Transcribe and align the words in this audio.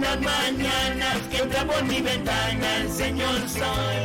Las 0.00 0.18
mañanas 0.18 1.18
que 1.30 1.42
entra 1.42 1.64
por 1.64 1.84
mi 1.84 2.00
ventana 2.00 2.76
el 2.78 2.90
señor 2.90 3.48
sol. 3.48 4.00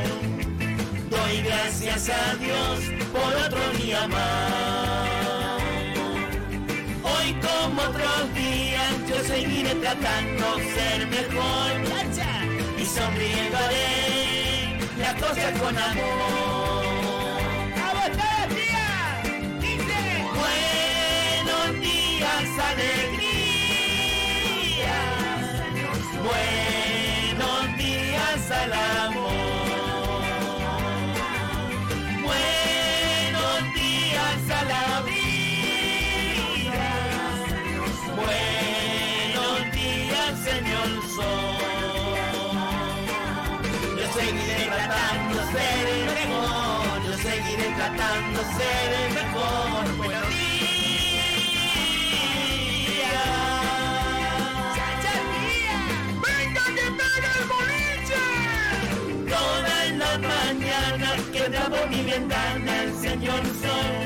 Doy 1.09 1.41
gracias 1.41 2.09
a 2.09 2.35
Dios 2.35 2.79
por 3.13 3.33
otro 3.45 3.61
día 3.81 4.05
más. 4.07 5.09
Hoy 7.02 7.34
como 7.41 7.81
otros 7.81 8.34
días 8.35 8.93
yo 9.08 9.23
seguiré 9.23 9.73
tratando 9.75 10.58
ser 10.75 11.08
mejor 11.08 11.72
y 12.78 12.85
sonriendo 12.85 13.58
haré 13.58 14.78
las 14.99 15.14
cosas 15.16 15.59
con 15.59 15.78
amor. 15.78 16.54
Seguiré 47.35 47.70
tratando 47.76 48.40
de 48.40 48.46
ser 48.58 48.90
el 49.02 49.14
mejor. 49.14 49.97
Buenos 49.97 50.29
días. 50.29 50.55
¡Venga 56.26 56.66
que 56.78 56.85
pega 56.99 57.32
el 57.40 57.46
boliche! 57.53 58.23
Todas 59.35 59.85
las 60.02 60.17
mañanas 60.20 61.17
que 61.34 61.43
por 61.72 61.85
mi 61.90 62.02
ventana 62.03 62.72
el 62.84 62.91
señor 63.05 63.43
sol. 63.61 64.03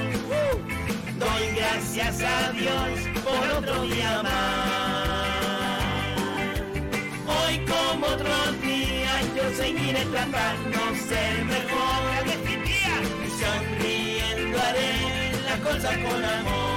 Doy 1.20 1.46
gracias 1.56 2.16
a 2.22 2.52
Dios 2.54 2.92
por 3.24 3.46
otro 3.58 3.76
día 3.84 4.24
más. 4.24 5.10
Hoy 7.38 7.56
como 7.66 8.08
otros 8.08 8.62
días 8.62 9.22
yo 9.36 9.46
seguiré 9.56 10.04
tratando 10.06 10.80
de 10.92 11.00
ser 11.10 11.49
cosas 15.70 15.98
con 15.98 16.26
amor. 16.26 16.69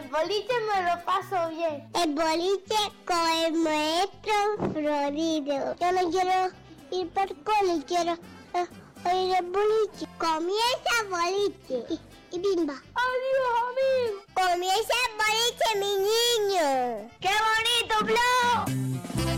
El 0.00 0.08
boliche 0.08 0.54
me 0.68 0.82
lo 0.82 1.04
paso 1.04 1.50
bien. 1.50 1.88
El 1.94 2.14
boliche 2.14 2.76
con 3.04 3.28
el 3.44 3.52
maestro 3.54 4.32
Florido. 4.72 5.76
Yo 5.78 5.92
no 5.92 6.10
quiero 6.10 6.50
ir 6.90 7.08
por 7.10 7.28
cole, 7.44 7.84
quiero 7.86 8.12
eh, 8.54 8.66
oír 9.04 9.36
el 9.36 9.46
boliche. 9.46 10.06
Comienza 10.18 10.90
el 11.02 11.08
boliche. 11.08 11.94
Y, 11.94 12.36
y 12.36 12.38
bimba. 12.38 12.74
Adiós, 12.94 13.54
amigo. 13.68 14.22
Comienza 14.34 14.94
el 15.06 15.12
boliche, 15.20 15.68
mi 15.78 15.92
niño. 16.08 17.10
¡Qué 17.20 17.30
bonito, 17.48 17.94
Flo! 18.06 19.29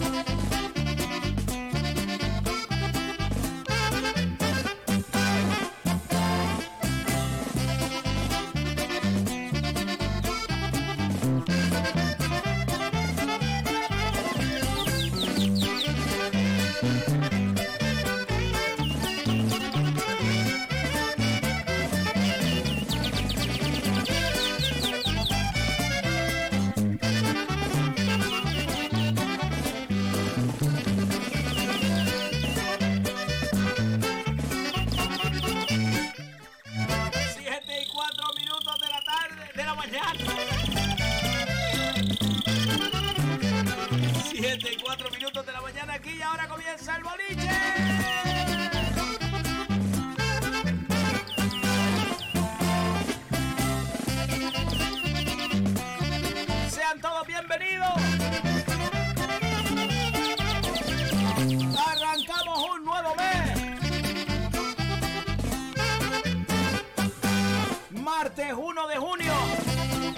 Martes 68.34 68.55
1 68.56 68.88
de 68.88 68.96
junio 68.96 69.32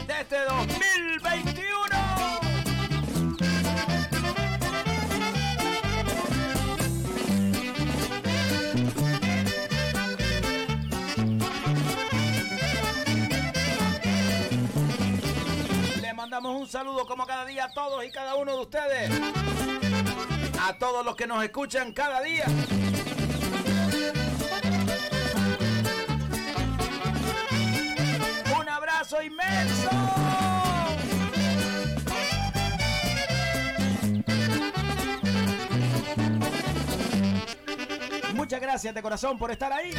de 0.07 0.21
este 0.21 0.37
2021. 0.45 1.61
Le 16.01 16.15
mandamos 16.15 16.61
un 16.61 16.69
saludo 16.69 17.07
como 17.07 17.27
cada 17.27 17.45
día 17.47 17.65
a 17.65 17.73
todos 17.73 18.05
y 18.05 18.11
cada 18.13 18.37
uno 18.37 18.53
de 18.53 18.61
ustedes. 18.61 19.11
A 20.63 20.79
todos 20.79 21.05
los 21.05 21.17
que 21.17 21.27
nos 21.27 21.43
escuchan 21.43 21.93
cada 21.93 22.21
día. 22.23 22.47
Abrazo 29.15 29.23
inmenso. 29.23 29.91
muchas 38.35 38.61
gracias 38.61 38.95
de 38.95 39.03
corazón 39.03 39.39
por 39.39 39.51
estar 39.51 39.73
ahí. 39.73 39.91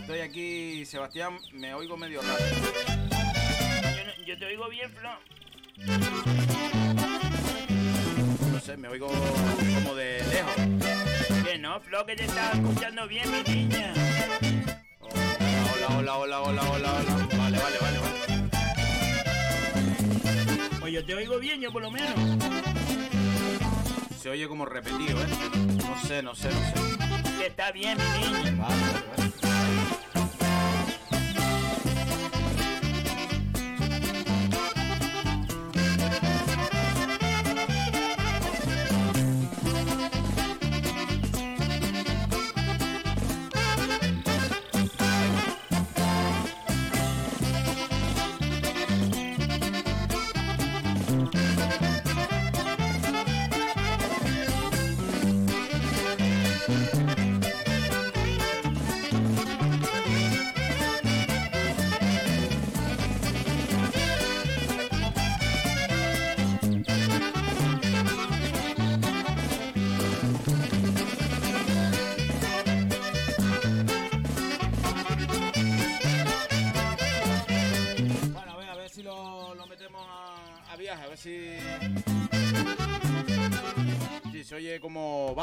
Estoy 0.00 0.20
aquí, 0.20 0.84
Sebastián, 0.86 1.38
me 1.52 1.74
oigo 1.74 1.96
medio 1.96 2.20
raro. 2.22 2.38
Yo, 2.38 4.04
no- 4.04 4.24
yo 4.26 4.38
te 4.38 4.44
oigo 4.46 4.68
bien, 4.68 4.90
Flo. 4.92 5.10
No 8.52 8.60
sé, 8.60 8.76
me 8.76 8.88
oigo 8.88 9.08
como 9.08 9.94
de 9.94 10.22
lejos. 10.30 11.44
Que 11.44 11.58
no, 11.58 11.80
Flo, 11.80 12.06
que 12.06 12.16
te 12.16 12.24
estaba 12.24 12.52
escuchando 12.52 13.08
bien, 13.08 13.24
mi 13.30 13.42
niña. 13.54 13.92
Hola, 15.88 16.16
hola, 16.16 16.40
hola, 16.40 16.40
hola, 16.42 16.62
hola, 16.70 16.92
hola. 16.92 17.28
Vale, 17.36 17.58
vale, 17.58 17.78
vale, 17.80 17.98
vale. 17.98 18.48
Pues 20.80 20.92
yo 20.92 21.04
te 21.04 21.14
oigo 21.14 21.38
bien, 21.38 21.60
yo 21.60 21.72
por 21.72 21.82
lo 21.82 21.90
menos. 21.90 22.10
Se 24.20 24.30
oye 24.30 24.46
como 24.46 24.64
repetido, 24.64 25.20
¿eh? 25.20 25.26
No 25.76 26.00
sé, 26.06 26.22
no 26.22 26.34
sé, 26.34 26.48
no 26.50 26.60
sé. 26.60 26.74
Que 27.38 27.46
está 27.46 27.72
bien, 27.72 27.98
mi. 27.98 28.04
Vale, 28.22 28.52
vale, 28.52 28.72
vale. 29.16 29.81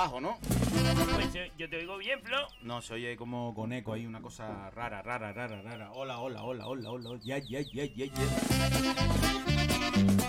Bajo, 0.10 0.22
¿no? 0.22 0.38
Pues 0.42 1.52
yo 1.58 1.70
te 1.70 1.78
oigo 1.78 1.98
bien, 1.98 2.20
Flo. 2.24 2.48
No, 2.64 2.82
se 2.82 2.96
oye 2.96 3.16
como 3.16 3.54
con 3.54 3.72
eco 3.72 3.94
ahí, 3.94 4.06
una 4.06 4.22
cosa 4.22 4.70
rara, 4.72 5.02
rara, 5.04 5.32
rara, 5.34 5.62
rara. 5.62 5.92
Hola, 5.94 6.20
hola, 6.20 6.42
hola, 6.44 6.66
hola, 6.66 6.90
hola. 6.90 7.20
Ya, 7.24 7.38
ya, 7.38 7.62
ya, 7.62 7.86
ya, 7.86 8.06
ya. 8.06 8.14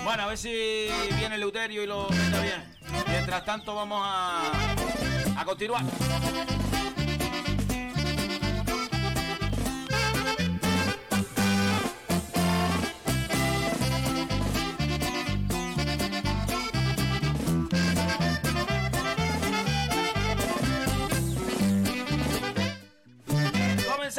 Bueno, 0.04 0.22
a 0.22 0.26
ver 0.26 0.38
si 0.38 0.88
viene 1.18 1.38
Leuterio 1.38 1.82
y 1.82 1.87
lo 1.87 2.08
mete 2.10 2.42
bien. 2.42 2.76
Mientras 3.08 3.44
tanto, 3.44 3.75
vamos 3.75 4.00
a, 4.02 4.42
a 5.37 5.44
continuar. 5.44 5.82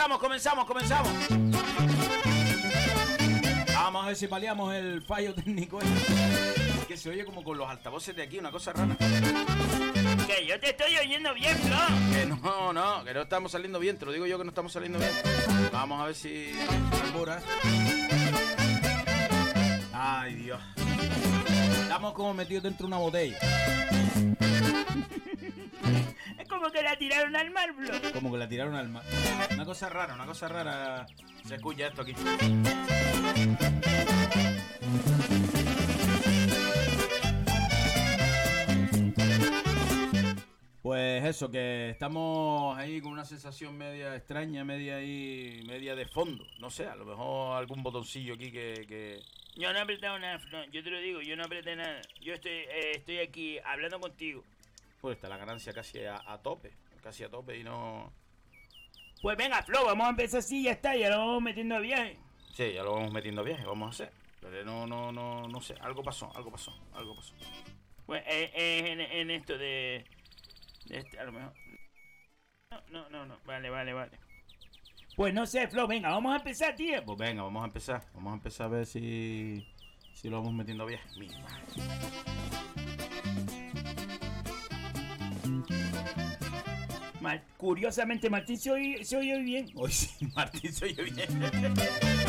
Comenzamos, 0.01 0.65
comenzamos, 0.65 0.65
comenzamos. 0.65 1.11
Vamos 3.75 4.03
a 4.03 4.07
ver 4.07 4.15
si 4.15 4.25
paliamos 4.25 4.73
el 4.73 5.03
fallo 5.03 5.35
técnico. 5.35 5.79
este. 5.79 6.87
Que 6.87 6.97
se 6.97 7.11
oye 7.11 7.23
como 7.23 7.43
con 7.43 7.55
los 7.55 7.69
altavoces 7.69 8.15
de 8.15 8.23
aquí, 8.23 8.39
una 8.39 8.49
cosa 8.49 8.73
rara. 8.73 8.97
Que 10.25 10.47
yo 10.47 10.59
te 10.59 10.71
estoy 10.71 10.97
oyendo 10.97 11.35
bien, 11.35 11.55
Flo. 11.55 11.77
Que 12.11 12.25
no, 12.25 12.73
no, 12.73 13.03
que 13.03 13.13
no 13.13 13.21
estamos 13.21 13.51
saliendo 13.51 13.77
bien, 13.77 13.99
te 13.99 14.07
lo 14.07 14.11
digo 14.11 14.25
yo 14.25 14.39
que 14.39 14.43
no 14.43 14.49
estamos 14.49 14.71
saliendo 14.73 14.97
bien. 14.97 15.11
Vamos 15.71 16.01
a 16.01 16.05
ver 16.05 16.15
si. 16.15 16.51
Ay, 19.93 20.33
Dios. 20.33 20.59
Estamos 21.83 22.13
como 22.13 22.33
metidos 22.33 22.63
dentro 22.63 22.87
de 22.87 22.87
una 22.87 22.97
botella. 22.97 23.37
Es 26.37 26.47
como 26.47 26.71
que 26.71 26.81
la 26.81 26.95
tiraron 26.97 27.35
al 27.35 27.51
mar, 27.51 27.73
Flo. 27.73 28.11
Como 28.13 28.31
que 28.31 28.37
la 28.37 28.47
tiraron 28.47 28.75
al 28.75 28.89
mar. 28.89 29.03
Una 29.53 29.65
cosa 29.65 29.89
rara, 29.89 30.13
una 30.13 30.25
cosa 30.25 30.47
rara. 30.47 31.05
Se 31.45 31.55
escucha 31.55 31.87
esto 31.87 32.01
aquí. 32.01 32.13
Pues 40.81 41.23
eso, 41.23 41.49
que 41.49 41.89
estamos 41.89 42.77
ahí 42.77 42.99
con 43.01 43.13
una 43.13 43.23
sensación 43.23 43.77
media 43.77 44.15
extraña, 44.15 44.65
media 44.65 44.97
ahí, 44.97 45.63
media 45.65 45.95
de 45.95 46.05
fondo. 46.05 46.45
No 46.59 46.69
sé, 46.69 46.85
a 46.87 46.95
lo 46.95 47.05
mejor 47.05 47.55
algún 47.55 47.81
botoncillo 47.81 48.33
aquí 48.33 48.51
que... 48.51 48.85
que... 48.87 49.19
Yo 49.55 49.71
no 49.71 49.79
he 49.79 49.81
apretado 49.81 50.19
nada, 50.19 50.39
Flo. 50.39 50.65
Yo 50.65 50.83
te 50.83 50.89
lo 50.89 50.99
digo, 50.99 51.21
yo 51.21 51.35
no 51.35 51.43
apreté 51.43 51.75
nada. 51.75 52.01
Yo 52.21 52.33
estoy, 52.33 52.51
eh, 52.51 52.91
estoy 52.95 53.19
aquí 53.19 53.57
hablando 53.59 53.99
contigo. 53.99 54.43
Pues 55.01 55.15
está 55.15 55.27
la 55.27 55.37
ganancia 55.37 55.73
casi 55.73 56.05
a, 56.05 56.21
a 56.25 56.41
tope, 56.41 56.71
casi 57.01 57.23
a 57.23 57.29
tope 57.29 57.57
y 57.57 57.63
no... 57.63 58.13
Pues 59.21 59.35
venga, 59.35 59.61
Flo, 59.63 59.85
vamos 59.85 60.05
a 60.07 60.11
empezar 60.11 60.39
así, 60.39 60.63
ya 60.63 60.71
está, 60.71 60.95
ya 60.95 61.09
lo 61.09 61.17
vamos 61.17 61.41
metiendo 61.41 61.75
a 61.75 61.79
viaje. 61.79 62.17
Sí, 62.53 62.73
ya 62.73 62.83
lo 62.83 62.93
vamos 62.93 63.11
metiendo 63.11 63.41
a 63.41 63.43
viaje, 63.43 63.65
vamos 63.65 63.87
a 63.87 63.89
hacer. 63.89 64.13
Pero 64.39 64.63
no, 64.65 64.87
no, 64.87 65.11
no, 65.11 65.47
no 65.47 65.61
sé, 65.61 65.75
algo 65.81 66.03
pasó, 66.03 66.31
algo 66.35 66.51
pasó, 66.51 66.73
algo 66.93 67.15
pasó. 67.15 67.33
Pues 68.05 68.23
eh, 68.25 68.51
eh, 68.55 68.91
en, 68.91 69.01
en 69.01 69.31
esto 69.31 69.57
de, 69.57 70.05
de 70.85 70.97
este, 70.97 71.19
a 71.19 71.23
lo 71.23 71.31
mejor. 71.31 71.53
No, 72.71 72.81
no, 72.89 73.09
no, 73.09 73.25
no, 73.25 73.37
vale, 73.45 73.69
vale, 73.69 73.93
vale. 73.93 74.19
Pues 75.15 75.33
no 75.33 75.45
sé, 75.45 75.67
Flo, 75.67 75.87
venga, 75.87 76.09
vamos 76.09 76.33
a 76.33 76.37
empezar, 76.37 76.75
tío. 76.75 77.03
Pues 77.05 77.17
venga, 77.17 77.43
vamos 77.43 77.61
a 77.63 77.65
empezar, 77.65 78.03
vamos 78.13 78.31
a 78.31 78.35
empezar 78.35 78.67
a 78.67 78.69
ver 78.69 78.85
si, 78.85 79.67
si 80.13 80.29
lo 80.29 80.37
vamos 80.37 80.53
metiendo 80.53 80.83
a 80.83 80.87
viaje. 80.87 81.07
Mal- 87.21 87.43
curiosamente, 87.57 88.29
Martín 88.29 88.57
se 88.57 88.71
oye, 88.71 89.05
se 89.05 89.15
oye 89.15 89.39
bien. 89.41 89.67
Hoy 89.75 89.91
sí, 89.91 90.09
Martín 90.35 90.73
se 90.73 90.85
oye 90.85 91.03
bien. 91.03 91.29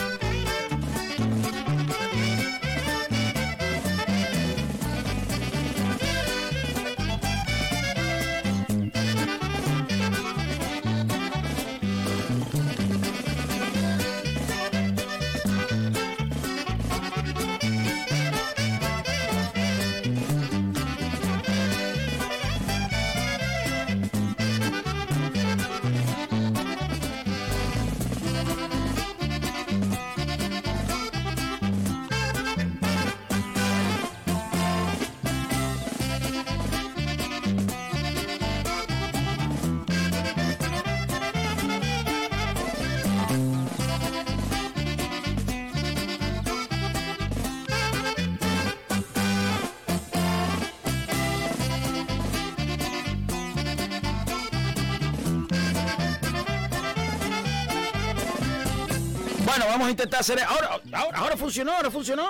vamos 59.83 59.89
a 59.89 59.91
intentar 59.91 60.21
hacer. 60.21 60.41
Ahora, 60.43 60.81
ahora, 60.93 61.19
ahora 61.19 61.37
funcionó, 61.37 61.73
ahora 61.73 61.91
funcionó. 61.91 62.29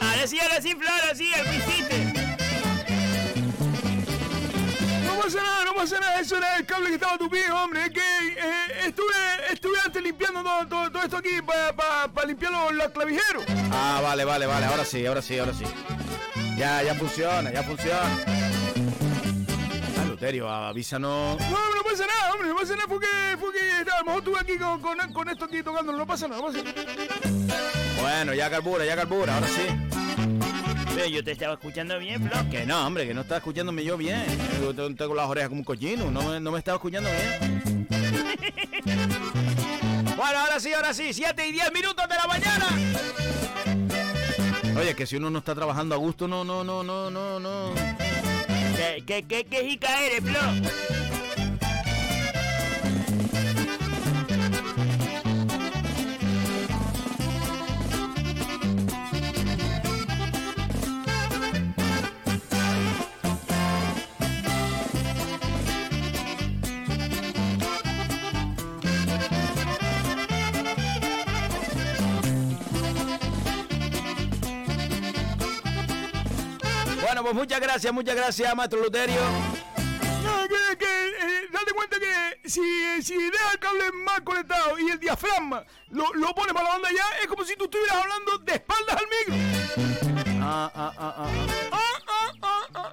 Ahora 0.00 0.26
sí, 0.26 0.38
ahora 0.40 0.62
sí, 0.62 0.74
Flo, 0.74 0.88
ahora 0.88 1.14
sí, 1.14 1.30
hiciste. 1.54 2.04
No 5.04 5.20
pasa 5.22 5.42
nada, 5.42 5.64
no 5.66 5.74
pasa 5.74 6.00
nada, 6.00 6.20
eso 6.20 6.36
era 6.38 6.56
el 6.56 6.64
cable 6.64 6.88
que 6.88 6.94
estaba 6.94 7.18
tupido, 7.18 7.62
hombre. 7.62 7.84
Es 7.84 7.90
que 7.90 8.00
eh, 8.00 8.86
estuve, 8.86 9.52
estuve 9.52 9.78
antes 9.84 10.02
limpiando 10.02 10.42
todo, 10.42 10.66
todo, 10.66 10.90
todo 10.92 11.02
esto 11.02 11.16
aquí 11.18 11.42
para 11.42 12.26
limpiar 12.26 12.52
los, 12.52 12.72
los 12.72 12.88
clavijeros. 12.88 13.44
Ah, 13.70 14.00
vale, 14.02 14.24
vale, 14.24 14.46
vale. 14.46 14.66
Ahora 14.66 14.84
sí, 14.84 15.04
ahora 15.04 15.20
sí, 15.20 15.38
ahora 15.38 15.52
sí. 15.52 15.64
Ya, 16.56 16.82
ya 16.82 16.94
funciona, 16.94 17.52
ya 17.52 17.62
funciona. 17.62 18.35
Luterio, 20.16 20.48
avísanos. 20.48 21.38
No, 21.38 21.50
no 21.50 21.82
pasa 21.84 22.06
nada, 22.06 22.32
hombre, 22.32 22.48
no 22.48 22.56
pasa 22.56 22.74
nada, 22.74 22.88
fue 22.88 22.98
que, 23.00 23.36
fue 23.38 23.52
que 23.52 23.60
a 23.90 23.98
lo 23.98 24.04
mejor 24.06 24.18
estuve 24.20 24.38
aquí 24.40 24.56
con, 24.56 24.80
con, 24.80 24.96
con 25.12 25.28
esto 25.28 25.44
aquí 25.44 25.62
tocándolo, 25.62 25.98
no 25.98 26.06
pasa 26.06 26.26
nada, 26.26 26.40
no 26.40 26.46
pasa 26.46 26.62
nada. 26.62 26.74
Bueno, 28.00 28.32
ya 28.32 28.48
carbura, 28.48 28.86
ya 28.86 28.96
carbura, 28.96 29.34
ahora 29.34 29.46
sí. 29.46 29.66
Pero 30.94 31.06
yo 31.08 31.22
te 31.22 31.32
estaba 31.32 31.52
escuchando 31.52 31.98
bien, 31.98 32.26
Flo. 32.26 32.48
Que 32.50 32.64
no, 32.64 32.86
hombre, 32.86 33.06
que 33.06 33.12
no 33.12 33.20
estaba 33.20 33.36
escuchándome 33.38 33.84
yo 33.84 33.98
bien. 33.98 34.24
Yo 34.62 34.72
tengo 34.74 35.14
las 35.14 35.28
orejas 35.28 35.50
como 35.50 35.60
un 35.60 35.64
cochino, 35.66 36.10
no, 36.10 36.22
me- 36.22 36.40
no 36.40 36.50
me 36.50 36.58
estaba 36.60 36.76
escuchando 36.76 37.10
bien. 37.10 37.86
bueno, 40.16 40.38
ahora 40.38 40.58
sí, 40.60 40.72
ahora 40.72 40.94
sí, 40.94 41.12
7 41.12 41.46
y 41.46 41.52
10 41.52 41.72
minutos 41.74 42.08
de 42.08 42.14
la 42.14 42.26
mañana. 42.26 42.66
Oye, 44.80 44.94
que 44.96 45.04
si 45.06 45.16
uno 45.16 45.28
no 45.28 45.40
está 45.40 45.54
trabajando 45.54 45.94
a 45.94 45.98
gusto, 45.98 46.26
no, 46.26 46.42
no, 46.42 46.64
no, 46.64 46.82
no, 46.82 47.10
no, 47.10 47.38
no. 47.38 47.74
¿Qué, 48.76 49.02
qué, 49.06 49.22
qué, 49.22 49.44
qué 49.44 49.64
jica 49.64 49.88
eres, 50.04 50.20
Flo? 50.20 51.35
Pues 77.26 77.34
muchas 77.34 77.58
gracias, 77.58 77.92
muchas 77.92 78.14
gracias, 78.14 78.54
maestro 78.54 78.80
Luterio. 78.80 79.20
No, 80.22 80.46
que, 80.46 80.76
que 80.78 80.84
eh, 81.08 81.48
date 81.50 81.72
cuenta 81.72 81.96
que 81.98 82.48
si, 82.48 82.60
si 83.02 83.16
dejas 83.16 83.54
el 83.54 83.58
cable 83.58 83.90
mal 84.04 84.22
conectado 84.22 84.78
y 84.78 84.90
el 84.90 85.00
diafragma 85.00 85.64
lo, 85.90 86.14
lo 86.14 86.32
pones 86.36 86.52
para 86.52 86.66
la 86.66 86.70
banda 86.74 86.88
ya, 86.92 87.18
es 87.20 87.26
como 87.26 87.44
si 87.44 87.56
tú 87.56 87.64
estuvieras 87.64 87.96
hablando 87.96 88.38
de 88.38 88.52
espaldas 88.52 88.96
al 88.96 89.06
micro. 89.08 90.40
Ah, 90.40 90.70
ah, 90.72 90.92
ah, 90.96 91.14
ah, 91.18 91.26
ah. 91.26 91.46
Ah, 91.72 91.78
ah, 92.06 92.32
ah, 92.42 92.68
ah. 92.76 92.92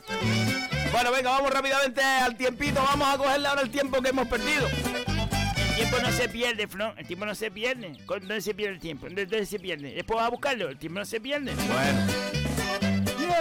Bueno, 0.92 1.12
venga, 1.12 1.30
vamos 1.30 1.52
rápidamente 1.54 2.02
al 2.02 2.36
tiempito. 2.36 2.82
Vamos 2.82 3.08
a 3.14 3.18
cogerle 3.20 3.48
ahora 3.48 3.62
el 3.62 3.70
tiempo 3.70 4.02
que 4.02 4.10
hemos 4.10 4.28
perdido. 4.28 4.68
El 4.68 5.76
tiempo 5.76 5.98
no 6.02 6.12
se 6.12 6.28
pierde, 6.30 6.68
Flo. 6.68 6.92
El 6.98 7.06
tiempo 7.06 7.26
no 7.28 7.36
se 7.36 7.52
pierde. 7.52 8.00
¿Con- 8.08 8.22
¿Dónde 8.22 8.42
se 8.42 8.56
pierde 8.56 8.74
el 8.74 8.80
tiempo? 8.82 9.06
¿Dónde, 9.06 9.28
dónde 9.28 9.46
se 9.46 9.60
pierde? 9.60 9.94
Después 9.94 10.18
vas 10.18 10.26
a 10.26 10.30
buscarlo. 10.32 10.70
El 10.70 10.80
tiempo 10.80 10.98
no 11.00 11.06
se 11.06 11.22
pierde. 11.22 11.54
Bueno, 11.54 12.53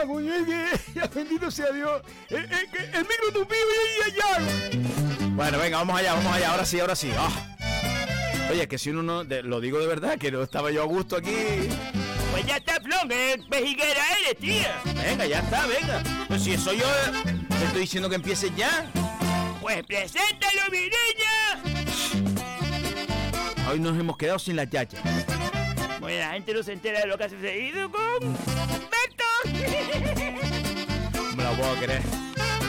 Bendito 1.15 1.51
sea 1.51 1.71
Dios. 1.73 2.03
El 2.31 2.43
micro 2.43 3.33
tupido 3.33 3.61
y 4.09 4.13
bueno, 5.35 5.59
venga, 5.59 5.79
vamos 5.79 5.99
allá, 5.99 6.13
vamos 6.15 6.33
allá. 6.35 6.51
Ahora 6.51 6.65
sí, 6.67 6.79
ahora 6.79 6.95
sí. 6.95 7.11
Ah. 7.17 7.31
Oye, 8.51 8.69
que 8.69 8.77
si 8.79 8.91
uno 8.91 9.03
no, 9.03 9.25
de- 9.25 9.43
lo 9.43 9.61
digo 9.61 9.79
de 9.79 9.87
verdad, 9.87 10.19
que 10.19 10.31
no 10.31 10.43
estaba 10.43 10.71
yo 10.71 10.83
a 10.83 10.85
gusto 10.87 11.17
aquí. 11.17 11.35
Pues 12.31 12.45
ya 12.47 12.59
está, 12.59 12.79
Flo. 12.81 12.97
Que 13.09 13.43
pejiguera 13.49 14.03
eres, 14.21 14.39
tía. 14.39 14.79
Venga, 14.95 15.25
ya 15.27 15.39
está, 15.39 15.67
venga. 15.67 16.03
Pues 16.29 16.43
si 16.45 16.53
eso 16.53 16.73
yo 16.75 16.85
eh, 16.87 17.35
te 17.49 17.65
estoy 17.65 17.81
diciendo 17.83 18.11
que 18.11 18.17
empieces 18.17 18.55
ya. 18.57 18.91
Pues 19.61 19.83
preséntalo, 19.85 20.61
mi 20.71 20.81
niña. 20.81 21.63
Hoy 23.71 23.81
nos 23.81 23.99
hemos 23.99 24.17
quedado 24.19 24.39
sin 24.39 24.57
la 24.57 24.65
yacha. 24.65 24.99
Bueno, 26.01 26.19
la 26.19 26.33
gente 26.33 26.53
no 26.53 26.63
se 26.63 26.73
entera 26.73 27.01
de 27.01 27.07
lo 27.07 27.17
que 27.17 27.25
ha 27.25 27.29
sucedido 27.31 27.91
con. 27.91 28.37
Me 31.37 31.43
lo 31.43 31.53
puedo 31.57 31.75
creer. 31.77 32.03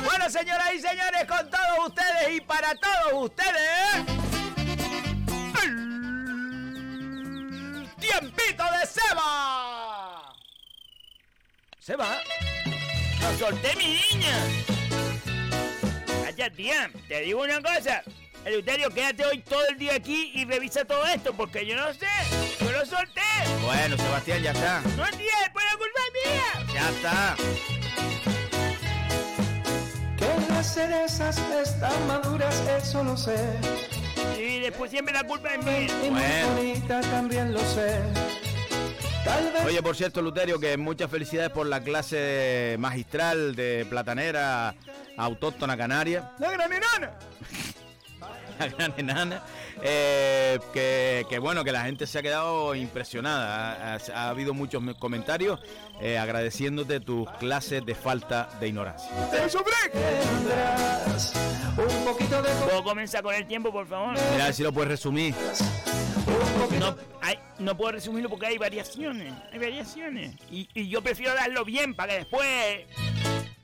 Bueno, 0.03 0.29
señoras 0.29 0.73
y 0.75 0.79
señores, 0.79 1.25
con 1.27 1.49
todos 1.49 1.87
ustedes 1.87 2.35
y 2.35 2.41
para 2.41 2.73
todos 2.75 3.25
ustedes. 3.25 4.05
Tiempito 7.99 8.63
de 8.63 8.85
Seba. 8.85 10.33
Seba. 11.79 12.21
¡Lo 13.21 13.37
solté, 13.37 13.75
mi 13.75 14.01
niña! 14.11 14.37
Vaya, 16.21 16.49
tía, 16.49 16.91
te 17.07 17.21
digo 17.21 17.43
una 17.43 17.61
cosa. 17.61 18.03
Eleuterio, 18.45 18.89
quédate 18.89 19.25
hoy 19.25 19.39
todo 19.39 19.65
el 19.69 19.77
día 19.77 19.95
aquí 19.95 20.31
y 20.35 20.43
revisa 20.45 20.83
todo 20.83 21.05
esto, 21.05 21.33
porque 21.33 21.65
yo 21.65 21.75
no 21.75 21.93
sé. 21.93 22.07
Yo 22.59 22.71
lo 22.71 22.85
solté. 22.85 23.21
Bueno, 23.63 23.97
Sebastián, 23.97 24.43
ya 24.43 24.51
está. 24.51 24.81
No, 24.97 25.05
es 25.05 25.15
por 25.53 25.63
la 25.63 25.77
culpa 25.77 26.01
mía. 26.13 26.73
Ya 26.73 26.89
está. 26.89 27.35
Que 30.17 30.53
las 30.53 30.73
cerezas 30.73 31.37
están 31.37 32.07
maduras, 32.07 32.61
eso 32.67 33.03
lo 33.03 33.15
sé. 33.15 33.37
Y 34.37 34.59
después 34.59 34.91
siempre 34.91 35.13
la 35.13 35.23
culpa 35.23 35.53
es 35.55 35.63
mía. 35.63 35.87
Y 36.05 36.09
Bueno. 36.09 37.01
también 37.11 37.53
lo 37.53 37.59
sé. 37.59 38.01
Oye, 39.65 39.81
por 39.81 39.95
cierto, 39.95 40.21
Luterio, 40.21 40.59
que 40.59 40.75
muchas 40.75 41.09
felicidades 41.09 41.49
por 41.51 41.65
la 41.65 41.79
clase 41.79 42.75
magistral 42.77 43.55
de 43.55 43.85
platanera 43.89 44.75
autóctona 45.17 45.77
canaria. 45.77 46.31
La 46.39 46.51
gran 46.51 46.71
enana. 46.73 47.11
La 48.65 48.67
gran 48.77 48.93
enana. 48.97 49.41
eh, 49.81 50.59
que, 50.73 51.25
que 51.29 51.39
bueno, 51.39 51.63
que 51.63 51.71
la 51.71 51.83
gente 51.85 52.07
se 52.07 52.19
ha 52.19 52.21
quedado 52.21 52.75
impresionada. 52.75 53.73
Ha, 53.73 53.95
ha- 53.95 53.99
ha 54.25 54.29
habido 54.29 54.53
muchos 54.53 54.81
me- 54.81 54.93
comentarios 54.95 55.59
eh, 56.01 56.17
agradeciéndote 56.17 56.99
tus 56.99 57.29
clases 57.33 57.85
de 57.85 57.95
falta 57.95 58.49
de 58.59 58.67
ignorancia. 58.69 59.09
Un 61.77 62.05
poquito 62.05 62.41
de 62.41 62.49
¿Puedo 62.65 62.83
comenzar 62.83 63.23
con 63.23 63.33
el 63.33 63.45
tiempo, 63.47 63.71
por 63.71 63.87
favor? 63.87 64.13
Mira, 64.31 64.43
a 64.43 64.47
ver 64.47 64.53
si 64.53 64.63
lo 64.63 64.71
puedes 64.71 64.89
resumir. 64.91 65.33
No, 66.79 66.95
hay- 67.21 67.39
no 67.59 67.75
puedo 67.77 67.93
resumirlo 67.93 68.29
porque 68.29 68.47
hay 68.47 68.57
variaciones. 68.57 69.33
Hay 69.51 69.59
variaciones. 69.59 70.35
Y, 70.51 70.67
y 70.73 70.87
yo 70.89 71.01
prefiero 71.01 71.33
darlo 71.33 71.65
bien 71.65 71.93
para 71.95 72.13
que 72.13 72.19
después. 72.19 72.81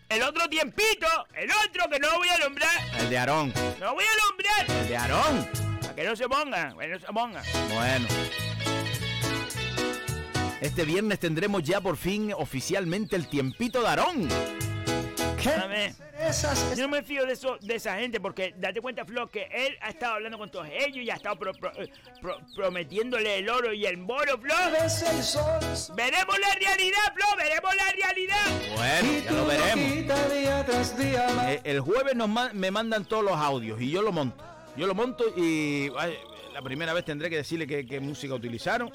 El 0.09 0.23
otro 0.23 0.49
tiempito, 0.49 1.05
el 1.35 1.51
otro 1.51 1.87
que 1.87 1.99
no 1.99 2.17
voy 2.17 2.27
a 2.29 2.37
nombrar, 2.39 2.71
El 2.99 3.09
de 3.11 3.17
Aarón. 3.19 3.53
no 3.79 3.93
voy 3.93 4.03
a 4.03 4.27
nombrar. 4.27 4.81
El 4.81 4.87
de 4.87 4.97
Aarón. 4.97 5.47
Para 5.81 5.95
que 5.95 6.03
no 6.03 6.15
se 6.15 6.27
ponga, 6.27 6.73
para 6.75 6.87
que 6.87 6.93
no 6.93 6.99
se 6.99 7.13
ponga. 7.13 7.43
Bueno. 7.75 8.07
Este 10.61 10.83
viernes 10.83 11.19
tendremos 11.19 11.61
ya 11.63 11.79
por 11.79 11.95
fin 11.95 12.33
oficialmente 12.35 13.15
el 13.15 13.27
tiempito 13.27 13.81
de 13.81 13.87
Aarón. 13.87 14.27
Yo 15.43 16.83
no 16.83 16.89
me 16.89 17.03
fío 17.03 17.25
de, 17.25 17.33
eso, 17.33 17.57
de 17.61 17.75
esa 17.75 17.97
gente 17.97 18.19
porque 18.19 18.53
date 18.57 18.81
cuenta, 18.81 19.05
Flo, 19.05 19.29
que 19.29 19.47
él 19.51 19.77
ha 19.81 19.89
estado 19.89 20.15
hablando 20.15 20.37
con 20.37 20.49
todos 20.49 20.67
ellos 20.71 20.97
y 20.97 21.09
ha 21.09 21.15
estado 21.15 21.37
pro- 21.37 21.53
pro- 21.53 21.71
pro- 22.21 22.39
prometiéndole 22.55 23.37
el 23.39 23.49
oro 23.49 23.73
y 23.73 23.85
el 23.85 23.97
moro, 23.97 24.37
Flo. 24.37 24.53
es 24.85 25.01
el 25.03 25.23
sol. 25.23 25.95
Veremos 25.95 26.37
la 26.39 26.53
realidad, 26.55 26.99
Flo, 27.13 27.25
veremos 27.37 27.75
la 27.75 27.91
realidad. 27.91 28.45
Bueno, 28.75 29.23
ya 29.23 29.31
lo 29.31 29.45
veremos. 29.45 29.93
quitas 29.93 30.33
día 30.33 30.65
tras 30.65 30.97
día 30.97 31.27
más. 31.35 31.47
Eh, 31.49 31.61
el 31.63 31.79
jueves 31.79 32.15
nos 32.15 32.29
me 32.53 32.71
mandan 32.71 33.05
todos 33.05 33.23
los 33.23 33.35
audios 33.35 33.81
y 33.81 33.89
yo 33.89 34.01
lo 34.01 34.11
monto. 34.11 34.43
Yo 34.75 34.87
lo 34.87 34.93
monto 34.95 35.23
y 35.35 35.91
ay, 35.97 36.17
la 36.53 36.61
primera 36.61 36.93
vez 36.93 37.05
tendré 37.05 37.29
que 37.29 37.37
decirle 37.37 37.65
qué 37.67 37.99
música 37.99 38.33
utilizaron. 38.33 38.91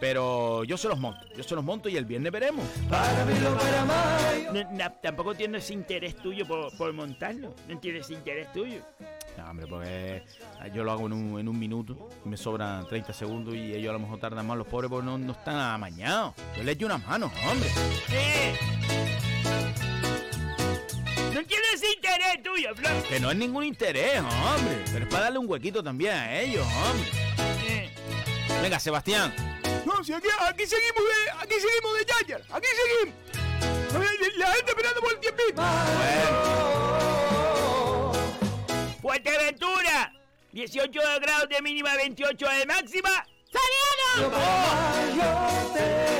Pero 0.00 0.64
yo 0.64 0.76
se 0.76 0.88
los 0.88 0.98
monto. 0.98 1.24
Yo 1.36 1.42
se 1.44 1.54
los 1.54 1.64
monto 1.64 1.88
y 1.88 1.96
el 1.96 2.04
viernes 2.04 2.32
veremos. 2.32 2.66
Para 2.90 3.24
mí 3.24 3.38
lo 3.40 3.56
para 3.56 3.84
mayo. 3.84 4.52
No, 4.52 4.70
na- 4.72 4.90
tampoco 4.90 5.32
entiendo 5.32 5.56
ese 5.58 5.72
interés 5.72 6.16
tuyo 6.16 6.46
por, 6.46 6.76
por 6.76 6.92
montarlo. 6.92 7.54
No 7.68 7.72
entiendo 7.72 8.00
ese 8.00 8.12
interés 8.14 8.52
tuyo. 8.52 8.80
No, 9.38 9.50
hombre, 9.50 9.66
porque 9.66 10.22
yo 10.74 10.84
lo 10.84 10.92
hago 10.92 11.06
en 11.06 11.12
un, 11.12 11.38
en 11.40 11.48
un 11.48 11.58
minuto. 11.58 12.08
Me 12.24 12.36
sobran 12.36 12.86
30 12.88 13.12
segundos 13.12 13.54
y 13.54 13.72
ellos 13.74 13.90
a 13.90 13.92
lo 13.94 13.98
mejor 14.00 14.18
tardan 14.18 14.46
más. 14.46 14.58
Los 14.58 14.66
pobres 14.66 14.90
porque 14.90 15.06
no, 15.06 15.16
no 15.16 15.32
están 15.32 15.56
amañados. 15.56 16.34
Yo 16.56 16.64
les 16.64 16.74
echo 16.74 16.86
unas 16.86 17.04
manos, 17.06 17.30
hombre. 17.50 17.68
No 21.32 21.40
entiendo 21.40 21.66
ese 21.74 21.86
interés 21.94 22.42
tuyo, 22.42 22.74
Flo. 22.74 22.88
Que 23.08 23.20
no 23.20 23.30
es 23.30 23.36
ningún 23.36 23.64
interés, 23.64 24.20
hombre. 24.20 24.82
Pero 24.92 25.04
es 25.04 25.10
para 25.10 25.24
darle 25.24 25.38
un 25.38 25.48
huequito 25.48 25.82
también 25.82 26.12
a 26.12 26.40
ellos, 26.40 26.66
hombre. 26.66 27.90
Venga, 28.62 28.78
Sebastián. 28.80 29.32
No, 29.84 30.02
si 30.02 30.12
aquí, 30.12 30.28
aquí 30.40 30.66
seguimos 30.66 31.02
de, 31.04 31.30
aquí 31.38 31.54
seguimos 31.60 31.98
de 31.98 32.04
Yayar, 32.06 32.42
aquí 32.50 32.66
seguimos. 32.66 33.14
La 34.36 34.52
gente 34.52 34.70
esperando 34.70 35.00
por 35.00 35.12
el 35.12 35.20
tiempito. 35.20 35.62
Fuerteventura, 39.00 40.12
18 40.52 41.00
grados 41.20 41.48
de 41.48 41.62
mínima, 41.62 41.94
28 41.94 42.48
de 42.48 42.66
máxima. 42.66 43.26
¡Soleado! 43.52 44.32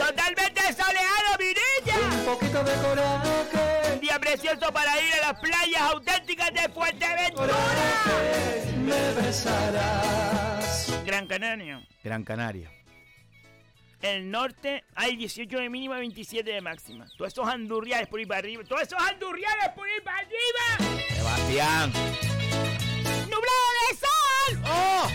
Totalmente 0.07 0.61
soleado, 0.72 1.38
mi 1.38 1.46
niña. 1.46 2.16
Un 2.18 2.24
poquito 2.24 2.62
de 2.62 2.74
coraje. 2.74 3.92
Un 3.94 4.00
día 4.00 4.18
precioso 4.20 4.72
para 4.72 5.00
ir 5.00 5.14
a 5.14 5.33
las 5.33 5.40
playas 5.40 5.83
auténticas 5.83 6.53
de 6.53 6.68
Fuerteventura. 6.68 7.55
Coraje, 7.55 8.72
me 8.77 9.12
besarás. 9.14 10.92
Gran 11.05 11.27
Canaria. 11.27 11.85
Gran 12.05 12.22
Canaria. 12.22 12.70
El 14.05 14.31
norte 14.31 14.85
hay 14.95 15.17
18 15.17 15.59
de 15.59 15.71
mínima, 15.71 15.99
27 15.99 16.51
de 16.51 16.61
máxima. 16.61 17.07
Todos 17.17 17.33
esos 17.33 17.49
andurriales 17.49 18.07
por 18.07 18.21
ahí 18.21 18.27
para 18.27 18.40
arriba. 18.40 18.62
Todos 18.62 18.83
esos 18.83 19.01
andurriales 19.01 19.71
por 19.75 19.88
ahí 19.88 20.01
para 20.05 20.19
arriba. 20.19 21.01
Sebastián. 21.17 21.93
¡Nublado 23.31 23.71
de 23.88 23.97
sol! 23.97 24.62
¡Oh! 24.67 25.09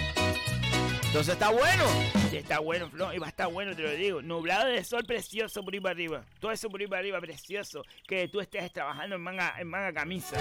Entonces 1.05 1.33
está 1.33 1.49
bueno. 1.49 1.83
Sí, 2.31 2.37
está 2.37 2.59
bueno, 2.59 2.89
Flo, 2.89 3.13
y 3.13 3.19
va 3.19 3.27
a 3.27 3.29
estar 3.29 3.51
bueno, 3.51 3.75
te 3.75 3.83
lo 3.83 3.91
digo. 3.91 4.21
Nublado 4.23 4.67
de 4.67 4.83
sol 4.83 5.03
precioso 5.05 5.63
por 5.63 5.73
ahí 5.73 5.79
para 5.79 5.93
arriba. 5.93 6.23
Todo 6.39 6.51
eso 6.51 6.67
por 6.69 6.81
ahí 6.81 6.87
para 6.87 6.99
arriba, 6.99 7.19
precioso. 7.19 7.83
Que 8.07 8.27
tú 8.27 8.39
estés 8.39 8.73
trabajando 8.73 9.17
en 9.17 9.21
manga, 9.21 9.53
en 9.59 9.67
manga 9.67 9.93
camisa. 9.93 10.35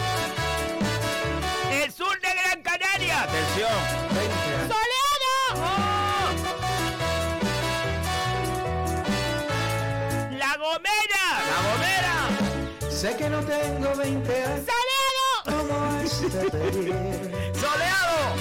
El 1.70 1.92
sur 1.92 2.18
de 2.18 2.28
Gran 2.28 2.62
Canaria. 2.62 3.24
Atención. 3.24 3.70
¡Soleado! 4.68 4.98
¡La 5.54 6.07
Sé 12.98 13.14
que 13.16 13.30
no 13.30 13.38
tengo 13.44 13.94
20 13.94 14.44
años 14.44 14.66
¡Soleado! 15.46 16.02
este. 16.02 16.28
Soleado. 17.60 18.34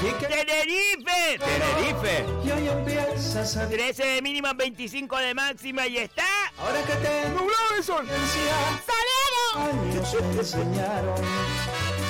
Que 0.00 0.26
¡Tenerife! 0.26 1.38
Tenerife. 1.38 2.24
y 2.42 2.50
hoy 2.50 2.68
empiezas 2.68 3.58
a 3.58 3.68
13 3.68 4.06
de 4.06 4.22
mínima, 4.22 4.54
25 4.54 5.18
de 5.18 5.34
máxima 5.34 5.86
y 5.86 5.98
está. 5.98 6.24
Ahora 6.58 6.80
que 6.80 6.94
tengo 6.94 7.40
Nublado 7.40 7.76
de 7.76 7.82
sol. 7.82 8.06
¡Soleado! 8.06 9.68
años 9.68 10.14
me 10.32 10.38
enseñaron 10.38 11.55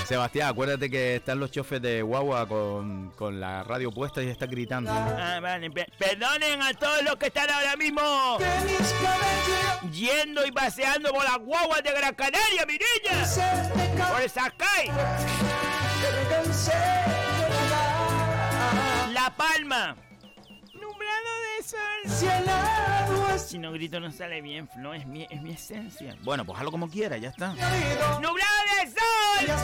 Sebastián, 0.07 0.49
acuérdate 0.51 0.88
que 0.88 1.16
están 1.16 1.40
los 1.40 1.51
chofes 1.51 1.83
de 1.83 2.01
guagua 2.01 2.47
con, 2.47 3.11
con 3.16 3.40
la 3.40 3.64
radio 3.64 3.90
puesta 3.90 4.23
y 4.23 4.29
están 4.29 4.49
gritando. 4.49 4.92
Ah, 4.92 5.40
vale, 5.42 5.69
perdonen 5.71 6.62
a 6.62 6.73
todos 6.75 7.03
los 7.03 7.16
que 7.16 7.27
están 7.27 7.51
ahora 7.51 7.75
mismo 7.77 8.38
yendo 9.90 10.47
y 10.47 10.53
paseando 10.53 11.11
por 11.11 11.25
las 11.25 11.38
guaguas 11.38 11.83
de 11.83 11.90
Gran 11.90 12.14
Canaria, 12.14 12.64
mi 12.66 12.75
niña. 12.75 13.27
Por 14.12 14.23
de 14.23 14.29
volar. 17.51 19.11
La 19.12 19.35
Palma. 19.37 20.06
Si 21.66 22.26
el 22.26 22.48
agua 22.48 23.37
Si 23.38 23.59
no 23.59 23.72
grito 23.72 23.98
no 23.98 24.12
sale 24.12 24.40
bien, 24.40 24.68
Flo, 24.68 24.94
es 24.94 25.05
mi, 25.05 25.26
es 25.29 25.42
mi 25.42 25.50
esencia. 25.50 26.16
Bueno, 26.22 26.44
pues 26.44 26.59
hazlo 26.59 26.70
como 26.70 26.88
quiera, 26.88 27.16
ya 27.16 27.31
está. 27.31 27.48
¡Nublado 28.20 28.62
de 28.81 28.87
sol! 28.88 29.57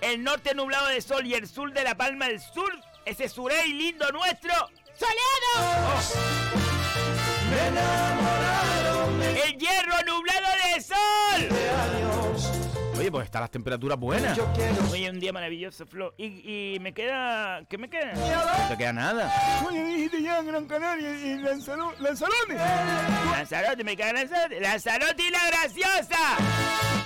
El 0.00 0.24
norte 0.24 0.54
nublado 0.54 0.88
de 0.88 1.00
sol 1.00 1.24
y 1.26 1.34
el 1.34 1.46
sur 1.46 1.72
de 1.72 1.84
La 1.84 1.96
Palma 1.96 2.26
del 2.26 2.40
Sur, 2.40 2.72
ese 3.04 3.28
surey 3.28 3.72
lindo 3.72 4.10
nuestro. 4.10 4.52
¡Soleado! 4.98 6.02
Me 7.50 7.68
enamoraron 7.68 9.22
El 9.22 9.58
hierro 9.58 10.02
nublado 10.06 10.48
de 10.74 10.80
sol. 10.80 12.01
Pues 13.12 13.26
están 13.26 13.42
las 13.42 13.50
temperaturas 13.50 13.98
buenas. 13.98 14.36
Yo 14.36 14.50
quiero 14.54 14.74
Oye, 14.90 15.08
un 15.10 15.20
día 15.20 15.32
maravilloso, 15.32 15.86
Flo. 15.86 16.14
Y, 16.16 16.74
y 16.74 16.80
me 16.80 16.92
queda... 16.92 17.62
¿Qué 17.68 17.78
me 17.78 17.88
queda? 17.88 18.12
No 18.14 18.68
te 18.68 18.76
queda 18.76 18.92
nada. 18.92 19.32
Oye, 19.68 19.84
dijiste 19.84 20.22
ya 20.22 20.38
en 20.40 20.46
Gran 20.48 20.66
Canaria 20.66 21.10
y 21.10 21.36
Lanzaro- 21.38 21.94
Lanzarote. 21.98 22.54
Lanzarote, 22.56 23.84
me 23.84 23.96
queda 23.96 24.12
Lanzarote. 24.14 24.60
Lanzarote 24.60 25.22
y 25.22 25.30
la 25.30 25.46
graciosa. 25.46 26.36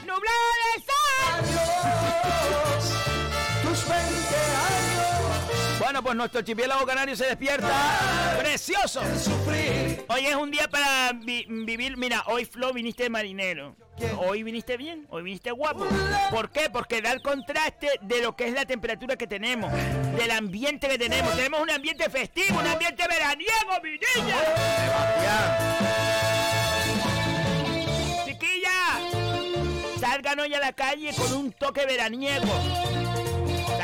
¡Nublado 0.07 0.47
de 0.77 0.83
sol! 0.87 2.07
Tus 3.63 3.89
20 3.89 3.97
años 4.07 4.96
Bueno, 5.87 6.03
pues 6.03 6.17
nuestro 6.17 6.41
archipiélago 6.41 6.85
canario 6.85 7.15
se 7.15 7.27
despierta. 7.27 8.37
¡Precioso! 8.41 9.03
Hoy 10.09 10.27
es 10.27 10.35
un 10.35 10.51
día 10.51 10.67
para 10.67 11.13
vi- 11.13 11.47
vivir. 11.49 11.97
Mira, 11.97 12.25
hoy 12.27 12.45
Flo 12.45 12.73
viniste 12.73 13.05
de 13.05 13.11
marinero. 13.11 13.77
Hoy 14.19 14.43
viniste 14.43 14.77
bien, 14.77 15.07
hoy 15.11 15.23
viniste 15.23 15.53
guapo. 15.53 15.87
¿Por 16.33 16.51
qué? 16.51 16.71
Porque 16.71 17.01
da 17.01 17.13
el 17.13 17.23
contraste 17.23 17.89
de 18.03 18.21
lo 18.21 18.35
que 18.35 18.49
es 18.49 18.53
la 18.55 18.65
temperatura 18.67 19.15
que 19.15 19.29
tenemos, 19.29 19.73
del 20.19 20.33
ambiente 20.33 20.89
que 20.89 20.99
tenemos. 20.99 21.37
Tenemos 21.37 21.61
un 21.61 21.71
ambiente 21.71 22.11
festivo, 22.11 22.59
un 22.59 22.67
ambiente 22.67 23.05
veraniego, 23.07 23.81
mi 23.81 23.91
niña. 23.91 24.37
Chiquilla, 28.25 30.01
salgan 30.01 30.41
hoy 30.41 30.53
a 30.53 30.59
la 30.59 30.73
calle 30.73 31.13
con 31.15 31.33
un 31.33 31.53
toque 31.53 31.87
veraniego. 31.87 32.53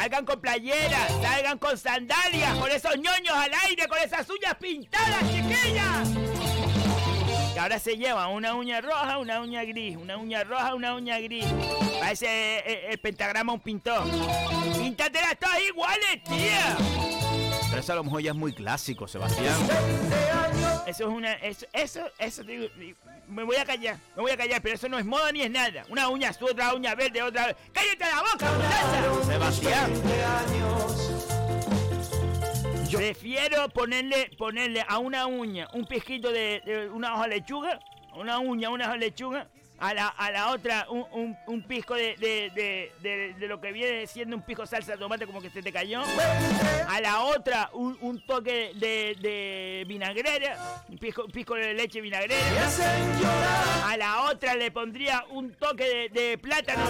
Salgan 0.03 0.25
con 0.25 0.41
playeras, 0.41 1.13
salgan 1.23 1.59
con 1.59 1.79
sandalias, 1.79 2.59
con 2.59 2.69
esos 2.73 2.97
ñoños 2.97 3.37
al 3.37 3.53
aire, 3.69 3.87
con 3.87 3.99
esas 4.01 4.29
uñas 4.29 4.57
pintadas, 4.57 5.21
chiquillas. 5.31 6.09
Que 7.55 7.61
ahora 7.61 7.79
se 7.79 7.97
lleva 7.97 8.27
una 8.27 8.57
uña 8.57 8.81
roja, 8.81 9.19
una 9.19 9.41
uña 9.41 9.63
gris, 9.63 9.97
una 9.97 10.17
uña 10.17 10.43
roja, 10.43 10.75
una 10.75 10.97
uña 10.97 11.21
gris. 11.21 11.47
Parece 12.01 12.27
eh, 12.27 12.89
el, 12.91 12.99
pentagrama 12.99 13.53
un 13.53 13.61
pintor. 13.61 14.03
Píntatelas 14.77 15.39
todas 15.39 15.63
iguales, 15.69 16.25
tía. 16.25 16.77
Pero 17.71 17.81
eso 17.81 17.93
a 17.93 17.97
lo 17.97 18.03
mejor 18.03 18.23
ya 18.23 18.33
es 18.33 18.37
muy 18.37 18.53
clásico, 18.53 19.07
Sebastián. 19.07 19.55
Eso 20.87 21.05
es 21.05 21.15
una. 21.15 21.33
Eso, 21.35 21.67
eso, 21.73 22.11
eso. 22.19 22.43
digo, 22.43 22.67
digo, 22.77 22.99
me 23.29 23.45
voy 23.45 23.57
a 23.57 23.65
callar, 23.65 23.99
me 24.17 24.23
voy 24.23 24.33
a 24.33 24.37
callar, 24.37 24.61
pero 24.61 24.75
eso 24.75 24.89
no 24.89 24.99
es 24.99 25.05
moda 25.05 25.31
ni 25.33 25.43
es 25.43 25.51
nada. 25.51 25.85
Una 25.89 26.09
uña 26.09 26.31
azul, 26.31 26.51
otra 26.51 26.75
uña 26.75 26.95
verde, 26.95 27.23
otra. 27.23 27.57
¡Cállate 27.73 28.05
la 28.05 28.23
boca, 28.23 28.53
muchacha! 28.53 29.25
Sebastián. 29.25 29.93
Prefiero 32.93 33.69
ponerle, 33.71 34.31
ponerle 34.37 34.85
a 34.87 34.99
una 34.99 35.27
uña 35.27 35.67
un 35.73 35.87
pisquito 35.87 36.31
de, 36.31 36.61
de 36.65 36.91
una 36.91 37.15
hoja 37.15 37.23
de 37.23 37.37
lechuga, 37.37 37.81
una 38.15 38.39
uña, 38.39 38.69
una 38.69 38.85
hoja 38.85 38.93
de 38.93 38.99
lechuga, 38.99 39.49
a 39.83 39.93
la, 39.95 40.09
a 40.09 40.31
la 40.31 40.51
otra 40.51 40.87
un, 40.89 41.05
un, 41.13 41.37
un 41.47 41.63
pisco 41.65 41.95
de, 41.95 42.15
de, 42.17 42.51
de, 42.55 42.93
de- 43.03 43.35
de 43.39 43.47
lo 43.49 43.61
que 43.61 43.73
viene 43.73 44.07
siendo 44.07 44.37
un 44.37 44.43
pisco 44.43 44.65
salsa 44.65 44.93
de 44.93 44.99
tomate 44.99 45.27
como 45.27 45.41
que 45.43 45.51
se 45.51 45.63
te 45.63 45.73
cayó, 45.73 46.03
a 46.89 47.01
la 47.01 47.21
otra 47.25 47.69
un, 47.75 47.99
un 48.01 48.25
toque 48.25 48.73
de, 48.77 49.17
de 49.21 49.85
vinagrera, 49.87 50.57
un 50.89 50.99
pisco, 50.99 51.25
un 51.25 51.31
pisco 51.31 51.55
de 51.55 51.75
leche 51.75 52.01
vinagrera, 52.01 52.41
a 53.87 53.97
la 53.97 54.23
otra 54.31 54.55
le 54.55 54.71
pondría 54.71 55.25
un 55.31 55.53
toque 55.55 56.09
de, 56.13 56.21
de 56.21 56.39
plátano. 56.39 56.83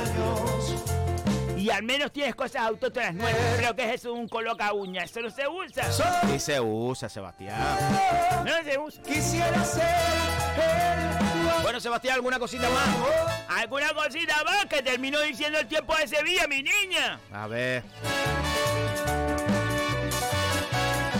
Y 1.56 1.70
al 1.70 1.84
menos 1.84 2.12
tienes 2.12 2.34
cosas 2.34 2.62
autóctonas 2.62 3.14
nuevas. 3.14 3.40
Pero 3.56 3.76
que 3.76 3.84
es 3.84 3.94
eso? 4.00 4.12
Un 4.14 4.26
coloca 4.26 4.72
uña. 4.72 5.04
Eso 5.04 5.20
no 5.20 5.30
se 5.30 5.46
usa. 5.46 5.84
Sí 6.26 6.40
se 6.40 6.60
usa, 6.60 7.08
Sebastián. 7.08 7.56
No 8.44 8.52
se 8.64 8.76
usa. 8.78 9.00
Quisiera 9.04 9.64
ser 9.64 9.86
Bueno, 11.62 11.80
Sebastián, 11.80 12.16
¿alguna 12.16 12.38
cosita 12.38 12.68
más? 12.68 12.88
¿Alguna 13.48 13.92
cosita 13.94 14.42
más 14.44 14.66
que 14.66 14.82
terminó 14.82 15.20
diciendo 15.20 15.58
el 15.58 15.66
tiempo 15.66 15.96
de 15.96 16.08
Sevilla, 16.08 16.46
mi 16.46 16.62
niña? 16.62 17.20
A 17.32 17.46
ver. 17.46 17.82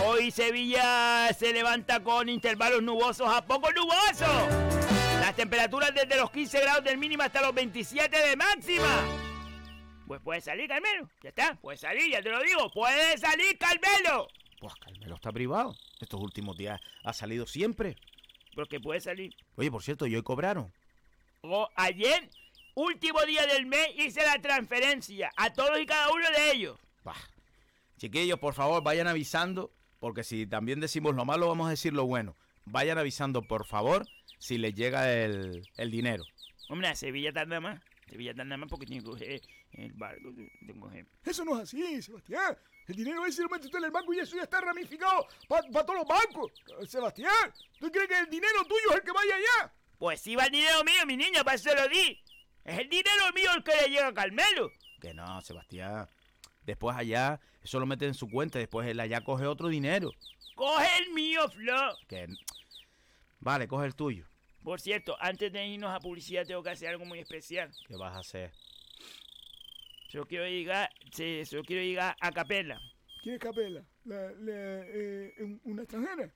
Hoy 0.05 0.29
Sevilla 0.31 1.33
se 1.33 1.53
levanta 1.53 2.01
con 2.01 2.29
intervalos 2.29 2.83
nubosos 2.83 3.27
a 3.33 3.45
poco 3.45 3.71
nubosos. 3.71 4.73
Las 5.21 5.35
temperaturas 5.35 5.93
desde 5.95 6.17
los 6.17 6.29
15 6.31 6.61
grados 6.61 6.83
del 6.83 6.97
mínimo 6.97 7.23
hasta 7.23 7.41
los 7.41 7.53
27 7.53 8.15
de 8.15 8.35
máxima. 8.35 9.05
Pues 10.07 10.21
puede 10.21 10.41
salir, 10.41 10.67
Carmelo. 10.67 11.09
Ya 11.21 11.29
está, 11.29 11.55
puede 11.55 11.77
salir, 11.77 12.11
ya 12.11 12.21
te 12.21 12.29
lo 12.29 12.41
digo. 12.41 12.69
Puede 12.71 13.17
salir, 13.17 13.57
Carmelo. 13.57 14.27
Pues 14.59 14.75
Carmelo 14.75 15.15
está 15.15 15.31
privado. 15.31 15.75
Estos 15.99 16.19
últimos 16.19 16.57
días 16.57 16.79
ha 17.03 17.13
salido 17.13 17.47
siempre. 17.47 17.95
Porque 18.55 18.79
puede 18.79 18.99
salir. 18.99 19.33
Oye, 19.55 19.71
por 19.71 19.81
cierto, 19.83 20.05
¿y 20.07 20.15
hoy 20.15 20.23
cobraron? 20.23 20.71
O 21.41 21.67
ayer, 21.75 22.29
último 22.75 23.21
día 23.23 23.45
del 23.47 23.65
mes, 23.65 23.87
hice 23.97 24.21
la 24.23 24.39
transferencia 24.41 25.31
a 25.35 25.51
todos 25.51 25.79
y 25.79 25.85
cada 25.85 26.11
uno 26.11 26.25
de 26.37 26.51
ellos. 26.51 26.79
Bah. 27.03 27.15
Chiquillos, 27.97 28.39
por 28.39 28.53
favor, 28.53 28.83
vayan 28.83 29.07
avisando, 29.07 29.71
porque 29.99 30.23
si 30.23 30.45
también 30.47 30.79
decimos 30.79 31.15
lo 31.15 31.25
malo, 31.25 31.47
vamos 31.47 31.67
a 31.67 31.71
decir 31.71 31.93
lo 31.93 32.05
bueno. 32.05 32.35
Vayan 32.65 32.97
avisando, 32.97 33.41
por 33.41 33.65
favor, 33.65 34.05
si 34.39 34.57
les 34.57 34.73
llega 34.75 35.11
el, 35.13 35.61
el 35.77 35.91
dinero. 35.91 36.23
Hombre, 36.69 36.87
a 36.89 36.95
Sevilla 36.95 37.33
tarda 37.33 37.59
más. 37.59 37.81
Sevilla 38.07 38.33
tarda 38.33 38.57
más 38.57 38.69
porque 38.69 38.85
tiene 38.85 39.01
que 39.03 39.09
coger 39.09 39.41
el 39.73 39.93
barco. 39.93 40.31
tengo 40.65 40.89
que 40.89 41.03
coger- 41.03 41.07
Eso 41.25 41.43
no 41.45 41.55
es 41.57 41.63
así, 41.63 42.01
Sebastián. 42.01 42.57
El 42.87 42.95
dinero 42.95 43.25
ese 43.25 43.41
lo 43.41 43.49
mete 43.49 43.65
usted 43.65 43.79
en 43.79 43.85
el 43.85 43.91
banco 43.91 44.13
y 44.13 44.19
eso 44.19 44.35
ya 44.35 44.43
está 44.43 44.59
ramificado 44.59 45.27
para 45.47 45.85
todos 45.85 45.99
los 45.99 46.07
bancos. 46.07 46.51
Eh, 46.79 46.85
Sebastián, 46.85 47.53
¿tú 47.79 47.89
crees 47.91 48.07
que 48.07 48.19
el 48.19 48.29
dinero 48.29 48.63
tuyo 48.65 48.89
es 48.89 48.95
el 48.97 49.03
que 49.03 49.11
vaya 49.11 49.35
allá? 49.35 49.73
Pues 49.97 50.19
sí 50.19 50.35
va 50.35 50.45
el 50.45 50.51
dinero 50.51 50.83
mío, 50.83 51.05
mi 51.05 51.15
niña, 51.15 51.43
para 51.43 51.55
eso 51.55 51.73
lo 51.73 51.87
di. 51.87 52.21
Es 52.65 52.79
el 52.79 52.89
dinero 52.89 53.31
mío 53.33 53.49
el 53.55 53.63
que 53.63 53.71
le 53.75 53.89
llega 53.89 54.07
a 54.07 54.13
Carmelo. 54.13 54.71
Que 54.99 55.13
no, 55.13 55.41
Sebastián. 55.41 56.09
Después 56.65 56.95
allá, 56.97 57.39
eso 57.61 57.79
lo 57.79 57.85
mete 57.85 58.05
en 58.05 58.13
su 58.13 58.29
cuenta, 58.29 58.59
después 58.59 58.87
él 58.87 58.99
allá 58.99 59.21
coge 59.21 59.45
otro 59.45 59.69
dinero. 59.69 60.11
Coge 60.55 60.87
el 60.99 61.13
mío, 61.13 61.49
Flo. 61.49 61.95
Que... 62.07 62.27
Vale, 63.39 63.67
coge 63.67 63.85
el 63.85 63.95
tuyo. 63.95 64.25
Por 64.63 64.79
cierto, 64.79 65.17
antes 65.19 65.51
de 65.51 65.65
irnos 65.67 65.93
a 65.93 65.99
publicidad 65.99 66.45
tengo 66.45 66.63
que 66.63 66.69
hacer 66.69 66.89
algo 66.89 67.05
muy 67.05 67.19
especial. 67.19 67.69
¿Qué 67.87 67.97
vas 67.97 68.15
a 68.15 68.19
hacer? 68.19 68.53
Solo 70.13 70.27
quiero 70.27 70.47
llegar, 70.47 70.91
sí, 71.11 71.43
solo 71.43 71.63
quiero 71.63 71.81
llegar 71.81 72.15
a 72.19 72.31
capela. 72.31 72.79
¿Quién 73.23 73.33
es 73.33 73.41
Capela? 73.41 73.83
La, 74.05 74.31
la, 74.33 74.53
eh, 74.85 75.33
un- 75.39 75.75
la 75.75 75.81
extranjera. 75.81 76.31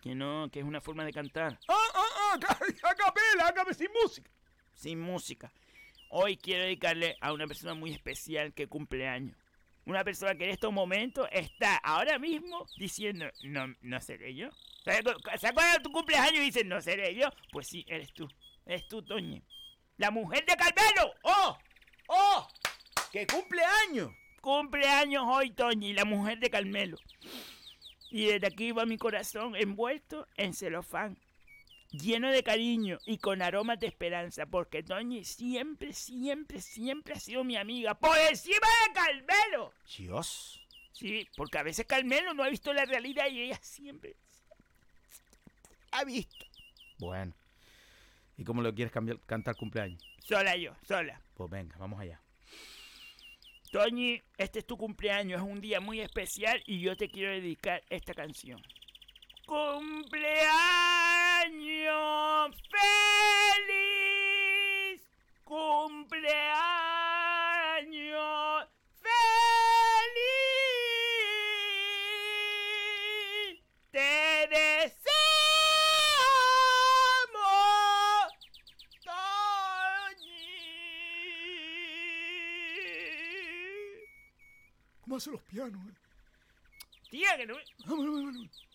Que 0.00 0.14
no, 0.14 0.48
que 0.52 0.60
es 0.60 0.64
una 0.64 0.80
forma 0.80 1.04
de 1.04 1.12
cantar. 1.12 1.58
Ah, 1.66 1.74
ah, 1.94 2.04
ah, 2.18 2.34
a 2.34 2.38
capela, 2.94 3.48
a 3.48 3.52
capela, 3.52 3.74
sin 3.74 3.88
música. 4.00 4.30
Sin 4.74 5.00
música. 5.00 5.52
Hoy 6.10 6.36
quiero 6.36 6.62
dedicarle 6.62 7.16
a 7.20 7.32
una 7.32 7.48
persona 7.48 7.74
muy 7.74 7.90
especial 7.92 8.54
que 8.54 8.68
cumple 8.68 9.08
años. 9.08 9.36
Una 9.86 10.04
persona 10.04 10.36
que 10.36 10.44
en 10.44 10.50
estos 10.50 10.72
momentos 10.72 11.26
está 11.32 11.78
ahora 11.78 12.20
mismo 12.20 12.64
diciendo, 12.78 13.26
no, 13.42 13.74
no 13.80 14.00
seré 14.00 14.36
yo. 14.36 14.50
¿Se 14.84 15.48
acuerdan 15.48 15.78
de 15.78 15.82
tu 15.82 15.90
cumpleaños 15.90 16.34
y 16.42 16.44
dicen, 16.44 16.68
no 16.68 16.80
seré 16.80 17.12
yo? 17.16 17.28
Pues 17.50 17.66
sí, 17.66 17.84
eres 17.88 18.12
tú. 18.12 18.28
Eres 18.64 18.86
tú, 18.86 19.02
Toñi. 19.02 19.42
La 19.96 20.12
mujer 20.12 20.46
de 20.46 20.54
Carmelo. 20.54 21.12
¡Oh! 21.24 21.58
¡Oh! 22.06 22.48
¡Que 23.12 23.26
cumpleaños! 23.26 24.12
Cumpleaños 24.40 25.24
hoy, 25.26 25.50
Toñi, 25.50 25.92
la 25.92 26.04
mujer 26.04 26.38
de 26.38 26.50
Carmelo. 26.50 26.96
Y 28.10 28.26
desde 28.26 28.46
aquí 28.46 28.72
va 28.72 28.86
mi 28.86 28.96
corazón 28.96 29.56
envuelto 29.56 30.28
en 30.36 30.54
celofán, 30.54 31.18
lleno 31.90 32.30
de 32.30 32.42
cariño 32.42 32.98
y 33.04 33.18
con 33.18 33.42
aromas 33.42 33.80
de 33.80 33.88
esperanza, 33.88 34.46
porque 34.46 34.82
Toñi 34.82 35.24
siempre, 35.24 35.92
siempre, 35.92 36.60
siempre 36.60 37.14
ha 37.14 37.20
sido 37.20 37.42
mi 37.42 37.56
amiga, 37.56 37.94
por 37.98 38.16
encima 38.18 38.66
de 38.86 38.92
Carmelo. 38.92 39.72
Dios. 39.96 40.62
Sí, 40.92 41.28
porque 41.36 41.58
a 41.58 41.62
veces 41.62 41.84
Carmelo 41.84 42.32
no 42.32 42.42
ha 42.42 42.48
visto 42.48 42.72
la 42.72 42.84
realidad 42.84 43.26
y 43.28 43.42
ella 43.42 43.58
siempre 43.60 44.16
ha 45.90 46.04
visto. 46.04 46.46
Bueno. 46.98 47.34
¿Y 48.38 48.44
cómo 48.44 48.62
lo 48.62 48.74
quieres 48.74 48.92
cambiar, 48.92 49.18
cantar 49.26 49.56
cumpleaños? 49.56 50.02
Sola 50.20 50.56
yo, 50.56 50.74
sola. 50.82 51.20
Pues 51.34 51.50
venga, 51.50 51.76
vamos 51.78 52.00
allá. 52.00 52.20
Toñi, 53.76 54.22
este 54.38 54.60
es 54.60 54.66
tu 54.66 54.78
cumpleaños, 54.78 55.42
es 55.42 55.46
un 55.46 55.60
día 55.60 55.80
muy 55.80 56.00
especial 56.00 56.62
y 56.64 56.80
yo 56.80 56.96
te 56.96 57.10
quiero 57.10 57.32
dedicar 57.32 57.82
esta 57.90 58.14
canción. 58.14 58.58
¡Cumpleaños 59.44 60.65
¿Cómo 85.16 85.22
hacen 85.22 85.32
los 85.32 85.42
pianos? 85.44 85.80
eh? 85.88 85.94
Tía, 87.08 87.36
que 87.38 87.46
no... 87.46 87.54
Vámonos, 87.86 88.14
vámonos. 88.16 88.68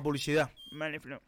A 0.00 0.02
publicidad. 0.02 0.50
Vale, 0.72 1.00
Flo. 1.00 1.20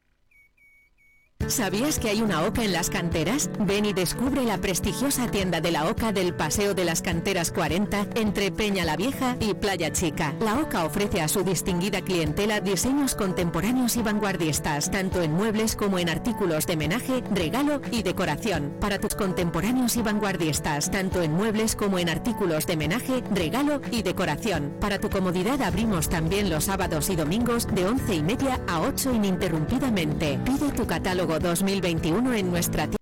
¿Sabías 1.48 1.98
que 1.98 2.08
hay 2.08 2.22
una 2.22 2.46
OCA 2.46 2.64
en 2.64 2.72
las 2.72 2.88
canteras? 2.88 3.50
Ven 3.58 3.84
y 3.84 3.92
descubre 3.92 4.44
la 4.44 4.58
prestigiosa 4.58 5.30
tienda 5.30 5.60
de 5.60 5.72
la 5.72 5.86
OCA 5.86 6.12
del 6.12 6.34
Paseo 6.34 6.72
de 6.72 6.84
las 6.84 7.02
Canteras 7.02 7.50
40 7.50 8.06
entre 8.14 8.52
Peña 8.52 8.84
la 8.84 8.96
Vieja 8.96 9.36
y 9.40 9.52
Playa 9.52 9.92
Chica. 9.92 10.34
La 10.40 10.60
OCA 10.60 10.84
ofrece 10.84 11.20
a 11.20 11.28
su 11.28 11.42
distinguida 11.42 12.00
clientela 12.00 12.60
diseños 12.60 13.16
contemporáneos 13.16 13.96
y 13.96 14.02
vanguardistas, 14.02 14.90
tanto 14.90 15.20
en 15.20 15.32
muebles 15.32 15.74
como 15.74 15.98
en 15.98 16.08
artículos 16.32 16.66
de 16.66 16.76
menaje, 16.78 17.22
regalo 17.30 17.82
y 17.90 18.02
decoración. 18.02 18.72
Para 18.80 18.98
tus 18.98 19.14
contemporáneos 19.14 19.96
y 19.96 20.02
vanguardistas, 20.02 20.90
tanto 20.90 21.20
en 21.20 21.32
muebles 21.32 21.76
como 21.76 21.98
en 21.98 22.08
artículos 22.08 22.66
de 22.66 22.78
menaje, 22.78 23.22
regalo 23.34 23.82
y 23.90 24.02
decoración. 24.02 24.72
Para 24.80 24.98
tu 24.98 25.10
comodidad 25.10 25.60
abrimos 25.60 26.08
también 26.08 26.48
los 26.48 26.64
sábados 26.64 27.10
y 27.10 27.16
domingos 27.16 27.66
de 27.66 27.84
11 27.84 28.14
y 28.14 28.22
media 28.22 28.60
a 28.66 28.80
8 28.80 29.12
ininterrumpidamente. 29.12 30.40
Pide 30.42 30.70
tu 30.70 30.86
catálogo 30.86 31.38
2021 31.38 32.32
en 32.32 32.50
nuestra 32.50 32.84
tienda. 32.84 33.01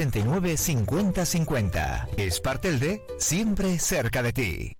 69 0.00 0.56
50 0.56 1.26
50. 1.26 2.08
Spartelde, 2.30 3.02
siempre 3.18 3.78
cerca 3.78 4.22
de 4.22 4.32
ti. 4.32 4.79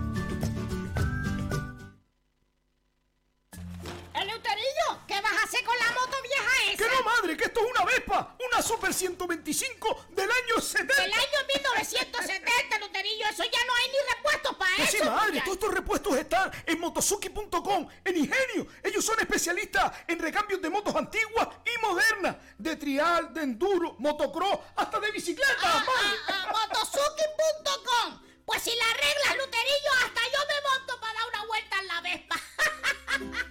Vas 5.31 5.41
a 5.41 5.43
hacer 5.45 5.63
con 5.63 5.77
la 5.77 5.91
moto 5.91 6.17
vieja 6.21 6.77
Que 6.77 6.83
esa? 6.85 6.95
no, 6.95 7.03
madre, 7.03 7.37
que 7.37 7.43
esto 7.45 7.59
es 7.61 7.65
una 7.71 7.85
Vespa. 7.85 8.35
Una 8.51 8.61
Super 8.61 8.93
125 8.93 10.05
del 10.11 10.29
año 10.31 10.61
70. 10.61 11.05
El 11.05 11.13
año 11.13 11.39
1970, 11.55 12.79
Luterillo, 12.79 13.25
eso 13.27 13.43
ya 13.43 13.65
no 13.65 13.75
hay 13.75 13.87
ni 13.89 14.15
repuestos 14.15 14.55
para 14.55 14.75
Que 14.75 14.83
eso. 14.83 14.97
sí, 14.97 15.03
madre, 15.03 15.41
todos 15.41 15.53
estos 15.57 15.73
repuestos 15.73 16.17
están 16.17 16.51
en 16.65 16.79
motosuki.com, 16.79 17.87
en 18.05 18.17
Ingenio. 18.17 18.67
Ellos 18.83 19.03
son 19.05 19.19
especialistas 19.19 19.91
en 20.07 20.19
recambios 20.19 20.61
de 20.61 20.69
motos 20.69 20.95
antiguas 20.95 21.47
y 21.65 21.81
modernas, 21.85 22.35
de 22.57 22.75
trial, 22.75 23.33
de 23.33 23.41
enduro, 23.43 23.95
motocross, 23.99 24.59
hasta 24.75 24.99
de 24.99 25.11
bicicleta. 25.11 25.57
Ah, 25.63 25.85
ah, 25.87 26.15
ah, 26.27 26.51
motosuki.com. 26.51 28.21
Pues 28.45 28.63
si 28.63 28.75
la 28.75 28.83
arreglas, 28.85 29.37
Luterillo, 29.45 29.91
hasta 30.05 30.21
yo 30.21 30.39
me 30.47 30.69
monto 30.69 30.99
para 30.99 31.13
dar 31.13 31.27
una 31.29 31.45
vuelta 31.45 31.79
en 31.79 31.87
la 31.87 32.01
Vespa. 32.01 32.35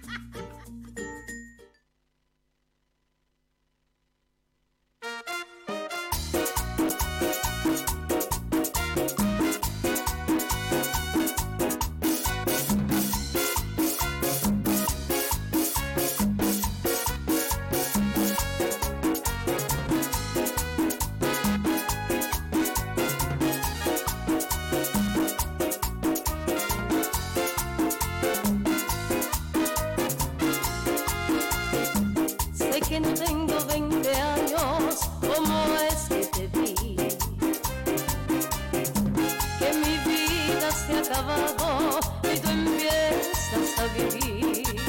acabado 41.21 41.99
y 42.23 42.39
tú 42.39 42.49
empiezas 42.49 43.79
a 43.79 43.85
vivir. 43.93 44.81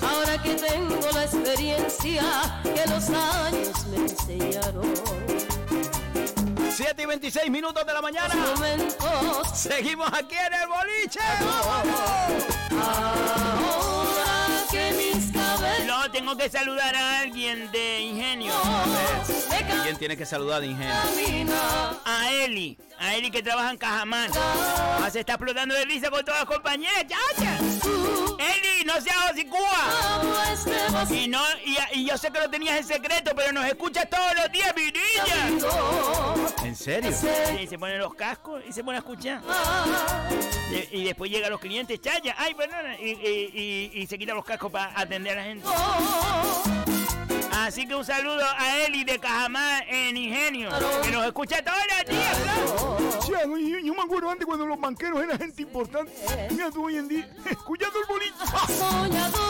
Ahora 0.00 0.42
que 0.42 0.54
tengo 0.54 1.10
la 1.12 1.24
experiencia 1.24 2.22
que 2.62 2.90
los 2.90 3.08
años 3.10 3.86
me 3.86 3.96
enseñaron. 3.96 4.92
7 6.74 7.02
y 7.02 7.06
26 7.06 7.50
minutos 7.50 7.86
de 7.86 7.92
la 7.92 8.00
mañana. 8.00 8.34
Momentos 8.34 9.48
Seguimos 9.54 10.08
aquí 10.12 10.34
en 10.34 10.54
el 10.54 10.68
boliche. 10.68 11.20
mis 13.52 13.91
que 16.36 16.48
saludar 16.48 16.94
a 16.94 17.20
alguien 17.20 17.70
de 17.72 18.00
Ingenio. 18.00 18.52
¿Quién 19.82 19.96
tiene 19.96 20.16
que 20.16 20.24
saludar 20.24 20.60
de 20.60 20.68
ingenio? 20.68 20.94
A 22.04 22.30
Eli. 22.30 22.78
A 22.98 23.14
Eli 23.16 23.30
que 23.30 23.42
trabaja 23.42 23.70
en 23.70 23.76
Cajamán. 23.76 24.30
Ah, 24.34 25.08
se 25.10 25.20
está 25.20 25.34
explotando 25.34 25.74
de 25.74 25.84
risa 25.84 26.10
con 26.10 26.24
todas 26.24 26.40
las 26.40 26.48
compañeras, 26.48 27.04
chacha. 27.06 27.58
Eli, 28.38 28.71
no 28.84 29.00
seas 29.00 29.16
vacío. 30.92 31.22
Y, 31.22 31.28
no, 31.28 31.42
y, 31.64 31.76
y 32.00 32.04
yo 32.06 32.16
sé 32.18 32.30
que 32.30 32.38
lo 32.40 32.48
tenías 32.50 32.78
en 32.78 32.84
secreto, 32.86 33.32
pero 33.34 33.52
nos 33.52 33.64
escuchas 33.66 34.08
todos 34.08 34.34
los 34.36 34.50
días, 34.52 34.72
mi 34.76 34.84
niña. 34.84 35.66
¿En 36.64 36.76
serio? 36.76 37.12
Sí, 37.12 37.66
se 37.66 37.78
ponen 37.78 37.98
los 37.98 38.14
cascos 38.14 38.62
y 38.68 38.72
se 38.72 38.82
pone 38.84 38.96
a 38.98 39.00
escuchar. 39.00 39.40
Y, 40.70 41.00
y 41.00 41.04
después 41.04 41.30
llegan 41.30 41.50
los 41.50 41.60
clientes, 41.60 42.00
chaya, 42.00 42.34
ay, 42.38 42.54
perdona, 42.54 42.96
y- 42.98 43.90
y 43.94 44.06
se 44.06 44.18
quitan 44.18 44.36
los 44.36 44.44
cascos 44.44 44.70
para 44.72 44.98
atender 44.98 45.38
a 45.38 45.42
la 45.42 45.46
gente. 45.46 45.66
Así 47.62 47.86
que 47.86 47.94
un 47.94 48.04
saludo 48.04 48.44
a 48.58 48.78
Eli 48.78 49.04
de 49.04 49.20
Cajamá 49.20 49.82
en 49.86 50.16
Ingenio, 50.16 50.68
que 51.00 51.12
nos 51.12 51.24
escucha 51.26 51.62
todos 51.62 51.78
los 51.78 52.06
días, 52.08 52.36
claro. 52.38 52.98
Sí, 53.22 53.30
yo, 53.70 53.78
yo 53.78 53.94
me 53.94 54.02
acuerdo 54.02 54.30
antes 54.30 54.44
cuando 54.44 54.66
los 54.66 54.80
banqueros 54.80 55.22
eran 55.22 55.38
gente 55.38 55.62
importante. 55.62 56.12
Mira 56.50 56.72
tú 56.72 56.86
hoy 56.86 56.96
en 56.96 57.06
día, 57.06 57.30
escuchando 57.48 58.00
el. 58.00 58.32
Soñador. 58.76 59.40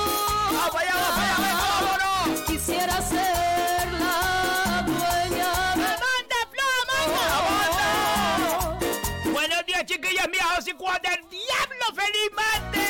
¡Vamos 0.53 0.75
allá, 0.75 0.95
vamos 0.95 1.19
allá, 1.19 1.57
vámonos! 1.81 2.43
Quisiera 2.43 3.01
ser 3.01 3.93
la 3.93 4.85
dueña 4.87 5.75
de 5.75 5.83
¡Amanda, 5.83 6.39
Flo, 6.51 6.69
Amanda! 7.09 8.79
Buenos 9.33 9.65
días, 9.65 9.87
chiquillas 9.87 10.29
mías, 10.29 10.67
Juan 10.77 11.01
del 11.01 11.31
Diablo, 11.31 11.95
feliz 11.95 12.31
martes. 12.37 12.82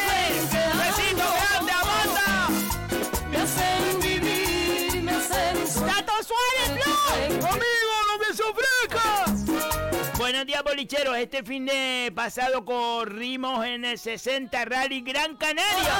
Buenos 10.42 10.54
días, 10.54 10.64
bolicheros. 10.64 11.16
Este 11.18 11.44
fin 11.44 11.66
de 11.66 12.10
pasado 12.12 12.64
corrimos 12.64 13.64
en 13.64 13.84
el 13.84 13.96
60 13.96 14.64
Rally 14.64 15.00
Gran 15.00 15.36
Canaria. 15.36 15.94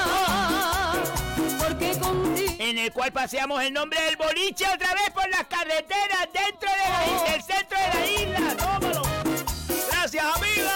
Porque 1.57 1.97
contigo 1.97 2.51
En 2.59 2.77
el 2.77 2.91
cual 2.91 3.13
paseamos 3.13 3.63
el 3.63 3.71
nombre 3.71 4.01
del 4.01 4.17
boliche 4.17 4.65
otra 4.65 4.93
vez 4.95 5.11
por 5.13 5.29
las 5.29 5.45
carreteras 5.45 6.27
dentro 6.33 6.69
de 6.69 6.89
la 6.89 7.05
isla, 7.07 7.31
del 7.31 7.41
centro 7.41 7.77
de 7.79 7.87
la 7.93 8.05
isla. 8.05 8.57
¡Tómalo! 8.57 9.03
¡Gracias, 9.89 10.25
amigos! 10.35 10.73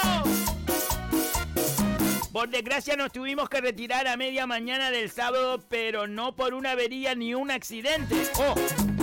Por 2.32 2.48
desgracia 2.48 2.96
nos 2.96 3.12
tuvimos 3.12 3.50
que 3.50 3.60
retirar 3.60 4.08
a 4.08 4.16
media 4.16 4.48
mañana 4.48 4.92
del 4.92 5.12
sábado, 5.12 5.62
pero 5.68 6.08
no 6.08 6.38
por 6.38 6.54
una 6.54 6.72
avería 6.72 7.16
ni 7.16 7.34
un 7.34 7.52
accidente. 7.52 8.16
¡Oh! 8.38 8.97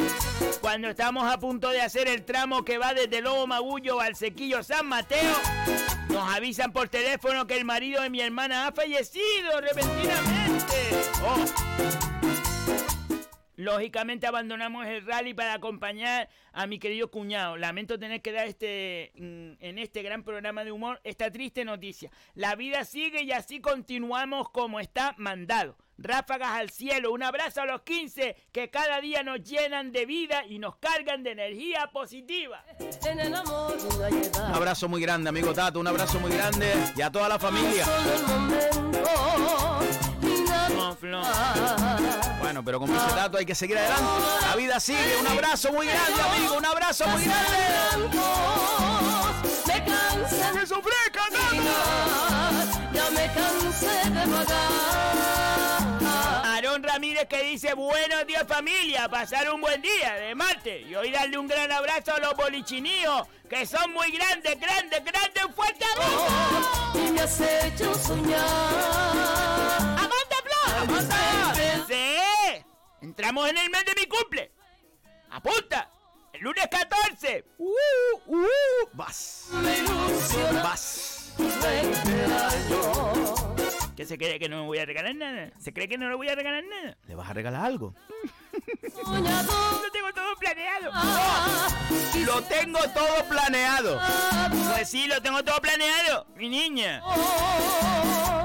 Cuando 0.61 0.89
estamos 0.89 1.31
a 1.31 1.39
punto 1.39 1.71
de 1.71 1.81
hacer 1.81 2.09
el 2.09 2.25
tramo 2.25 2.65
que 2.65 2.79
va 2.79 2.95
desde 2.95 3.21
Lobo 3.21 3.47
Magullo 3.47 4.01
al 4.01 4.17
Sequillo 4.17 4.63
San 4.63 4.87
Mateo, 4.87 5.35
nos 6.09 6.35
avisan 6.35 6.73
por 6.73 6.89
teléfono 6.89 7.47
que 7.47 7.57
el 7.57 7.65
marido 7.65 8.03
de 8.03 8.11
mi 8.11 8.21
hermana 8.21 8.67
ha 8.67 8.73
fallecido 8.73 9.61
repentinamente. 9.61 10.75
¡Oh! 11.23 11.65
Lógicamente 13.57 14.27
abandonamos 14.27 14.87
el 14.87 15.07
rally 15.07 15.33
para 15.33 15.55
acompañar 15.55 16.29
a 16.53 16.67
mi 16.67 16.79
querido 16.79 17.11
cuñado. 17.11 17.57
Lamento 17.57 17.99
tener 17.99 18.21
que 18.21 18.33
dar 18.33 18.49
este 18.49 19.13
mm, 19.17 19.53
en 19.61 19.79
este 19.79 20.03
gran 20.03 20.25
programa 20.25 20.65
de 20.65 20.73
humor 20.73 21.01
esta 21.05 21.31
triste 21.31 21.65
noticia. 21.65 22.11
La 22.35 22.57
vida 22.57 22.85
sigue 22.85 23.23
y 23.23 23.31
así 23.31 23.61
continuamos 23.61 24.51
como 24.51 24.81
está 24.81 25.15
mandado. 25.19 25.77
Ráfagas 25.97 26.51
al 26.51 26.71
cielo, 26.71 27.13
un 27.13 27.23
abrazo 27.23 27.63
a 27.63 27.67
los 27.67 27.83
15 27.83 28.37
que 28.53 28.69
cada 28.69 29.01
día 29.01 29.23
nos 29.23 29.43
llenan 29.43 29.93
de 29.93 30.07
vida 30.07 30.45
y 30.47 30.59
nos 30.59 30.77
cargan 30.77 31.23
de 31.23 31.33
energía 31.33 31.91
positiva. 31.93 32.65
en 33.07 33.21
el 33.21 33.35
amor. 33.35 33.77
Un 33.79 34.55
abrazo 34.55 34.89
muy 34.89 35.01
grande, 35.01 35.29
amigo 35.29 35.55
Tato. 35.55 35.79
Un 35.81 35.87
abrazo 35.87 36.19
muy 36.19 36.33
grande. 36.33 36.73
Y 36.97 37.03
a 37.03 37.11
toda 37.11 37.29
la 37.29 37.39
familia. 37.39 37.87
No. 41.03 41.23
Bueno, 42.41 42.65
pero 42.65 42.81
como 42.81 42.95
dice 42.95 43.07
Tato, 43.15 43.37
hay 43.37 43.45
que 43.45 43.55
seguir 43.55 43.77
adelante. 43.77 44.05
La 44.49 44.57
vida 44.57 44.81
sigue. 44.81 45.17
Un 45.21 45.27
abrazo 45.27 45.73
muy 45.73 45.87
grande, 45.87 46.23
amigo. 46.23 46.57
Un 46.57 46.65
abrazo 46.65 47.07
muy 47.09 47.25
grande. 47.25 47.59
Me 49.67 49.85
cansé 49.85 50.61
¡Que 50.61 50.67
se 50.67 50.75
ofrezca, 50.75 51.25
de 51.31 51.39
Tato! 54.47 55.54
Que 57.15 57.45
dice 57.45 57.75
buenos 57.75 58.27
días 58.27 58.45
familia, 58.47 59.09
pasar 59.09 59.49
un 59.55 59.61
buen 59.61 59.81
día 59.81 60.15
de 60.15 60.35
martes 60.35 60.85
y 60.85 60.97
hoy 60.97 61.13
darle 61.13 61.39
un 61.39 61.47
gran 61.47 61.71
abrazo 61.71 62.13
a 62.13 62.19
los 62.19 62.35
bolichiníos 62.35 63.29
que 63.49 63.65
son 63.65 63.93
muy 63.93 64.11
grandes, 64.11 64.59
grandes, 64.59 65.05
grandes, 65.05 65.45
fuerte 65.55 65.85
abrazo. 65.95 66.99
Y 66.99 67.13
me 67.13 67.21
has 67.21 67.41
hecho 67.41 67.95
soñar. 67.95 68.45
¡Amanda 69.81 70.37
Flor! 70.43 71.87
¡Sí! 71.87 72.65
Entramos 73.01 73.49
en 73.49 73.59
el 73.59 73.71
mes 73.71 73.85
de 73.85 73.95
mi 73.95 74.07
cumple. 74.07 74.51
¡Apunta! 75.31 75.89
El 76.33 76.41
lunes 76.41 76.67
14. 76.69 77.45
Uh, 77.59 77.71
uh, 78.27 78.47
vas. 78.93 79.47
Me 79.53 79.83
Vas. 80.63 81.33
20 81.39 82.25
años. 82.35 83.44
¿Qué 83.97 84.05
se 84.07 84.19
cree 84.19 84.39
que 84.41 84.49
no 84.49 84.61
me 84.63 84.67
voy 84.67 84.79
a 84.79 84.85
regalar 84.87 85.15
nada? 85.15 85.51
¿Se 85.61 85.73
cree 85.73 85.89
que 85.89 85.97
no 85.97 86.09
le 86.09 86.17
voy 86.17 86.29
a 86.29 86.35
regalar 86.35 86.65
nada? 86.65 86.97
¿Le 87.07 87.15
vas 87.15 87.31
a 87.31 87.33
regalar 87.33 87.65
algo? 87.65 87.95
Lo 88.93 89.91
tengo 89.93 90.13
todo 90.15 90.37
planeado. 90.39 90.91
Ah, 90.93 91.69
Lo 92.27 92.43
tengo 92.43 92.79
todo 92.91 93.25
planeado. 93.29 94.01
Pues 94.75 94.89
sí, 94.89 95.07
lo 95.07 95.21
tengo 95.23 95.43
todo 95.45 95.61
planeado, 95.61 96.27
mi 96.37 96.49
niña. 96.49 97.03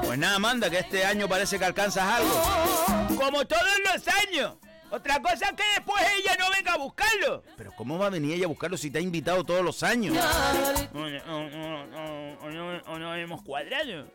Pues 0.04 0.18
nada, 0.18 0.36
Amanda, 0.36 0.70
que 0.70 0.78
este 0.78 1.04
año 1.04 1.28
parece 1.28 1.58
que 1.58 1.64
alcanzas 1.64 2.04
algo. 2.04 3.16
Como 3.16 3.44
todos 3.44 3.64
los 3.92 4.06
años. 4.26 4.54
Otra 4.92 5.20
cosa 5.22 5.46
es 5.46 5.52
que 5.52 5.62
después 5.76 6.02
ella 6.18 6.36
no 6.38 6.50
venga 6.50 6.72
a 6.74 6.78
buscarlo. 6.78 7.44
Pero 7.56 7.72
¿cómo 7.76 7.96
va 7.98 8.06
a 8.06 8.10
venir 8.10 8.34
ella 8.34 8.46
a 8.46 8.48
buscarlo 8.48 8.76
si 8.76 8.90
te 8.90 8.98
ha 8.98 9.00
invitado 9.00 9.44
todos 9.44 9.62
los 9.64 9.82
años? 9.84 10.16
O, 10.16 10.98
o- 10.98 11.02
o- 11.02 11.84
o- 11.96 12.46
o 12.46 12.50
no, 12.50 12.82
o 12.86 12.98
no 12.98 13.14
hemos 13.14 13.42
cuadrado. 13.42 14.06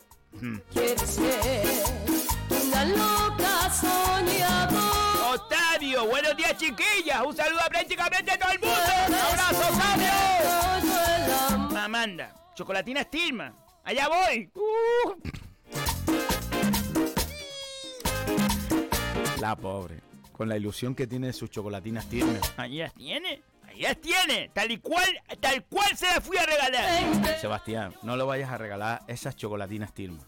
Quieres 0.73 1.09
ser 1.09 1.83
una 2.49 2.85
loca 2.85 3.69
soñadora. 3.71 5.31
Octavio, 5.33 6.05
buenos 6.07 6.35
días 6.35 6.57
chiquillas. 6.57 7.21
Un 7.25 7.35
saludo 7.35 7.61
a 7.61 7.69
prácticamente 7.69 8.37
todo 8.37 8.51
el 8.51 8.59
mundo. 8.59 8.75
¡Abrazo, 9.31 9.69
Octavio! 9.71 10.09
Amanda, 11.79 12.33
chocolatina 12.55 13.03
Stilma. 13.03 13.53
Allá 13.83 14.07
voy. 14.09 14.49
Uh. 14.55 15.13
La 19.39 19.55
pobre. 19.55 20.01
Con 20.31 20.49
la 20.49 20.57
ilusión 20.57 20.95
que 20.95 21.07
tiene 21.07 21.27
de 21.27 21.33
sus 21.33 21.49
chocolatinas. 21.49 22.07
Ahí 22.57 22.79
las 22.79 22.93
tiene. 22.93 23.41
Ahí 23.75 23.81
las 23.81 23.97
tiene. 23.99 24.49
Tal 24.53 24.71
y 24.71 24.77
cual, 24.77 25.05
tal 25.39 25.63
cual 25.65 25.95
se 25.97 26.05
las 26.05 26.23
fui 26.23 26.37
a 26.37 26.45
regalar. 26.45 27.37
Sebastián, 27.39 27.93
no 28.03 28.15
le 28.15 28.23
vayas 28.23 28.49
a 28.49 28.57
regalar 28.57 29.01
esas 29.07 29.35
chocolatinas 29.35 29.93
Tilma. 29.93 30.23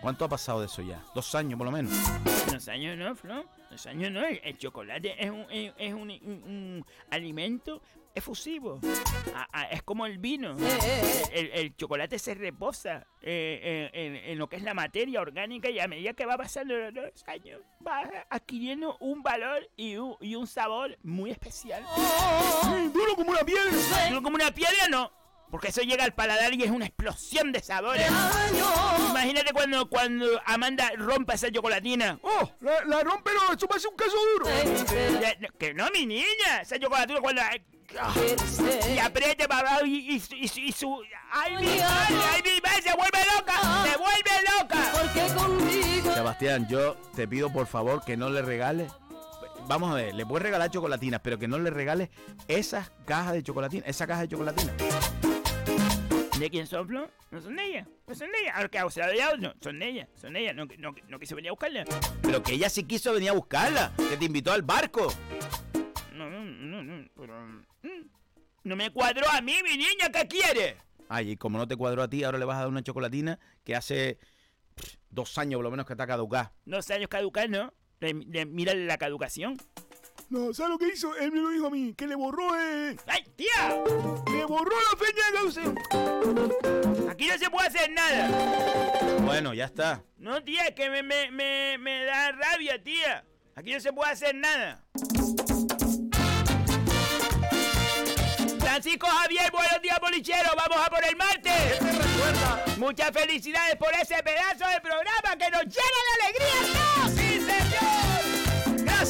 ¿Cuánto 0.00 0.24
ha 0.24 0.28
pasado 0.28 0.60
de 0.60 0.66
eso 0.66 0.82
ya? 0.82 1.02
Dos 1.14 1.34
años 1.34 1.56
por 1.58 1.64
lo 1.64 1.72
menos. 1.72 1.92
Dos 2.52 2.68
años 2.68 2.96
no, 2.96 3.14
Flo. 3.16 3.44
Dos 3.70 3.86
años 3.86 4.12
no. 4.12 4.24
El, 4.24 4.40
el 4.44 4.56
chocolate 4.58 5.16
es 5.22 5.30
un, 5.30 5.46
es, 5.50 5.72
es 5.78 5.94
un, 5.94 6.02
un- 6.10 6.42
un 6.44 6.86
alimento 7.10 7.82
efusivo. 8.16 8.80
Ah, 9.34 9.46
ah, 9.52 9.64
es 9.70 9.82
como 9.82 10.06
el 10.06 10.18
vino. 10.18 10.56
El, 11.32 11.50
el 11.52 11.76
chocolate 11.76 12.18
se 12.18 12.34
reposa 12.34 13.06
eh, 13.20 13.60
eh, 13.62 13.90
en, 13.92 14.16
en 14.16 14.38
lo 14.38 14.48
que 14.48 14.56
es 14.56 14.62
la 14.62 14.74
materia 14.74 15.20
orgánica 15.20 15.68
y 15.70 15.78
a 15.78 15.86
medida 15.86 16.14
que 16.14 16.24
va 16.26 16.36
pasando 16.36 16.74
los 16.90 17.28
años 17.28 17.60
va 17.86 18.02
adquiriendo 18.30 18.96
un 19.00 19.22
valor 19.22 19.68
y 19.76 19.96
un, 19.96 20.16
y 20.20 20.34
un 20.34 20.46
sabor 20.46 20.98
muy 21.02 21.30
especial. 21.30 21.84
Duro 22.92 23.14
como 23.14 23.30
una 23.30 23.44
piedra. 23.44 23.70
Duro 24.08 24.22
como 24.22 24.34
una 24.36 24.50
piedra, 24.50 24.88
no. 24.90 25.12
Porque 25.50 25.68
eso 25.68 25.80
llega 25.82 26.04
al 26.04 26.12
paladar 26.12 26.52
y 26.54 26.62
es 26.64 26.70
una 26.70 26.86
explosión 26.86 27.52
de 27.52 27.60
sabores. 27.62 28.06
Imagínate 29.10 29.52
cuando, 29.52 29.88
cuando 29.88 30.26
Amanda 30.44 30.90
rompa 30.96 31.34
esa 31.34 31.50
chocolatina. 31.50 32.18
Oh, 32.22 32.50
la, 32.60 32.84
la 32.84 33.02
rompe, 33.02 33.30
no, 33.32 33.52
eso 33.54 33.88
un 33.90 33.96
queso 33.96 34.16
duro. 34.34 34.46
Que 35.58 35.72
no, 35.74 35.88
mi 35.90 36.04
niña. 36.06 36.60
Esa 36.62 36.78
chocolatina 36.78 37.20
cuando... 37.20 37.42
ah, 37.42 38.12
Y 38.92 38.98
apriete 38.98 39.46
para 39.48 39.70
abajo 39.70 39.86
y, 39.86 40.14
y, 40.16 40.20
su- 40.20 40.34
y, 40.34 40.48
su- 40.48 40.60
y 40.60 40.72
su... 40.72 41.00
¡Ay, 41.32 41.52
mi 41.56 41.66
madre! 41.78 42.16
¡Ay, 42.32 42.42
mi 42.42 42.60
madre! 42.60 42.82
¡Se 42.82 42.92
vuelve 42.94 43.18
loca! 43.36 43.84
¡Se 43.84 43.96
vuelve 43.96 44.30
loca! 44.58 45.34
Conmigo 45.34 46.12
Sebastián, 46.14 46.66
yo 46.68 46.94
te 47.14 47.26
pido 47.28 47.52
por 47.52 47.66
favor 47.66 48.04
que 48.04 48.16
no 48.16 48.28
le 48.30 48.42
regales. 48.42 48.92
Vamos 49.68 49.90
a 49.90 49.94
ver, 49.94 50.14
le 50.14 50.24
puedes 50.26 50.44
regalar 50.44 50.70
chocolatinas, 50.70 51.20
pero 51.22 51.38
que 51.38 51.48
no 51.48 51.58
le 51.58 51.70
regales 51.70 52.08
esas 52.46 52.90
cajas 53.04 53.32
de 53.32 53.42
chocolatina, 53.42 53.84
esa 53.86 54.06
caja 54.06 54.22
de 54.22 54.28
chocolatina. 54.28 54.72
¿De 56.38 56.50
quién 56.50 56.66
son, 56.66 56.86
Flo? 56.86 57.10
No 57.30 57.40
son 57.40 57.56
de 57.56 57.64
ella. 57.64 57.88
No 58.06 58.14
son 58.14 58.30
de 58.30 58.38
ella. 58.40 58.52
Ahora 58.56 58.68
que 58.68 58.90
se 58.90 59.00
la 59.00 59.06
doy 59.08 59.20
a 59.20 59.30
otro. 59.30 59.54
Son 59.60 59.78
de 59.78 59.88
ella. 59.88 60.08
Son 60.20 60.32
de 60.34 60.40
ella. 60.40 60.52
No, 60.52 60.66
no, 60.78 60.94
no 61.08 61.18
quise 61.18 61.34
venir 61.34 61.48
a 61.48 61.52
buscarla. 61.52 61.84
Pero 62.22 62.42
que 62.42 62.52
ella 62.52 62.68
sí 62.68 62.84
quiso 62.84 63.12
venir 63.14 63.30
a 63.30 63.32
buscarla, 63.32 63.92
que 63.96 64.16
te 64.16 64.24
invitó 64.26 64.52
al 64.52 64.62
barco. 64.62 65.08
No, 66.12 66.28
no, 66.28 66.44
no, 66.44 66.82
no. 66.82 67.08
Pero... 67.16 67.46
mm, 67.82 68.08
No 68.64 68.76
me 68.76 68.90
cuadró 68.90 69.26
a 69.30 69.40
mí, 69.40 69.54
mi 69.64 69.76
niña. 69.78 70.10
¿Qué 70.12 70.26
quiere? 70.28 70.76
Ay, 71.08 71.32
y 71.32 71.36
como 71.36 71.56
no 71.56 71.66
te 71.66 71.76
cuadró 71.76 72.02
a 72.02 72.08
ti, 72.08 72.22
ahora 72.24 72.38
le 72.38 72.44
vas 72.44 72.56
a 72.56 72.60
dar 72.60 72.68
una 72.68 72.82
chocolatina 72.82 73.38
que 73.64 73.74
hace 73.74 74.18
dos 75.08 75.38
años 75.38 75.56
por 75.58 75.64
lo 75.64 75.70
menos 75.70 75.86
que 75.86 75.94
está 75.94 76.06
caducada. 76.06 76.52
Dos 76.66 76.90
años 76.90 77.08
caducar, 77.08 77.48
¿no? 77.48 77.72
Mira 78.00 78.74
la 78.74 78.98
caducación. 78.98 79.56
No, 80.28 80.52
¿sabes 80.52 80.70
lo 80.70 80.78
que 80.78 80.88
hizo? 80.88 81.14
Él 81.16 81.30
me 81.30 81.40
lo 81.40 81.50
dijo 81.50 81.66
a 81.68 81.70
mí, 81.70 81.94
que 81.94 82.06
le 82.06 82.16
borró, 82.16 82.58
eh. 82.60 82.96
¡Ay, 83.06 83.24
tía! 83.36 83.76
Le 84.32 84.44
borró 84.44 84.74
la 84.90 84.98
fecha 84.98 85.26
de 85.26 85.32
caducidad. 85.36 87.10
Aquí 87.10 87.28
no 87.28 87.38
se 87.38 87.48
puede 87.48 87.68
hacer 87.68 87.90
nada. 87.92 88.28
Bueno, 89.20 89.54
ya 89.54 89.66
está. 89.66 90.02
No, 90.18 90.42
tía, 90.42 90.74
que 90.74 90.90
me, 90.90 91.04
me, 91.04 91.30
me, 91.30 91.78
me 91.78 92.04
da 92.04 92.32
rabia, 92.32 92.82
tía. 92.82 93.24
Aquí 93.54 93.72
no 93.72 93.80
se 93.80 93.92
puede 93.92 94.10
hacer 94.10 94.34
nada. 94.34 94.84
Francisco 98.58 99.06
Javier, 99.06 99.50
buenos 99.52 99.80
días, 99.80 99.98
bolichero. 100.00 100.50
Vamos 100.56 100.84
a 100.84 100.90
por 100.90 101.04
el 101.04 101.16
martes. 101.16 101.78
Muchas 102.78 103.12
felicidades 103.12 103.76
por 103.76 103.94
ese 103.94 104.20
pedazo 104.24 104.68
de 104.68 104.80
programa 104.80 105.36
que 105.38 105.50
nos 105.50 105.62
llena 105.62 106.00
de 106.04 106.24
alegría. 106.24 106.74
¡No! 106.74 107.08
¡Sí, 107.10 107.40
señor! 107.40 108.05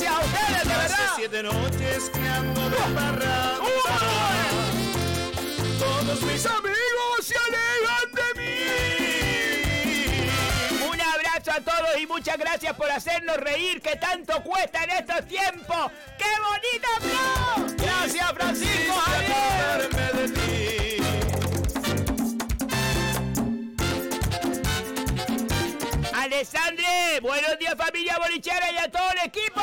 Gracias 0.07 0.15
a 0.15 0.21
ustedes, 0.21 0.63
de 0.63 0.69
verdad. 0.69 0.99
Hace 1.05 1.15
siete 1.17 1.43
noches 1.43 2.11
que 2.11 2.29
ando 2.29 2.71
de 2.71 2.77
parranda. 2.77 3.59
Todos 5.79 6.23
mis 6.23 6.47
amigos 6.47 7.23
se 7.23 7.35
alejan 7.37 8.13
de 8.15 8.29
mí. 8.41 8.55
Un 10.89 11.01
abrazo 11.01 11.51
a 11.51 11.61
todos 11.61 11.99
y 12.01 12.07
muchas 12.07 12.39
gracias 12.39 12.75
por 12.77 12.89
hacernos 12.91 13.37
reír, 13.39 13.83
que 13.83 13.97
tanto 13.97 14.43
cuesta 14.45 14.85
en 14.85 14.91
estos 14.91 15.27
tiempos. 15.27 15.91
¡Qué 16.17 16.31
bonito, 16.41 16.89
Flo! 17.01 17.67
Gracias, 17.77 18.33
Francisco 18.33 18.95
Javier. 18.95 20.36
Alessandre, 26.41 27.19
buenos 27.23 27.59
días 27.59 27.75
familia 27.79 28.19
bolichera 28.19 28.71
y 28.71 28.77
a 28.77 28.91
todo 28.91 29.09
el 29.13 29.27
equipo. 29.27 29.63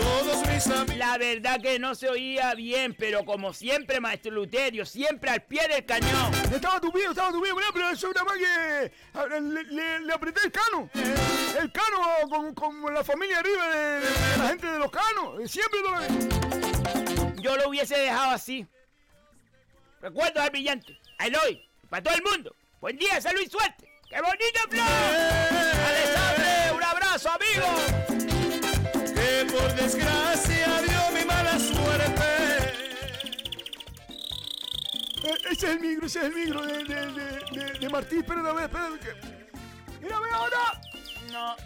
Todos 0.00 0.48
mis 0.48 0.66
amigos. 0.66 0.96
La 0.96 1.18
verdad 1.18 1.60
que 1.60 1.78
no 1.78 1.94
se 1.94 2.08
oía 2.08 2.54
bien, 2.54 2.94
pero 2.98 3.22
como 3.26 3.52
siempre, 3.52 4.00
maestro 4.00 4.32
Luterio, 4.32 4.86
siempre 4.86 5.28
al 5.30 5.42
pie 5.42 5.68
del 5.68 5.84
cañón. 5.84 6.32
Estaba 6.50 6.80
tupido, 6.80 7.10
estaba 7.10 7.30
tupido, 7.30 7.54
pero 7.74 7.90
eso 7.90 8.10
nada 8.14 8.24
más 8.24 8.38
que 8.38 9.38
le, 9.40 9.64
le- 9.64 10.00
le 10.00 10.12
apreté 10.14 10.40
el 10.46 10.52
cano. 10.52 10.88
El 11.60 11.70
cano 11.70 11.98
con, 12.30 12.54
con 12.54 12.94
la 12.94 13.04
familia 13.04 13.40
arriba 13.40 13.68
de, 13.68 14.00
de 14.00 14.36
la 14.38 14.48
gente 14.48 14.66
de 14.68 14.78
los 14.78 14.90
canos. 14.90 15.50
Siempre 15.50 15.80
lo 15.82 17.42
Yo 17.42 17.56
lo 17.58 17.68
hubiese 17.68 17.94
dejado 17.98 18.30
así. 18.30 18.66
Recuerdo 20.00 20.40
al 20.40 20.48
brillante, 20.48 20.98
a 21.18 21.26
Eloy, 21.26 21.62
para 21.90 22.02
todo 22.02 22.14
el 22.14 22.22
mundo. 22.22 22.56
Buen 22.80 22.96
día, 22.96 23.20
salud 23.20 23.42
y 23.44 23.50
suerte. 23.50 23.86
¡Qué 24.08 24.20
bonito, 24.22 24.60
Flo! 24.70 24.82
Alessandre, 25.86 26.72
un 26.74 26.82
abrazo, 26.82 27.30
amigo. 27.30 27.68
que 29.14 29.46
por 29.52 29.74
desgracia 29.74 30.82
dio 30.82 31.18
mi 31.18 31.24
mala 31.26 31.58
suerte. 31.58 32.24
Eh, 35.24 35.34
ese 35.50 35.52
es 35.52 35.62
el 35.64 35.80
micro, 35.80 36.06
ese 36.06 36.18
es 36.20 36.24
el 36.26 36.34
micro 36.34 36.62
de, 36.64 36.84
de, 36.84 37.06
de, 37.12 37.40
de, 37.72 37.78
de 37.78 37.88
Martín. 37.88 38.20
Espera, 38.20 38.40
a 38.40 38.52
ver, 38.54 38.64
espera. 38.64 38.88
que- 39.02 39.38
Mira, 40.00 40.20
ve 40.20 40.30
ahora. 40.32 40.80
No, 41.30 41.56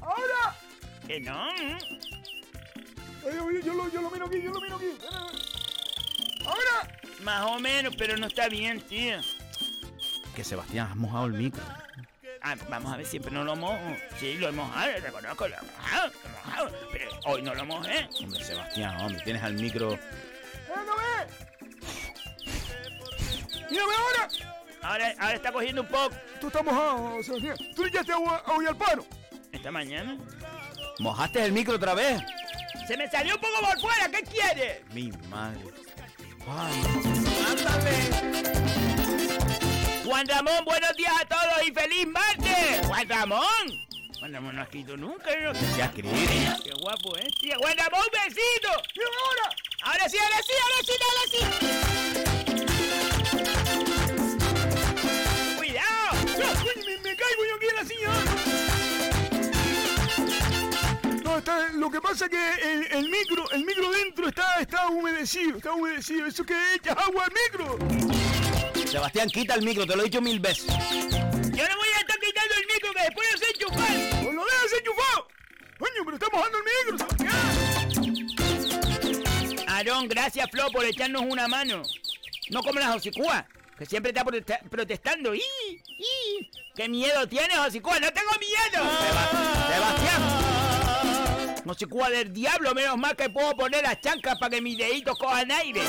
Ahora. 0.00 0.56
que 1.06 1.20
no. 1.20 1.50
Ay, 1.50 3.34
yo, 3.34 3.50
yo 3.50 3.74
lo, 3.74 3.90
yo 3.90 4.00
lo 4.00 4.10
miro 4.10 4.26
aquí, 4.26 4.40
yo 4.42 4.50
lo 4.50 4.60
miro 4.62 4.76
aquí. 4.76 4.86
Ahora. 6.46 6.96
Más 7.22 7.44
o 7.50 7.58
menos, 7.58 7.94
pero 7.98 8.16
no 8.16 8.28
está 8.28 8.48
bien, 8.48 8.80
tío. 8.80 9.18
Que 10.40 10.44
Sebastián, 10.44 10.88
has 10.90 10.96
mojado 10.96 11.26
el 11.26 11.34
micro. 11.34 11.62
Ah, 12.40 12.56
vamos 12.70 12.94
a 12.94 12.96
ver, 12.96 13.04
siempre 13.04 13.30
no 13.30 13.44
lo 13.44 13.56
mojo. 13.56 13.94
Sí, 14.18 14.38
lo 14.38 14.48
he 14.48 14.52
mojado, 14.52 14.90
reconozco, 14.98 15.46
lo 15.46 15.54
he 15.54 15.60
mojado, 15.60 16.06
lo 16.06 16.12
he 16.14 16.28
mojado. 16.32 16.70
Pero 16.90 17.10
hoy 17.26 17.42
no 17.42 17.54
lo 17.54 17.66
mojé. 17.66 18.08
Hombre, 18.18 18.42
Sebastián, 18.42 18.98
hombre, 19.02 19.20
tienes 19.22 19.42
al 19.42 19.52
micro. 19.52 19.92
Espera, 19.92 20.82
no 20.86 20.96
ve. 20.96 21.26
Mira, 23.70 23.84
ve 23.84 23.92
ahora. 23.98 24.28
Ahora, 24.80 25.14
ahora 25.18 25.34
está 25.34 25.52
cogiendo 25.52 25.82
un 25.82 25.88
poco. 25.88 26.16
Tú 26.40 26.46
estás 26.46 26.64
mojado, 26.64 27.22
Sebastián. 27.22 27.58
Tú 27.76 27.84
echaste 27.84 28.12
agua, 28.12 28.42
agua 28.46 28.64
al 28.66 28.76
paro. 28.78 29.04
Esta 29.52 29.70
mañana. 29.70 30.16
¿Mojaste 31.00 31.44
el 31.44 31.52
micro 31.52 31.76
otra 31.76 31.92
vez? 31.92 32.22
Se 32.88 32.96
me 32.96 33.10
salió 33.10 33.34
un 33.34 33.42
poco 33.42 33.60
por 33.60 33.78
fuera, 33.78 34.08
¿qué 34.08 34.22
quiere? 34.22 34.86
Mi 34.94 35.12
madre. 35.28 35.60
Ay, 36.48 36.82
Juan 40.04 40.26
Ramón, 40.26 40.64
buenos 40.64 40.96
días 40.96 41.12
a 41.20 41.24
todos 41.26 41.62
y 41.66 41.72
feliz 41.72 42.06
martes. 42.06 42.86
Juan 42.86 43.08
Ramón. 43.08 43.44
Juan 44.18 44.32
Ramón 44.32 44.54
no 44.56 44.62
ha 44.62 44.64
escrito 44.64 44.96
nunca. 44.96 45.30
¿no? 45.40 45.52
ya. 45.76 45.90
Qué 45.92 46.02
guapo, 46.80 47.16
¿eh? 47.18 47.28
Tía, 47.40 47.56
Juan 47.58 47.76
Ramón, 47.76 48.00
un 48.00 48.10
besito. 48.24 48.70
Ahora. 48.70 49.50
Ahora 49.82 50.08
sí, 50.08 50.16
ahora 50.18 50.42
sí, 50.46 50.52
ahora 50.64 50.82
sí, 50.86 50.92
ahora 51.06 51.24
sí. 51.30 51.40
Cuidado. 55.56 56.16
Uy, 56.64 56.74
me, 56.84 56.96
me 56.98 57.16
caigo 57.16 57.44
yo 57.48 57.54
aquí 57.56 57.66
en 57.68 57.76
la 57.76 57.84
silla. 57.84 58.08
No, 61.24 61.38
está, 61.38 61.68
lo 61.74 61.90
que 61.90 62.00
pasa 62.00 62.24
es 62.24 62.30
que 62.30 62.54
el, 62.72 62.86
el 62.92 63.08
micro, 63.10 63.50
el 63.50 63.64
micro 63.64 63.90
dentro 63.90 64.28
está, 64.28 64.60
está 64.60 64.88
humedecido, 64.88 65.58
está 65.58 65.72
humedecido. 65.72 66.26
Eso 66.26 66.44
que 66.44 66.54
echas 66.74 66.96
agua 66.96 67.24
al 67.24 67.32
micro. 67.32 67.78
Sebastián, 68.90 69.28
quita 69.30 69.54
el 69.54 69.62
micro, 69.62 69.86
te 69.86 69.94
lo 69.96 70.02
he 70.02 70.04
dicho 70.06 70.20
mil 70.20 70.40
veces. 70.40 70.66
Yo 70.66 70.72
no 70.74 71.76
voy 71.76 71.88
a 71.96 72.00
estar 72.00 72.18
quitando 72.18 72.54
el 72.56 72.66
micro 72.72 72.92
que 72.92 73.02
después 73.02 73.28
no 73.32 73.38
sé 73.38 73.46
enchufar. 73.50 74.26
¡O 74.26 74.32
lo 74.32 74.44
dejas 74.44 74.72
enchufado! 74.78 75.28
Coño, 75.78 76.04
pero 76.04 76.16
está 76.16 76.28
mojando 76.32 76.58
el 76.58 76.64
micro, 76.64 76.98
Sebastián. 76.98 77.36
Aarón, 79.68 80.08
gracias, 80.08 80.50
Flo, 80.50 80.70
por 80.72 80.84
echarnos 80.84 81.22
una 81.22 81.46
mano. 81.48 81.82
No 82.50 82.62
como 82.62 82.80
las 82.80 82.96
hocicúas, 82.96 83.44
que 83.78 83.86
siempre 83.86 84.10
está 84.10 84.24
protesta- 84.24 84.60
protestando. 84.68 85.34
¡Y! 85.34 85.40
¡Y! 85.86 86.50
¿Qué 86.74 86.88
miedo 86.88 87.26
tienes, 87.28 87.56
hocicúa? 87.58 88.00
¡No 88.00 88.12
tengo 88.12 88.30
miedo! 88.40 88.84
Seba- 89.00 89.68
Sebastián. 89.68 90.59
Hocicúa 91.66 92.10
del 92.10 92.32
diablo, 92.32 92.74
menos 92.74 92.96
mal 92.96 93.14
que 93.16 93.30
puedo 93.30 93.54
poner 93.56 93.82
las 93.82 94.00
chancas 94.00 94.38
para 94.38 94.50
que 94.50 94.60
mis 94.60 94.76
deditos 94.76 95.16
cojan 95.18 95.50
aire. 95.50 95.80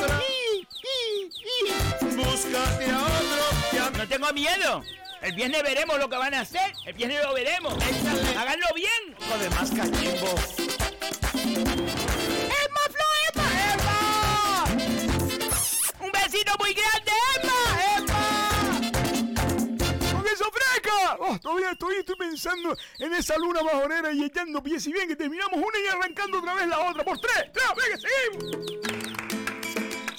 Búscate 2.01 2.91
a 2.91 2.99
otro. 2.99 3.97
No 3.97 4.07
tengo 4.07 4.31
miedo. 4.33 4.83
El 5.21 5.33
viernes 5.33 5.63
veremos 5.63 5.99
lo 5.99 6.09
que 6.09 6.17
van 6.17 6.33
a 6.33 6.41
hacer. 6.41 6.73
El 6.85 6.93
viernes 6.93 7.23
lo 7.23 7.33
veremos. 7.33 7.73
Háganlo 8.37 8.67
bien. 8.75 9.15
Joder, 9.29 9.49
más 9.51 9.71
cachimbo. 9.71 10.35
Estoy, 21.81 21.95
estoy 21.97 22.15
pensando 22.15 22.77
en 22.99 23.13
esa 23.13 23.37
luna 23.37 23.61
bajonera 23.63 24.11
y 24.13 24.23
echando 24.23 24.61
pies 24.61 24.85
y 24.87 24.93
bien 24.93 25.07
que 25.07 25.15
terminamos 25.15 25.55
una 25.55 25.79
y 25.79 25.87
arrancando 25.87 26.39
otra 26.39 26.53
vez 26.55 26.67
la 26.67 26.79
otra. 26.79 27.03
¡Por 27.03 27.19
tres! 27.19 27.51
¡Tres! 27.51 27.65
¡Venga, 27.75 27.97
seguimos! 27.97 28.55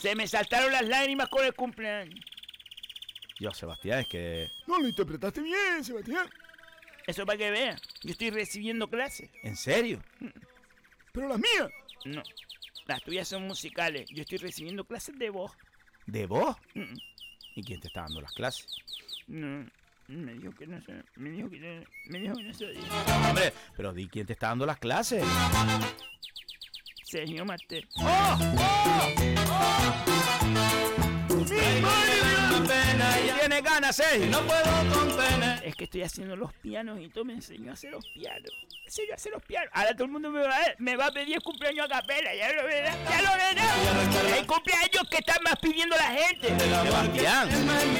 Se 0.00 0.14
me 0.16 0.26
saltaron 0.26 0.72
las 0.72 0.84
lágrimas 0.86 1.28
con 1.28 1.44
el 1.44 1.54
cumpleaños. 1.54 2.18
Yo, 3.38 3.52
Sebastián, 3.52 4.00
es 4.00 4.08
que... 4.08 4.50
No 4.66 4.78
lo 4.78 4.88
interpretaste 4.88 5.40
bien, 5.40 5.84
Sebastián. 5.84 6.28
Eso 7.06 7.24
para 7.24 7.38
que 7.38 7.50
vean. 7.50 7.78
Yo 8.02 8.12
estoy 8.12 8.30
recibiendo 8.30 8.88
clases. 8.88 9.30
¿En 9.42 9.56
serio? 9.56 10.02
Pero 11.12 11.28
las 11.28 11.38
mías. 11.38 11.70
No. 12.04 12.22
Las 12.86 13.02
tuyas 13.02 13.28
son 13.28 13.46
musicales. 13.46 14.08
Yo 14.10 14.22
estoy 14.22 14.38
recibiendo 14.38 14.84
clases 14.84 15.16
de 15.18 15.30
voz. 15.30 15.52
¿De 16.06 16.26
vos? 16.26 16.56
Mm, 16.74 16.94
¿Y 17.54 17.62
quién 17.62 17.80
te 17.80 17.88
está 17.88 18.02
dando 18.02 18.20
las 18.20 18.32
clases? 18.32 18.66
No. 19.28 19.68
Me 20.16 20.34
dijo 20.34 20.52
que 20.52 20.66
no 20.66 20.80
sé. 20.82 20.92
Me 21.16 21.30
dijo 21.30 21.48
que 21.48 21.58
no, 21.58 21.84
me 22.10 22.18
dijo 22.18 22.34
que 22.34 22.42
no 22.42 22.54
sabía. 22.54 23.28
Hombre, 23.28 23.52
pero 23.76 23.92
di 23.92 24.08
quién 24.08 24.26
te 24.26 24.34
está 24.34 24.48
dando 24.48 24.66
las 24.66 24.78
clases. 24.78 25.24
Sergio 27.04 27.44
Martel. 27.44 27.88
Tiene 33.38 33.61
ganas, 33.61 33.98
eh. 34.00 34.26
No 34.30 34.40
puedo 34.42 34.62
con 34.94 35.09
pena. 35.16 35.61
Es 35.64 35.74
que 35.74 35.84
estoy 35.84 36.03
haciendo 36.03 36.36
los 36.36 36.53
pianos 36.55 37.00
y 37.00 37.09
tú 37.09 37.24
me 37.24 37.32
enseñó 37.32 37.70
a 37.70 37.74
hacer 37.74 37.90
los 37.90 38.05
pianos. 38.14 38.53
Me 38.80 38.84
enseñó 38.86 39.12
a 39.12 39.14
hacer 39.16 39.32
los 39.32 39.42
pianos. 39.42 39.68
Ahora 39.72 39.92
todo 39.94 40.05
el 40.05 40.11
mundo 40.12 40.30
me 40.30 40.42
va 40.42 40.55
a, 40.57 40.61
me 40.78 40.96
va 40.96 41.07
a 41.07 41.12
pedir 41.12 41.34
el 41.36 41.42
cumpleaños 41.42 41.86
a 41.86 41.88
capela. 41.88 42.34
Ya 42.34 42.53
lo 42.53 42.64
verás, 42.64 42.96
ya 43.09 43.22
lo 43.22 43.30
verás. 43.32 44.38
El 44.38 44.46
cumpleaños 44.46 45.09
que 45.11 45.16
está 45.18 45.34
más 45.44 45.55
pidiendo 45.61 45.96
la 45.96 46.11
gente. 46.12 46.48
Sebastián. 46.59 47.48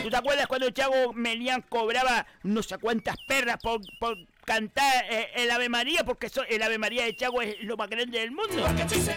¿Tú 0.03 0.11
te 0.11 0.17
acuerdas 0.17 0.47
cuando 0.47 0.67
el 0.69 0.75
chavo 0.75 1.13
Melián 1.13 1.63
cobraba 1.69 2.25
no 2.45 2.63
sé 2.63 2.79
cuántas 2.79 3.17
perras 3.27 3.59
por, 3.61 3.81
por 3.99 4.17
cantar 4.45 5.05
eh, 5.11 5.31
el 5.37 5.51
Ave 5.51 5.69
María? 5.69 6.05
Porque 6.05 6.27
eso- 6.27 6.45
el 6.49 6.63
Ave 6.63 6.79
María 6.79 7.05
de 7.05 7.17
Chago 7.17 7.43
es 7.43 7.57
lo 7.63 7.77
más 7.77 7.89
grande 7.91 8.19
del 8.21 8.31
mundo. 8.31 8.65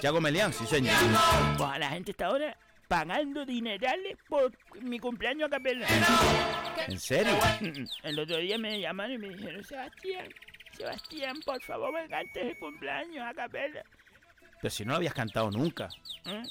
Chago 0.01 0.19
Melián, 0.21 0.51
sí, 0.53 0.65
señor. 0.65 0.95
Pues 1.57 1.69
a 1.69 1.77
la 1.79 1.89
gente 1.89 2.11
está 2.11 2.27
ahora 2.27 2.57
pagando 2.87 3.45
dinerales 3.45 4.17
por 4.27 4.51
mi 4.81 4.99
cumpleaños 4.99 5.47
a 5.47 5.49
capela. 5.49 5.87
¿En 6.87 6.99
serio? 6.99 7.37
El 8.03 8.19
otro 8.19 8.37
día 8.37 8.57
me 8.57 8.79
llamaron 8.79 9.13
y 9.13 9.17
me 9.17 9.29
dijeron, 9.29 9.63
Sebastián, 9.63 10.27
Sebastián, 10.71 11.35
por 11.45 11.61
favor, 11.63 11.93
me 11.93 12.07
cantes 12.07 12.43
el 12.43 12.59
cumpleaños 12.59 13.25
a 13.25 13.33
capela. 13.33 13.83
Pero 14.61 14.73
si 14.73 14.85
no 14.85 14.91
lo 14.91 14.97
habías 14.97 15.13
cantado 15.13 15.51
nunca. 15.51 15.89
¿Eh? 16.25 16.43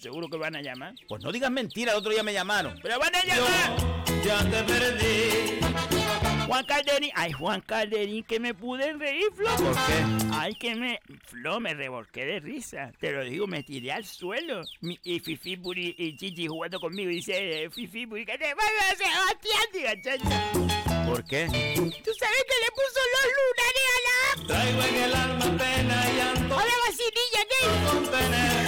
Seguro 0.00 0.28
que 0.28 0.36
van 0.36 0.56
a 0.56 0.62
llamar. 0.62 0.94
Pues 1.08 1.22
no 1.22 1.32
digas 1.32 1.50
mentira, 1.50 1.92
el 1.92 1.98
otro 1.98 2.10
día 2.10 2.22
me 2.22 2.32
llamaron. 2.32 2.78
¡Pero 2.82 2.98
van 2.98 3.14
a 3.14 3.24
llamar! 3.24 4.04
Ya 4.24 4.38
te 4.50 4.62
perdí. 4.64 6.35
Juan 6.46 6.64
Calderín. 6.64 7.10
Ay, 7.14 7.32
Juan 7.32 7.60
Calderín, 7.60 8.24
que 8.24 8.38
me 8.40 8.54
pude 8.54 8.92
reír, 8.94 9.26
Flo. 9.34 9.48
¿Por 9.56 9.74
qué? 9.74 10.04
Ay, 10.32 10.54
que 10.54 10.74
me... 10.74 11.00
Flo, 11.24 11.58
me 11.60 11.74
revolqué 11.74 12.24
de 12.24 12.40
risa. 12.40 12.92
Te 13.00 13.10
lo 13.12 13.24
digo, 13.24 13.46
me 13.46 13.62
tiré 13.62 13.92
al 13.92 14.04
suelo. 14.04 14.62
Mi- 14.80 14.98
y 15.02 15.18
Fifi 15.20 15.56
Puri 15.56 15.94
y 15.98 16.16
Chichi 16.16 16.46
jugando 16.46 16.78
conmigo. 16.80 17.10
Y 17.10 17.16
dice, 17.16 17.64
eh, 17.64 17.70
Fifi 17.70 18.06
Puri, 18.06 18.24
¿qué 18.24 18.38
te 18.38 18.54
pasa, 18.54 18.96
Sebastián? 18.96 19.66
Diga, 19.72 20.00
chacha. 20.02 20.52
¿Por 21.06 21.24
qué? 21.24 21.46
¿Tú 21.76 22.10
sabes 22.14 22.44
que 22.48 22.56
le 22.62 22.70
puso 22.74 23.00
los 23.14 23.26
lunares 23.38 23.86
a 23.92 23.98
la... 24.06 24.46
Traigo 24.46 24.82
en 24.82 25.02
el 25.02 25.14
alma 25.14 25.58
pena 25.58 26.10
y 26.10 26.16
llanto. 26.16 26.54
¡Hola, 26.54 26.74
vacinilla, 26.86 27.42
¿qué? 27.50 28.65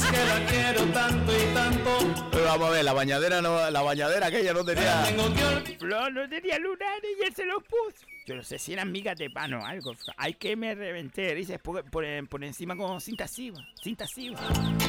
Es 0.00 0.10
que 0.10 0.24
la 0.24 0.46
quiero 0.46 0.84
tanto 0.86 1.32
y 1.32 1.54
tanto. 1.54 2.28
Pero 2.30 2.44
vamos 2.44 2.68
a 2.68 2.70
ver, 2.70 2.84
la 2.84 2.92
bañadera 2.92 3.42
no, 3.42 3.70
la 3.70 3.82
bañadera 3.82 4.26
aquella 4.26 4.52
no 4.54 4.64
tenía. 4.64 5.02
Tengo 5.04 5.34
que 5.34 5.44
olvidar. 5.44 5.78
Flo 5.78 6.10
no 6.10 6.28
tenía 6.28 6.58
lunares 6.58 7.10
y 7.20 7.24
él 7.24 7.34
se 7.34 7.44
los 7.44 7.62
puso. 7.62 8.06
Yo 8.26 8.36
no 8.36 8.42
sé 8.42 8.58
si 8.58 8.72
eran 8.72 8.90
migas 8.92 9.18
de 9.18 9.28
pan 9.28 9.52
o 9.54 9.64
algo. 9.66 9.92
Hay 10.16 10.34
que 10.34 10.56
me 10.56 10.74
reventé 10.74 11.34
risa 11.34 11.58
por, 11.58 11.84
por, 11.90 12.04
por 12.28 12.44
encima 12.44 12.76
con 12.76 13.00
cinta 13.00 13.26
siva. 13.28 13.58
Cinta 13.82 14.06
siva. 14.06 14.38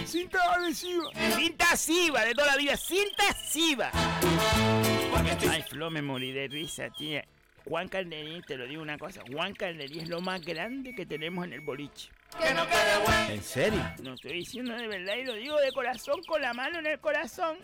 Cinta 0.05 0.39
adhesiva. 0.53 1.09
Cinta 1.36 1.76
siva 1.76 2.24
de 2.24 2.34
toda 2.34 2.47
la 2.47 2.57
vida. 2.57 2.78
Cinta 2.78 3.24
siva. 3.34 3.91
Ay, 5.49 5.64
Flo, 5.70 5.89
me 5.89 6.01
morí 6.01 6.32
de 6.32 6.47
risa, 6.47 6.89
tía. 6.89 7.26
Juan 7.66 7.88
Calderín, 7.88 8.41
te 8.43 8.57
lo 8.57 8.66
digo 8.66 8.82
una 8.82 8.97
cosa. 8.97 9.22
Juan 9.32 9.53
Calderín 9.53 10.01
es 10.01 10.09
lo 10.09 10.22
más 10.22 10.41
grande 10.41 10.93
que 10.95 11.05
tenemos 11.05 11.45
en 11.45 11.53
el 11.53 11.62
boliche. 11.62 12.09
¿En 13.30 13.43
serio? 13.43 13.82
No 14.01 14.14
estoy 14.14 14.34
diciendo 14.34 14.74
de 14.76 14.88
verdad 14.88 15.16
y 15.16 15.26
lo 15.26 15.34
digo 15.34 15.59
de 15.59 15.72
corazón, 15.72 16.22
con 16.24 16.41
la 16.41 16.53
mano 16.53 16.80
en 16.80 16.88
el 16.88 16.99
corazón. 16.99 17.57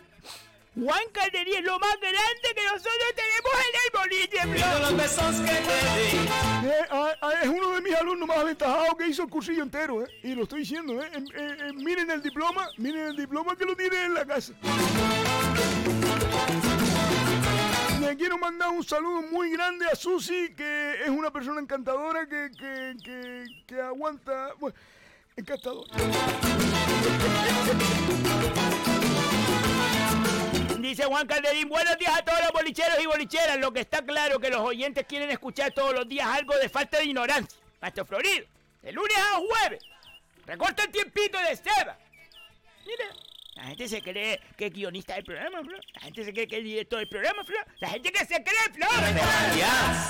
Juan 0.76 1.02
Calderín 1.12 1.56
es 1.56 1.64
lo 1.64 1.80
más 1.80 1.96
grande 2.00 2.54
que 2.56 2.64
nosotros 2.64 3.14
tenemos 3.16 3.52
en 3.66 3.76
el 3.84 3.90
boliche, 4.00 4.40
Flo. 4.44 4.80
los 4.80 4.98
besos 4.98 5.36
que 5.42 5.56
te 5.56 6.18
di. 6.18 6.28
Eh, 6.68 6.86
ah, 6.92 7.16
ah, 7.22 7.32
es 7.42 7.50
uno 7.50 7.74
de 7.74 7.82
mis 7.82 7.96
alumnos 7.96 8.28
más 8.28 8.38
aventajados 8.38 8.96
que 8.96 9.08
hizo 9.08 9.24
el 9.24 9.30
cursillo 9.30 9.64
entero, 9.64 10.04
¿eh? 10.04 10.10
Y 10.22 10.36
lo 10.36 10.44
estoy 10.44 10.60
diciendo, 10.60 11.02
¿eh? 11.02 11.10
Em- 11.14 11.26
eh, 11.34 11.58
eh, 11.62 11.74
miren 11.74 12.12
el 12.12 12.22
diploma, 12.22 12.70
miren 12.78 13.08
el 13.08 13.16
diploma 13.16 13.56
que 13.56 13.66
lo 13.66 13.76
tiene 13.76 14.04
en 14.06 14.14
la 14.14 14.26
casa. 14.26 14.54
Le 18.08 18.16
quiero 18.16 18.38
mandar 18.38 18.70
un 18.70 18.86
saludo 18.86 19.22
muy 19.24 19.52
grande 19.52 19.86
a 19.86 19.94
Susi, 19.94 20.54
que 20.56 21.04
es 21.04 21.10
una 21.10 21.30
persona 21.30 21.60
encantadora 21.60 22.26
que, 22.26 22.50
que, 22.58 23.46
que, 23.68 23.82
aguanta... 23.82 24.54
Bueno, 24.60 24.78
encantadora. 25.36 25.94
Dice 30.80 31.04
Juan 31.04 31.28
Calderín, 31.28 31.68
buenos 31.68 31.98
días 31.98 32.18
a 32.18 32.24
todos 32.24 32.40
los 32.44 32.52
bolicheros 32.54 32.98
y 33.04 33.06
bolicheras. 33.08 33.58
Lo 33.60 33.74
que 33.74 33.82
está 33.82 34.02
claro 34.02 34.40
que 34.40 34.52
los 34.52 34.62
oyentes 34.62 35.06
quieren 35.06 35.30
escuchar 35.30 35.74
todos 35.74 35.94
los 35.94 36.08
días 36.08 36.28
algo 36.28 36.56
de 36.56 36.70
falta 36.70 37.00
de 37.00 37.08
ignorancia. 37.08 37.60
Maestro 37.82 38.06
Florido, 38.06 38.46
de 38.84 38.92
lunes 38.94 39.18
a 39.18 39.36
jueves. 39.36 39.84
Recorta 40.46 40.84
el 40.84 40.92
tiempito 40.92 41.38
de 41.40 41.58
Seba. 41.58 41.98
Mira, 42.86 43.14
la 43.58 43.64
gente 43.64 43.90
se 43.90 44.02
cree 44.04 44.40
que 44.56 44.68
es 44.68 44.72
guionista 44.72 45.16
del 45.16 45.24
programa, 45.24 45.64
Flor. 45.64 45.82
La 45.96 46.02
gente 46.02 46.24
se 46.24 46.32
cree 46.32 46.48
que 46.48 46.60
es 46.60 46.64
director 46.64 47.00
del 47.00 47.10
programa, 47.10 47.44
Flor. 47.44 47.66
La 47.80 47.90
gente 47.90 48.12
que 48.12 48.20
se 48.20 48.44
cree, 48.44 48.72
Flor. 48.72 48.92
Sebastián. 48.92 50.04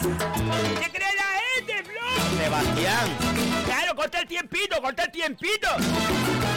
Se 0.84 0.92
cree 0.92 1.16
la 1.16 1.40
gente, 1.56 1.82
Flor. 1.86 2.44
Sebastián. 2.44 3.08
Claro, 3.66 3.96
corta 3.96 4.20
el 4.20 4.28
tiempito, 4.28 4.82
corta 4.82 5.04
el 5.04 5.12
tiempito. 5.12 5.70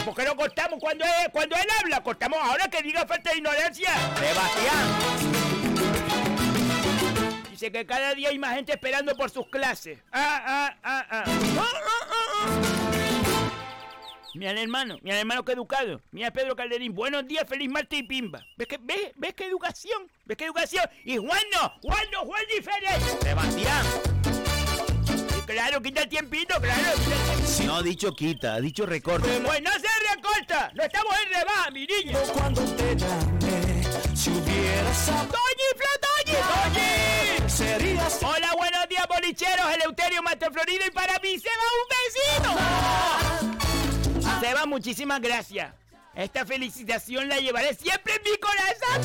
¿Por 0.03 0.13
qué 0.15 0.25
no 0.25 0.35
cortamos 0.35 0.79
cuando 0.81 1.05
él, 1.05 1.31
cuando 1.31 1.55
él 1.55 1.67
habla? 1.79 2.03
Cortamos 2.03 2.39
ahora 2.41 2.67
que 2.67 2.81
diga 2.81 3.05
falta 3.05 3.31
de 3.31 3.37
ignorancia. 3.37 3.93
Sebastián. 4.19 4.87
Dice 7.51 7.71
que 7.71 7.85
cada 7.85 8.13
día 8.15 8.27
hay 8.29 8.39
más 8.39 8.55
gente 8.55 8.73
esperando 8.73 9.15
por 9.15 9.29
sus 9.29 9.47
clases. 9.47 9.97
Ah, 10.11 10.43
ah. 10.45 10.75
Ah, 10.83 11.05
ah, 11.09 11.11
ah, 11.23 11.23
ah. 12.09 12.10
Mira 14.33 14.51
el 14.51 14.57
hermano, 14.59 14.97
mira 15.01 15.15
el 15.15 15.21
hermano 15.21 15.43
que 15.43 15.51
educado. 15.51 16.01
Mira 16.11 16.31
Pedro 16.31 16.55
Calderín. 16.55 16.93
Buenos 16.93 17.27
días, 17.27 17.43
feliz 17.47 17.69
martes 17.69 17.99
y 17.99 18.03
pimba. 18.03 18.45
¿Ves 18.57 18.67
que, 18.67 18.77
ves, 18.77 19.11
ves 19.15 19.33
qué 19.33 19.45
educación? 19.45 20.09
¿Ves 20.25 20.37
qué 20.37 20.45
educación? 20.45 20.85
Y 21.03 21.17
Juan 21.17 21.41
no, 21.53 21.73
Juan 21.81 22.03
no, 22.13 22.21
Juan 22.21 22.43
diferente. 22.53 23.05
Sebastián. 23.21 23.85
Y 25.37 25.41
claro, 25.41 25.81
quita 25.81 26.03
el 26.03 26.09
tiempito, 26.09 26.55
claro. 26.61 26.81
quita 26.81 27.33
el 27.33 27.39
tiempito. 27.41 27.63
No 27.65 27.75
ha 27.75 27.83
dicho 27.83 28.13
quita, 28.13 28.53
ha 28.53 28.61
dicho 28.61 28.85
recorte. 28.85 29.27
Pues 29.43 29.61
no 29.61 29.71
se 29.71 30.15
recorta. 30.15 30.71
No 30.75 30.83
estamos 30.83 31.13
en 31.25 31.33
rebaja, 31.33 31.71
mi 31.71 31.85
niño. 31.85 32.17
Cuando 32.33 32.61
te 32.61 32.95
llamé, 32.95 33.83
si 34.15 34.29
hubieras 34.29 35.05
¡Toñi, 35.07 35.67
Flo, 35.75 35.89
Toñi! 35.99 36.37
¡Toñi! 36.37 37.49
serías 37.49 38.19
Hola, 38.23 38.53
buenos 38.57 38.87
días, 38.87 39.05
bolicheros. 39.09 39.73
Eleuterio 39.75 40.23
Maestro 40.23 40.53
Florido 40.53 40.85
y 40.87 40.91
para 40.91 41.19
mí, 41.19 41.37
Seba, 41.37 41.53
un 41.81 43.49
besito. 43.49 43.60
Seba, 44.41 44.65
muchísimas 44.65 45.21
gracias. 45.21 45.71
Esta 46.15 46.45
felicitación 46.45 47.29
la 47.29 47.37
llevaré 47.37 47.73
siempre 47.73 48.15
en 48.15 48.21
mi 48.23 48.37
corazón. 48.37 49.01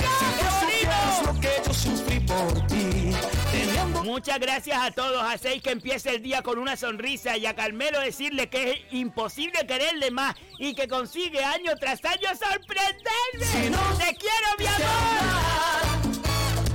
Florido. 0.59 1.33
lo 1.33 1.41
que 1.41 1.51
yo 1.65 1.73
sufrí 1.75 2.19
por 2.21 2.67
ti. 2.67 3.13
Teniendo 3.53 4.03
Muchas 4.03 4.41
gracias 4.41 4.79
a 4.83 4.91
todos. 4.91 5.23
Hacéis 5.23 5.63
que 5.63 5.71
empiece 5.71 6.11
el 6.17 6.23
día 6.23 6.43
con 6.43 6.59
una 6.59 6.77
sonrisa 6.77 7.37
y 7.37 7.47
a 7.47 7.55
Carmelo 7.55 8.01
decirle 8.01 8.49
que 8.49 8.71
es 8.73 8.79
imposible 8.93 9.67
quererle 9.69 10.11
más 10.11 10.35
y 10.59 10.75
que 10.75 10.89
consigue 10.89 11.45
año 11.45 11.77
tras 11.77 12.05
año 12.05 12.29
sorprenderme. 12.31 13.47
Si 13.53 13.71
no- 13.71 13.99
¡Te 13.99 14.17
quiero, 14.17 14.49
mi 14.59 14.67
amor! 14.67 16.17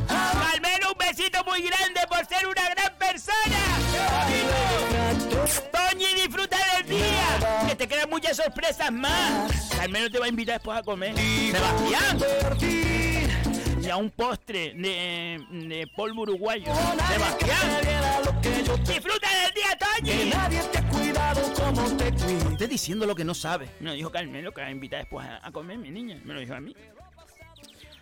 Carmelo, 0.08 0.92
un 0.92 0.98
besito 0.98 1.44
muy 1.46 1.62
grande 1.62 2.02
por 2.08 2.26
ser 2.26 2.48
una 2.48 2.70
gran 2.70 2.98
persona. 2.98 3.58
Toñi, 5.72 6.21
te 7.82 7.88
quedan 7.88 8.12
muchas 8.12 8.38
sorpresas 8.38 8.92
más. 8.92 9.72
Al 9.80 9.90
menos 9.90 10.12
te 10.12 10.20
va 10.20 10.26
a 10.26 10.30
invitar 10.30 10.58
después 10.58 10.78
a 10.78 10.84
comer. 10.84 11.16
Sebastián. 11.18 12.20
Y 13.82 13.90
a 13.90 13.98
un 13.98 14.12
postre 14.12 14.76
de, 14.76 15.44
de 15.50 15.88
polvo 15.96 16.22
uruguayo. 16.22 16.66
Sebastián. 16.66 17.82
Disfruta 18.86 19.28
del 19.42 19.54
día, 19.56 19.78
Toñi. 19.80 20.30
Nadie 20.30 20.62
te 20.72 20.78
ha 20.78 20.88
cuidado 20.90 21.42
como 21.56 21.98
te. 21.98 22.10
Estás 22.10 22.70
diciendo 22.70 23.08
lo 23.08 23.16
que 23.16 23.24
no 23.24 23.34
sabe. 23.34 23.68
Me 23.80 23.90
lo 23.90 23.96
dijo 23.96 24.12
Carmelo 24.12 24.52
que 24.52 24.62
va 24.62 24.68
a 24.68 24.72
invitar 24.72 25.00
después 25.00 25.26
a, 25.26 25.40
a 25.44 25.52
comer, 25.52 25.80
mi 25.80 25.90
niña. 25.90 26.22
Me 26.24 26.36
lo 26.36 26.40
dijo 26.40 26.54
a 26.54 26.60
mí. 26.60 26.76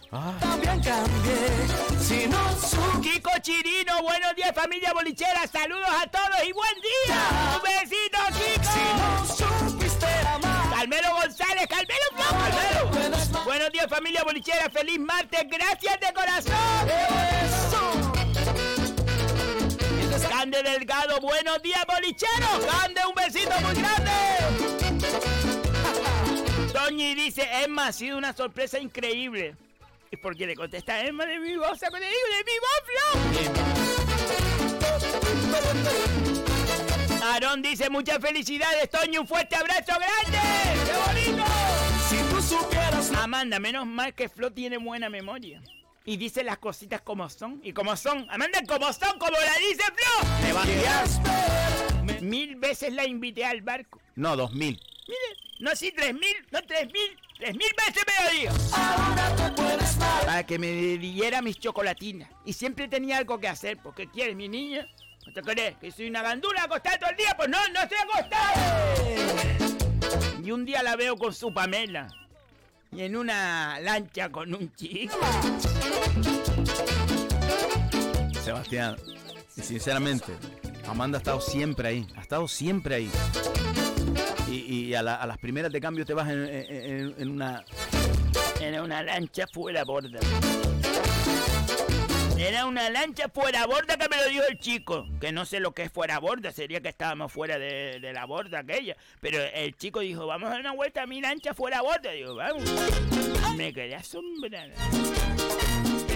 También 0.09 0.81
cambié. 0.81 1.67
Si 1.99 2.25
no 2.27 2.49
su 2.57 3.01
Kiko 3.01 3.29
Chirino, 3.41 4.01
buenos 4.01 4.35
días 4.35 4.51
familia 4.55 4.91
bolichera, 4.91 5.45
saludos 5.45 5.87
a 5.87 6.07
todos 6.07 6.43
y 6.47 6.51
buen 6.51 6.73
día. 6.81 7.29
Un 7.55 7.61
besito, 7.61 8.17
Kiko. 8.33 8.71
Si 8.73 8.83
no 8.97 9.69
supiste 9.69 10.07
amar. 10.33 10.69
Carmelo 10.71 11.09
González, 11.13 11.67
Carmelo 11.67 12.05
Flow, 12.15 12.39
Carmelo. 12.39 13.43
Buenos 13.45 13.71
días 13.71 13.87
familia 13.87 14.23
bolichera, 14.23 14.67
feliz 14.71 14.99
martes, 14.99 15.41
gracias 15.47 15.99
de 15.99 16.13
corazón. 16.13 16.53
Cande 20.27 20.63
Delgado, 20.63 21.19
buenos 21.21 21.61
días 21.61 21.85
bolicheros. 21.85 22.65
Cande, 22.65 23.01
un 23.05 23.13
besito 23.13 23.51
muy 23.61 23.75
grande. 23.75 24.11
Toñi 26.73 27.13
dice, 27.13 27.47
Emma, 27.63 27.87
ha 27.87 27.91
sido 27.91 28.17
una 28.17 28.33
sorpresa 28.33 28.79
increíble. 28.79 29.55
¿Y 30.11 30.17
por 30.17 30.35
qué 30.35 30.47
le 30.47 30.55
contesta 30.55 30.95
a 30.95 31.05
Emma 31.05 31.25
de 31.25 31.37
mi 31.39 31.55
voz? 31.55 31.79
Le 31.81 31.87
digo, 31.87 32.27
de 32.35 32.43
mi 32.45 32.59
voz, 32.59 32.81
Flo. 32.85 33.05
Aarón 37.23 37.61
dice, 37.61 37.89
muchas 37.91 38.17
felicidades, 38.19 38.89
Toño, 38.89 39.21
un 39.21 39.27
fuerte 39.27 39.55
abrazo 39.55 39.93
grande. 39.99 40.39
¡Qué 40.85 40.93
bonito! 41.05 41.45
Si 42.09 42.17
tú 42.29 42.41
supieras. 42.41 43.11
Amanda, 43.11 43.59
menos 43.59 43.85
mal 43.85 44.15
que 44.15 44.29
Flo 44.29 44.51
tiene 44.51 44.77
buena 44.77 45.09
memoria. 45.09 45.61
Y 46.05 46.17
dice 46.17 46.43
las 46.43 46.57
cositas 46.57 47.01
como 47.01 47.29
son. 47.29 47.61
Y 47.63 47.71
como 47.73 47.95
son. 47.95 48.25
Amanda, 48.31 48.63
como 48.67 48.91
son, 48.91 49.19
como 49.19 49.37
la 49.37 49.57
dice 49.59 49.83
Flo. 49.83 50.27
Sebastián. 50.41 51.07
Mil 52.21 52.55
veces 52.55 52.93
la 52.93 53.05
invité 53.05 53.45
al 53.45 53.61
barco. 53.61 54.01
No, 54.15 54.35
dos 54.35 54.53
mil. 54.53 54.81
Mire, 55.07 55.37
no 55.59 55.75
sí, 55.75 55.91
tres 55.95 56.13
mil, 56.13 56.35
no 56.51 56.63
tres 56.63 56.87
mil, 56.91 57.19
tres 57.39 57.55
mil 57.55 57.71
veces 57.77 58.03
me. 58.05 58.15
Para 60.25 60.45
que 60.45 60.59
me 60.59 60.67
diera 60.97 61.41
mis 61.41 61.57
chocolatinas. 61.57 62.29
Y 62.45 62.53
siempre 62.53 62.87
tenía 62.87 63.17
algo 63.17 63.39
que 63.39 63.47
hacer. 63.47 63.77
porque 63.81 64.07
quieres, 64.07 64.35
mi 64.35 64.47
niña? 64.47 64.85
¿No 65.25 65.33
te 65.33 65.41
crees 65.41 65.77
que 65.77 65.91
soy 65.91 66.09
una 66.09 66.21
gandula 66.21 66.63
acostada 66.63 66.99
todo 66.99 67.09
el 67.09 67.17
día? 67.17 67.33
Pues 67.35 67.49
no, 67.49 67.57
no 67.69 67.81
estoy 67.81 67.97
acostado. 67.97 68.59
Y 70.43 70.51
un 70.51 70.65
día 70.65 70.83
la 70.83 70.95
veo 70.95 71.17
con 71.17 71.33
su 71.33 71.53
Pamela. 71.53 72.07
Y 72.91 73.01
en 73.03 73.15
una 73.15 73.79
lancha 73.79 74.29
con 74.29 74.53
un 74.53 74.73
chico. 74.75 75.17
Sebastián, 78.43 78.97
sinceramente, 79.47 80.35
Amanda 80.87 81.19
ha 81.19 81.19
estado 81.19 81.39
siempre 81.39 81.89
ahí. 81.89 82.07
Ha 82.15 82.21
estado 82.21 82.47
siempre 82.47 82.95
ahí. 82.95 83.11
Y, 84.51 84.93
a, 84.95 85.03
la- 85.03 85.15
a 85.15 85.27
las 85.27 85.37
primeras 85.37 85.71
de 85.71 85.79
cambio 85.79 86.05
te 86.05 86.13
vas 86.13 86.29
en, 86.29 87.29
una... 87.29 87.63
Era 88.59 88.83
una 88.83 89.01
lancha 89.03 89.45
fuera 89.47 89.83
borda. 89.83 90.19
Era 92.37 92.65
una 92.65 92.89
lancha 92.89 93.29
fuera 93.29 93.65
borda 93.65 93.97
que 93.97 94.07
me 94.09 94.17
lo 94.17 94.29
dijo 94.29 94.43
el 94.49 94.59
chico. 94.59 95.05
Que 95.19 95.31
no 95.31 95.45
sé 95.45 95.59
lo 95.59 95.73
que 95.73 95.83
es 95.83 95.91
fuera 95.91 96.19
borda, 96.19 96.51
sería 96.51 96.81
que 96.81 96.89
estábamos 96.89 97.31
fuera 97.31 97.57
de, 97.59 97.99
la 98.13 98.25
borda 98.25 98.59
aquella. 98.59 98.95
Pero 99.21 99.39
el 99.53 99.75
chico 99.75 99.99
dijo, 99.99 100.25
vamos 100.25 100.47
a 100.47 100.51
dar 100.51 100.61
una 100.61 100.71
vuelta 100.73 101.03
a 101.03 101.05
mi 101.07 101.21
lancha 101.21 101.53
fuera 101.53 101.81
borda. 101.81 102.11
Digo, 102.11 102.35
vamos. 102.35 102.63
Me 103.55 103.73
quedé 103.73 103.95
asombrada. 103.95 104.73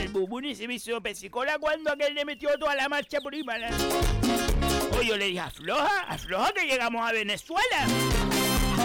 El 0.01 0.09
bubuni 0.09 0.55
se 0.55 0.67
me 0.67 0.75
hizo 0.75 1.01
pesicola 1.01 1.57
cuando 1.59 1.91
aquel 1.91 2.13
le 2.13 2.25
metió 2.25 2.49
toda 2.57 2.75
la 2.75 2.89
marcha 2.89 3.19
por 3.21 3.33
para 3.45 3.69
Oye, 4.97 5.07
yo 5.07 5.17
le 5.17 5.25
dije, 5.25 5.39
afloja, 5.39 6.01
afloja 6.07 6.51
que 6.53 6.65
llegamos 6.65 7.07
a 7.07 7.11
Venezuela. 7.11 7.87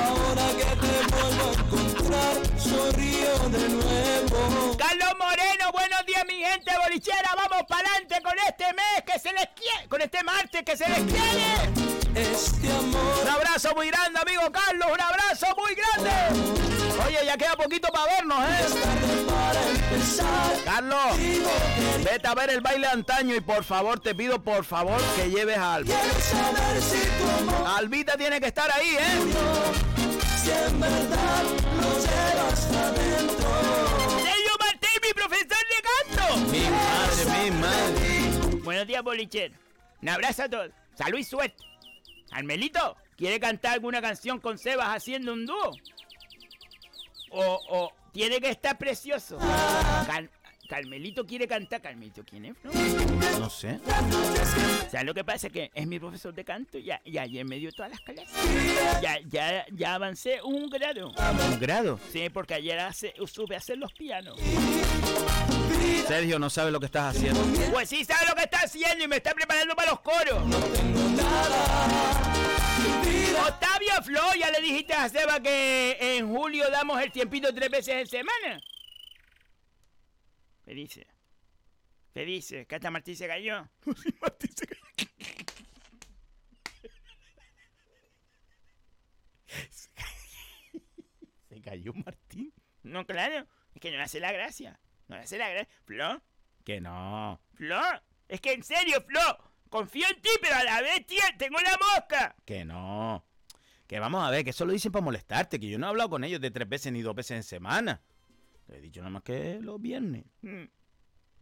Ahora 0.06 0.46
que 0.56 0.64
te 0.76 0.94
vuelvo 1.14 1.44
a 1.48 1.52
encontrar, 1.52 2.34
sonrío 2.58 3.32
de 3.50 3.68
nuevo. 3.68 4.76
Carlos 4.76 5.12
Moreno, 5.18 5.72
buenos 5.72 6.06
días 6.06 6.24
mi 6.26 6.42
gente 6.42 6.70
bolichera, 6.84 7.34
vamos 7.36 7.64
para 7.68 7.88
adelante 7.88 8.22
con 8.22 8.34
este 8.46 8.64
mes 8.74 9.02
que 9.06 9.18
se 9.18 9.32
les 9.32 9.48
quiere, 9.48 9.88
con 9.88 10.00
este 10.00 10.22
martes 10.22 10.62
que 10.62 10.76
se 10.76 10.88
les 10.88 10.98
quiere. 10.98 11.88
Este 12.14 12.70
amor. 12.72 13.18
Un 13.22 13.28
abrazo 13.28 13.74
muy 13.74 13.88
grande, 13.88 14.18
amigo 14.20 14.42
Carlos, 14.50 14.88
un 14.92 15.00
abrazo 15.00 15.46
muy 15.56 15.74
grande. 15.74 16.10
Oye, 17.06 17.18
ya 17.24 17.36
queda 17.36 17.54
poquito 17.56 17.88
para 17.92 18.12
vernos, 18.12 18.38
¿eh? 18.44 18.66
Carlos, 20.64 21.16
vete 22.04 22.26
a 22.28 22.34
ver 22.34 22.50
el 22.50 22.60
baile 22.60 22.88
antaño 22.88 23.36
y 23.36 23.40
por 23.40 23.62
favor, 23.62 24.00
te 24.00 24.14
pido 24.14 24.42
por 24.42 24.64
favor 24.64 25.00
que 25.14 25.30
lleves 25.30 25.56
a 25.56 25.74
Alba. 25.74 25.94
Albita 27.76 28.16
tiene 28.16 28.40
que 28.40 28.48
estar 28.48 28.68
ahí, 28.72 28.96
¿eh? 28.96 29.87
Si 30.48 30.54
en 30.54 30.80
verdad 30.80 31.42
lo 31.76 31.90
llevas 32.00 32.70
adentro. 32.74 33.48
Sergio 34.22 34.54
Martín, 34.58 35.00
mi 35.02 35.12
profesor 35.12 35.64
de 35.68 36.16
canto. 36.16 36.36
Mi 36.50 36.70
madre, 36.70 37.24
mi 37.42 37.50
madre. 37.50 38.56
Buenos 38.64 38.86
días 38.86 39.02
bolichero. 39.02 39.54
Un 40.00 40.08
abrazo 40.08 40.44
a 40.44 40.48
todos. 40.48 40.70
Salud 40.94 41.18
y 41.18 41.24
suerte. 41.24 41.62
Carmelito, 42.30 42.96
¿quiere 43.18 43.38
cantar 43.38 43.74
alguna 43.74 44.00
canción 44.00 44.40
con 44.40 44.56
Sebas 44.56 44.88
haciendo 44.96 45.34
un 45.34 45.44
dúo? 45.44 45.70
O, 47.30 47.60
o 47.68 47.92
tiene 48.12 48.40
que 48.40 48.48
estar 48.48 48.78
precioso. 48.78 49.36
Car- 50.06 50.30
Carmelito 50.68 51.26
quiere 51.26 51.48
cantar. 51.48 51.80
Carmelito, 51.80 52.22
¿quién 52.24 52.44
es? 52.44 52.54
no? 52.62 52.70
No 53.38 53.48
sé. 53.48 53.80
¿Sabes 54.90 55.06
lo 55.06 55.14
que 55.14 55.24
pasa? 55.24 55.48
Que 55.48 55.70
es 55.72 55.86
mi 55.86 55.98
profesor 55.98 56.34
de 56.34 56.44
canto 56.44 56.76
y, 56.76 56.90
y 57.04 57.16
ayer 57.16 57.44
me 57.46 57.56
dio 57.56 57.72
todas 57.72 57.90
las 57.90 58.00
clases. 58.00 58.28
Ya, 59.00 59.18
ya, 59.30 59.64
ya 59.72 59.94
avancé 59.94 60.42
un 60.42 60.68
grado. 60.68 61.08
Un 61.50 61.58
grado. 61.58 61.98
Sí, 62.12 62.28
porque 62.28 62.54
ayer 62.54 62.78
hace, 62.80 63.14
supe 63.26 63.56
hacer 63.56 63.78
los 63.78 63.92
pianos. 63.94 64.38
Sergio 66.06 66.38
no 66.38 66.50
sabe 66.50 66.70
lo 66.70 66.80
que 66.80 66.86
estás 66.86 67.16
haciendo. 67.16 67.40
Pues 67.72 67.88
sí, 67.88 68.04
sabe 68.04 68.26
lo 68.28 68.34
que 68.34 68.42
está 68.42 68.58
haciendo 68.60 69.02
y 69.02 69.08
me 69.08 69.16
está 69.16 69.32
preparando 69.32 69.74
para 69.74 69.92
los 69.92 70.00
coros. 70.00 70.42
Octavio 73.46 74.02
Flo, 74.02 74.20
ya 74.38 74.50
le 74.50 74.60
dijiste 74.60 74.92
a 74.92 75.08
Seba 75.08 75.40
que 75.40 75.96
en 76.18 76.28
julio 76.28 76.70
damos 76.70 77.00
el 77.00 77.10
tiempito 77.10 77.54
tres 77.54 77.70
veces 77.70 77.94
en 77.94 78.06
semana. 78.06 78.60
¿Qué 80.68 80.74
dice? 80.74 81.06
¿Qué 82.12 82.26
dice? 82.26 82.66
¿Que 82.66 82.74
hasta 82.74 82.90
Martín 82.90 83.16
se 83.16 83.26
cayó? 83.26 83.66
Martín 84.20 84.50
se 84.54 84.66
cayó. 84.66 84.82
Se 91.48 91.62
cayó 91.62 91.94
Martín. 91.94 92.52
No, 92.82 93.06
claro. 93.06 93.46
Es 93.74 93.80
que 93.80 93.90
no 93.90 93.96
le 93.96 94.02
hace 94.02 94.20
la 94.20 94.30
gracia. 94.30 94.78
No 95.06 95.16
le 95.16 95.22
hace 95.22 95.38
la 95.38 95.48
gracia. 95.48 95.74
Flo, 95.86 96.22
Que 96.64 96.82
no. 96.82 97.40
Flo. 97.54 97.80
Es 98.28 98.42
que 98.42 98.52
en 98.52 98.62
serio, 98.62 99.00
Flo. 99.00 99.20
Confío 99.70 100.06
en 100.06 100.20
ti, 100.20 100.28
pero 100.42 100.54
a 100.56 100.64
la 100.64 100.82
vez, 100.82 101.06
tío, 101.06 101.22
tengo 101.38 101.58
la 101.60 101.78
mosca. 101.78 102.36
Que 102.44 102.66
no. 102.66 103.24
Que 103.86 103.98
vamos 104.00 104.22
a 104.22 104.30
ver, 104.30 104.44
que 104.44 104.50
eso 104.50 104.66
lo 104.66 104.72
dicen 104.72 104.92
para 104.92 105.04
molestarte, 105.04 105.58
que 105.58 105.70
yo 105.70 105.78
no 105.78 105.86
he 105.86 105.88
hablado 105.88 106.10
con 106.10 106.24
ellos 106.24 106.42
de 106.42 106.50
tres 106.50 106.68
veces 106.68 106.92
ni 106.92 107.00
dos 107.00 107.14
veces 107.14 107.38
en 107.38 107.42
semana. 107.42 108.02
Le 108.68 108.76
he 108.78 108.80
dicho 108.80 109.00
nada 109.00 109.10
más 109.10 109.22
que 109.22 109.58
los 109.60 109.80
viernes. 109.80 110.24
Mm. 110.42 110.64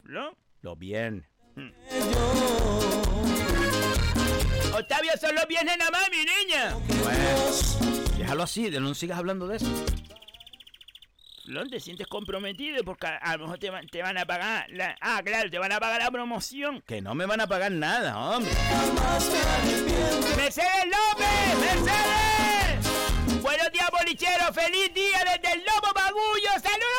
Flo. 0.04 0.36
Los 0.62 0.78
viernes. 0.78 1.26
Octavio 4.74 5.12
solo 5.20 5.40
viene 5.48 5.76
nada 5.76 5.90
más, 5.90 6.08
mi 6.10 6.18
niña. 6.18 6.74
Bueno, 7.02 8.16
déjalo 8.18 8.42
así, 8.42 8.68
de 8.70 8.78
no 8.80 8.94
sigas 8.94 9.18
hablando 9.18 9.46
de 9.48 9.56
eso. 9.56 9.66
Flo, 11.44 11.64
te 11.68 11.80
sientes 11.80 12.06
comprometido 12.08 12.82
porque 12.84 13.06
a, 13.06 13.16
a 13.18 13.36
lo 13.36 13.44
mejor 13.44 13.58
te, 13.58 13.70
van- 13.70 13.86
te 13.86 14.02
van 14.02 14.18
a 14.18 14.26
pagar 14.26 14.66
la... 14.70 14.96
Ah, 15.00 15.22
claro, 15.24 15.48
te 15.50 15.58
van 15.58 15.72
a 15.72 15.78
pagar 15.80 16.00
la 16.02 16.10
promoción. 16.10 16.82
Que 16.82 17.00
no 17.00 17.14
me 17.14 17.24
van 17.26 17.40
a 17.40 17.46
pagar 17.46 17.70
nada, 17.72 18.18
hombre. 18.18 18.50
¡Mercedes 20.36 20.84
López! 20.86 21.58
¡Mercedes! 21.60 23.42
Buenos 23.42 23.70
días, 23.72 23.88
bolichero. 23.92 24.52
¡Feliz 24.52 24.92
día 24.92 25.18
desde 25.24 25.54
el 25.54 25.60
Lobo 25.64 25.92
Magullo! 25.94 26.50
¡Saludos 26.60 26.95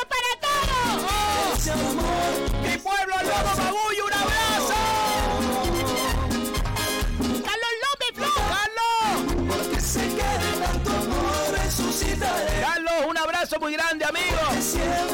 abrazo 13.48 13.60
muy 13.60 13.74
grande, 13.74 14.06
amigo. 14.06 14.38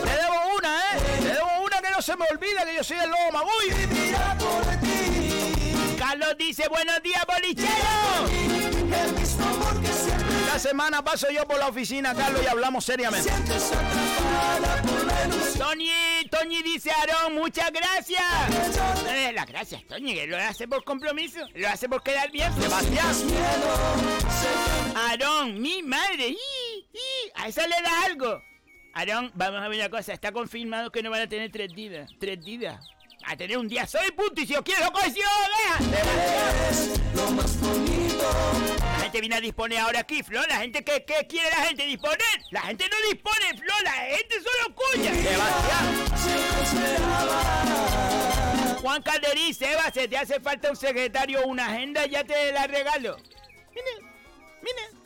Te 0.04 0.10
debo 0.10 0.58
una, 0.58 0.80
¿eh? 0.80 1.20
Te 1.22 1.28
debo 1.34 1.64
una 1.66 1.82
que 1.82 1.92
no 1.92 2.02
se 2.02 2.16
me 2.18 2.26
olvida 2.32 2.66
que 2.66 2.76
yo 2.76 2.84
soy 2.84 2.98
el 2.98 3.10
lobo 3.10 3.46
ti. 4.82 5.96
Carlos 5.98 6.36
dice, 6.38 6.68
buenos 6.68 7.02
días, 7.04 7.24
bolichero. 7.28 7.70
La 10.48 10.60
semana 10.60 11.04
paso 11.04 11.30
yo 11.32 11.48
por 11.48 11.60
la 11.60 11.68
oficina, 11.68 12.14
Carlos, 12.16 12.42
y 12.44 12.48
hablamos 12.48 12.86
seriamente. 12.86 13.32
Tony, 15.58 15.92
Tony 16.30 16.64
dice, 16.64 16.92
Aarón, 16.92 17.36
muchas 17.36 17.72
gracias. 17.72 18.24
Eh, 19.10 19.32
las 19.34 19.46
gracias, 19.46 19.84
Tony, 19.86 20.14
que 20.14 20.28
lo 20.28 20.38
hace 20.38 20.68
por 20.68 20.84
compromiso, 20.84 21.40
lo 21.54 21.70
hace 21.70 21.88
por 21.88 22.02
quedar 22.04 22.32
bien. 22.32 22.52
Sebastián. 22.60 23.16
Aarón, 24.96 25.62
mi 25.62 25.84
madre. 25.84 26.36
¡Y! 26.94 27.32
a 27.36 27.48
esa 27.48 27.68
le 27.68 27.82
da 27.82 28.04
algo. 28.06 28.42
Aarón, 28.94 29.32
vamos 29.34 29.62
a 29.62 29.68
ver 29.68 29.80
una 29.80 29.90
cosa, 29.90 30.14
está 30.14 30.32
confirmado 30.32 30.92
que 30.92 31.02
no 31.02 31.10
van 31.10 31.22
a 31.22 31.28
tener 31.28 31.52
tres 31.52 31.74
días. 31.74 32.10
Tres 32.20 32.44
días. 32.44 32.80
A 33.26 33.36
tener 33.36 33.58
un 33.58 33.68
día 33.68 33.88
soy 33.88 34.12
punto 34.12 34.42
y 34.42 34.46
si 34.46 34.56
os 34.56 34.62
quiero 34.64 34.92
cohesión, 34.92 35.26
lo 37.16 37.32
más 37.32 37.60
bonito. 37.60 38.30
La 38.80 39.00
gente 39.00 39.20
viene 39.22 39.36
a 39.36 39.42
disponer 39.42 39.80
ahora 39.80 40.02
aquí, 40.02 40.22
Flor. 40.24 40.46
La 40.50 40.58
gente, 40.58 40.84
¿qué, 40.84 41.06
qué 41.06 41.26
quiere 41.26 41.50
la 41.50 41.66
gente 41.66 41.86
disponer? 41.86 42.20
La 42.52 42.62
gente 42.62 42.86
no 42.90 42.98
dispone, 43.10 43.58
Flor. 43.58 43.84
La 43.84 43.92
gente 43.92 44.36
solo 44.36 44.76
cuya. 44.76 45.14
Sebastián. 45.14 46.14
Juan 48.82 49.02
Calderí, 49.02 49.54
Seba, 49.54 49.90
se 49.92 50.08
te 50.10 50.18
hace 50.18 50.42
falta 50.42 50.70
un 50.70 50.76
secretario 50.76 51.42
o 51.42 51.48
una 51.48 51.68
agenda, 51.68 52.06
ya 52.06 52.26
te 52.26 52.52
la 52.52 52.68
regalo. 52.68 53.16
Mire, 53.74 54.06
mire. 54.62 55.03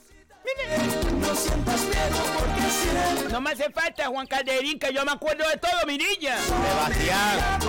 No 1.20 1.36
sientas 1.36 1.82
miedo 1.82 2.24
porque 2.40 2.62
siempre 2.70 3.30
No 3.30 3.42
me 3.42 3.52
hace 3.52 3.70
falta, 3.70 4.08
Juan 4.08 4.26
Calderín, 4.28 4.80
que 4.80 4.94
yo 4.94 5.04
me 5.04 5.12
acuerdo 5.12 5.48
de 5.50 5.58
todo, 5.58 5.86
mi 5.86 5.98
niña. 5.98 6.38
Sebastián. 6.40 7.60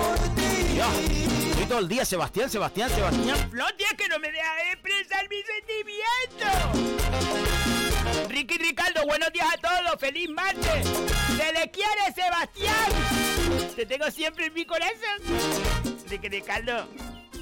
Dios, 0.73 0.89
estoy 1.51 1.65
todo 1.67 1.79
el 1.81 1.89
día, 1.89 2.05
Sebastián, 2.05 2.49
Sebastián, 2.49 2.91
Sebastián. 2.91 3.51
Flor, 3.51 3.73
tía, 3.77 3.89
que 3.97 4.09
no 4.09 4.19
me 4.21 4.31
deja 4.31 4.73
expresar 4.73 5.29
mis 5.29 5.45
sentimientos. 5.47 7.19
Ricky 8.29 8.59
Ricardo, 8.59 9.05
buenos 9.07 9.33
días 9.33 9.49
a 9.53 9.57
todos, 9.59 9.99
feliz 9.99 10.31
martes. 10.31 10.87
Se 11.37 11.53
le 11.53 11.71
quiere, 11.71 12.13
Sebastián. 12.15 12.93
Te 13.75 13.87
tengo 13.87 14.11
siempre 14.11 14.47
en 14.47 14.55
mi 14.55 14.65
corazón. 14.65 15.19
Ricky 16.09 16.29
Ricardo, 16.29 16.87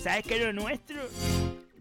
¿sabes 0.03 0.25
qué 0.27 0.37
es 0.37 0.45
lo 0.45 0.53
nuestro? 0.55 0.97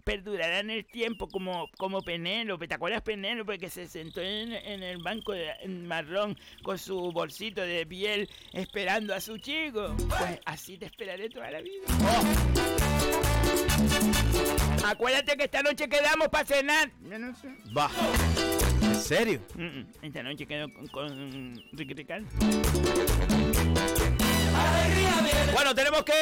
Perdurará 0.06 0.60
en 0.60 0.70
el 0.70 0.86
tiempo 0.86 1.28
como, 1.28 1.68
como 1.78 2.02
Penélope. 2.02 2.68
¿Te 2.68 2.76
acuerdas 2.76 3.02
Penélope 3.02 3.58
que 3.58 3.70
se 3.70 3.88
sentó 3.88 4.22
en, 4.22 4.54
en 4.54 4.84
el 4.84 5.00
banco 5.00 5.34
de, 5.34 5.50
en 5.62 5.86
marrón 5.86 6.38
con 6.64 6.78
su 6.78 7.12
bolsito 7.12 7.62
de 7.62 7.86
piel 7.86 8.30
esperando 8.54 9.14
a 9.14 9.20
su 9.20 9.38
chico? 9.40 9.96
Pues 10.08 10.40
así 10.46 10.78
te 10.78 10.86
esperaré 10.86 11.30
toda 11.30 11.52
la 11.52 11.62
vida. 11.62 11.84
Acuérdate 14.86 15.36
que 15.36 15.46
esta 15.46 15.64
noche 15.64 15.90
quedamos 15.90 16.30
para 16.30 16.46
cenar. 16.46 16.92
Yo 17.02 17.18
no 17.18 17.36
sé. 17.36 17.50
Va. 17.76 17.90
¿En 18.84 18.96
serio? 18.96 19.42
Mm, 19.56 19.64
mm. 19.64 19.88
Esta 20.04 20.22
noche 20.22 20.46
quedo 20.46 20.72
con, 20.72 20.88
con 20.88 21.56
Ricky 21.74 21.94
Ricardo. 21.96 22.28
Bueno, 25.54 25.74
tenemos 25.74 26.04
que 26.04 26.14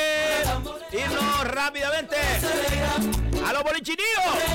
irnos 0.92 1.48
rápidamente 1.48 2.16
a 3.46 3.54
los 3.54 3.64
bolichiníos. 3.64 4.08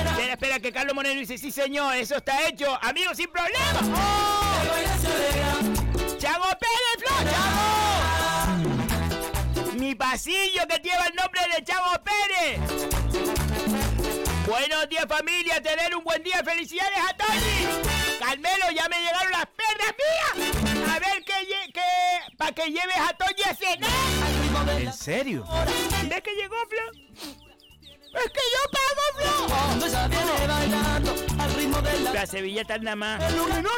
Espera, 0.05 0.33
espera, 0.33 0.59
que 0.59 0.71
Carlos 0.71 0.95
Moreno 0.95 1.19
dice, 1.19 1.37
sí 1.37 1.51
señor, 1.51 1.95
eso 1.95 2.15
está 2.15 2.47
hecho. 2.47 2.77
Amigos, 2.81 3.17
sin 3.17 3.29
problema. 3.29 3.79
¡Oh! 3.95 4.63
¡Chago 6.17 6.45
Pérez! 6.59 7.03
¡Chago! 7.31 7.79
Mi 9.75 9.95
pasillo 9.95 10.67
que 10.67 10.77
lleva 10.79 11.05
el 11.07 11.15
nombre 11.15 11.41
de 11.55 11.63
Chago 11.63 11.93
Pérez. 12.03 12.59
Buenos 14.47 14.89
días 14.89 15.05
familia, 15.07 15.61
tener 15.61 15.95
un 15.95 16.03
buen 16.03 16.23
día, 16.23 16.41
felicidades 16.43 16.97
a 17.07 17.15
Tony. 17.15 17.67
Carmelo, 18.19 18.71
ya 18.75 18.89
me 18.89 18.99
llegaron 18.99 19.31
las 19.31 19.45
perras 19.45 19.93
mías. 19.95 20.68
Para 22.37 22.51
que 22.53 22.65
lleves 22.67 22.97
a 22.97 23.13
Tony 23.13 23.41
a 23.49 23.55
cenar. 23.55 24.79
¿En 24.81 24.93
serio? 24.93 25.45
¿Ves 26.07 26.21
que 26.21 26.31
llegó, 26.35 26.55
Flo? 26.69 26.91
¡Es 28.11 28.31
que 28.31 28.41
yo 28.53 28.61
pago, 28.71 29.47
Flo! 29.47 30.47
Bailando 30.47 31.13
al 31.39 31.53
ritmo 31.53 31.81
de 31.81 31.99
la... 31.99 32.13
La 32.13 32.25
Sevilla 32.25 32.61
está 32.61 32.77
nada 32.79 32.95
más. 32.95 33.19
No, 33.35 33.47
no, 33.47 33.61
no, 33.61 33.71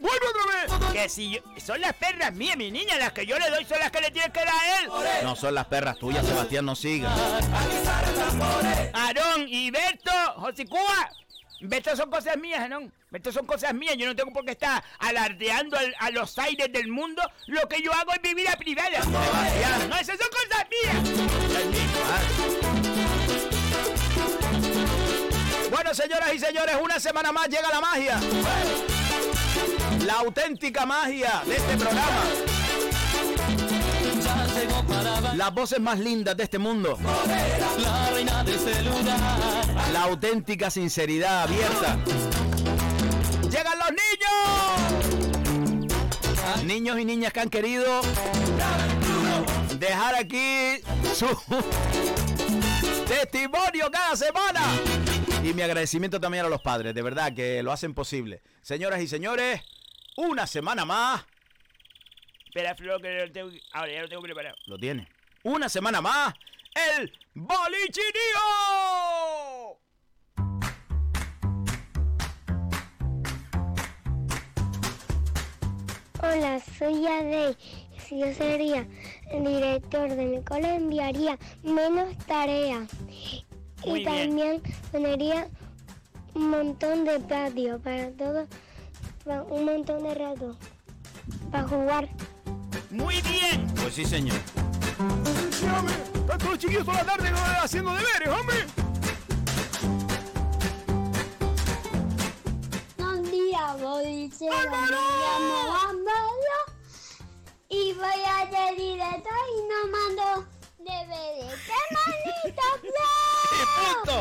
vuelve 0.00 0.26
otra 0.28 0.78
vez. 0.88 0.92
Que 0.92 1.08
si 1.08 1.30
yo- 1.34 1.40
son 1.64 1.80
las 1.80 1.92
perras 1.94 2.32
mías, 2.34 2.56
mi 2.56 2.70
niña, 2.72 2.96
las 2.98 3.12
que 3.12 3.24
yo 3.24 3.38
le 3.38 3.48
doy 3.50 3.64
son 3.64 3.78
las 3.78 3.90
que 3.92 4.00
le 4.00 4.10
tienes 4.10 4.32
que 4.32 4.40
dar 4.40 4.48
a 4.48 4.80
él. 4.80 4.90
No 5.22 5.36
son 5.36 5.54
las 5.54 5.66
perras 5.66 5.96
tuyas, 5.98 6.26
Sebastián, 6.26 6.64
no 6.66 6.74
siga. 6.74 7.08
Aarón 8.92 9.46
y 9.46 9.70
Berto, 9.70 10.10
José 10.36 10.66
Cuba. 10.66 11.10
Berto 11.60 11.96
son 11.96 12.10
cosas 12.10 12.36
mías, 12.36 12.60
Aarón. 12.60 12.92
Berto 13.10 13.32
son 13.32 13.46
cosas 13.46 13.72
mías. 13.74 13.96
Yo 13.96 14.06
no 14.06 14.14
tengo 14.14 14.32
por 14.32 14.44
qué 14.44 14.52
estar 14.52 14.82
alardeando 14.98 15.76
al- 15.78 15.94
a 15.98 16.10
los 16.10 16.38
aires 16.38 16.70
del 16.72 16.88
mundo 16.88 17.22
lo 17.46 17.66
que 17.68 17.80
yo 17.82 17.92
hago 17.92 18.12
en 18.14 18.20
mi 18.22 18.34
vida 18.34 18.54
privada. 18.58 19.02
Sebastián. 19.02 19.88
No, 19.88 19.96
esas 19.96 20.18
son 20.18 20.28
cosas 20.30 20.66
mías. 20.70 20.96
Bueno, 25.70 25.94
señoras 25.94 26.34
y 26.34 26.38
señores, 26.38 26.76
una 26.82 27.00
semana 27.00 27.32
más 27.32 27.48
llega 27.48 27.68
la 27.70 27.80
magia. 27.80 28.20
La 30.04 30.14
auténtica 30.14 30.86
magia 30.86 31.42
de 31.46 31.56
este 31.56 31.76
programa. 31.76 32.22
Las 35.34 35.52
voces 35.52 35.80
más 35.80 35.98
lindas 35.98 36.36
de 36.36 36.44
este 36.44 36.58
mundo. 36.58 36.98
la 37.78 38.10
reina 38.10 38.44
de 38.44 38.54
este 38.54 38.82
lugar. 38.82 39.65
La 39.92 40.02
auténtica 40.04 40.70
sinceridad 40.70 41.42
abierta. 41.42 41.98
¡Llegan 43.50 43.78
los 43.78 43.90
niños! 43.90 45.06
Niños 46.64 46.98
y 46.98 47.04
niñas 47.04 47.32
que 47.32 47.40
han 47.40 47.50
querido 47.50 48.00
dejar 49.78 50.14
aquí 50.14 50.78
su 51.14 51.26
testimonio 53.06 53.90
cada 53.90 54.16
semana. 54.16 54.60
Y 55.42 55.52
mi 55.54 55.62
agradecimiento 55.62 56.20
también 56.20 56.44
a 56.44 56.48
los 56.48 56.60
padres, 56.60 56.94
de 56.94 57.02
verdad 57.02 57.32
que 57.34 57.62
lo 57.62 57.72
hacen 57.72 57.94
posible. 57.94 58.42
Señoras 58.62 59.00
y 59.00 59.06
señores, 59.06 59.62
una 60.16 60.46
semana 60.46 60.84
más. 60.84 61.24
Espera, 62.46 62.74
Flor, 62.74 63.00
que 63.00 63.12
lo 63.12 63.30
tengo, 63.30 63.50
ahora 63.72 63.92
ya 63.92 64.02
lo 64.02 64.08
tengo 64.08 64.22
preparado. 64.22 64.56
Lo 64.66 64.78
tiene. 64.78 65.08
Una 65.42 65.68
semana 65.68 66.00
más, 66.00 66.34
el 66.76 67.10
Bolichinio. 67.34 68.08
Hola, 76.22 76.60
soy 76.78 77.06
Adey. 77.06 77.56
Si 78.06 78.18
yo 78.18 78.32
sería 78.34 78.86
el 79.32 79.44
director 79.44 80.08
de 80.08 80.24
mi 80.24 80.42
cole, 80.44 80.76
enviaría 80.76 81.38
menos 81.62 82.16
tareas. 82.26 82.88
Muy 83.84 84.00
y 84.00 84.04
bien. 84.04 84.04
también 84.04 84.62
pondría 84.92 85.48
un 86.34 86.50
montón 86.50 87.04
de 87.04 87.20
patio 87.20 87.80
para 87.80 88.10
todos, 88.12 88.48
para 89.24 89.42
un 89.44 89.64
montón 89.64 90.02
de 90.02 90.14
rato, 90.14 90.56
para 91.50 91.66
jugar. 91.66 92.08
Muy 92.90 93.20
bien. 93.22 93.66
Pues 93.76 93.94
sí, 93.94 94.04
señor. 94.04 94.65
Sí, 94.96 95.66
hombre. 95.66 95.94
Están 95.94 96.38
todos 96.38 96.52
los 96.52 96.58
chiquillos 96.58 96.84
toda 96.86 96.98
la 96.98 97.04
tarde 97.04 97.30
haciendo 97.62 97.94
deberes, 97.94 98.28
hombre. 98.28 98.66
Buen 102.96 103.22
día, 103.30 103.76
llamo 103.76 104.76
Ámbalo 105.90 106.36
y 107.68 107.92
voy 107.92 108.22
a 108.26 108.50
ser 108.50 108.76
director 108.76 109.32
y 109.52 109.60
no 109.68 109.86
mando 109.92 110.46
deberes. 110.78 111.60
¡Qué 111.66 111.78
maldito 111.94 112.62
¡Y 113.52 113.62
punto! 113.76 114.16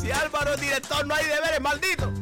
Si 0.00 0.10
Álvaro 0.10 0.54
es 0.54 0.60
director, 0.60 1.06
no 1.06 1.14
hay 1.14 1.26
deberes, 1.26 1.60
maldito. 1.60 2.12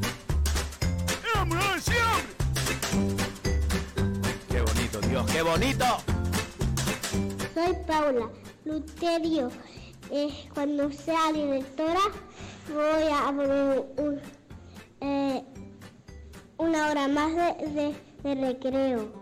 Qué 4.49 4.61
bonito, 4.61 5.01
Dios, 5.01 5.31
qué 5.31 5.43
bonito. 5.43 6.10
Soy 7.63 7.75
Paula 7.87 8.31
Luterio. 8.65 9.51
Eh, 10.11 10.49
cuando 10.55 10.91
sea 10.91 11.31
directora 11.33 12.01
voy 12.73 13.13
a 13.13 13.27
poner 13.27 13.85
un- 13.99 14.21
eh, 15.03 15.45
una 16.57 16.89
hora 16.91 17.07
más 17.09 17.31
de, 17.35 17.67
de- 17.69 17.97
de 18.23 18.35
recreo. 18.47 19.13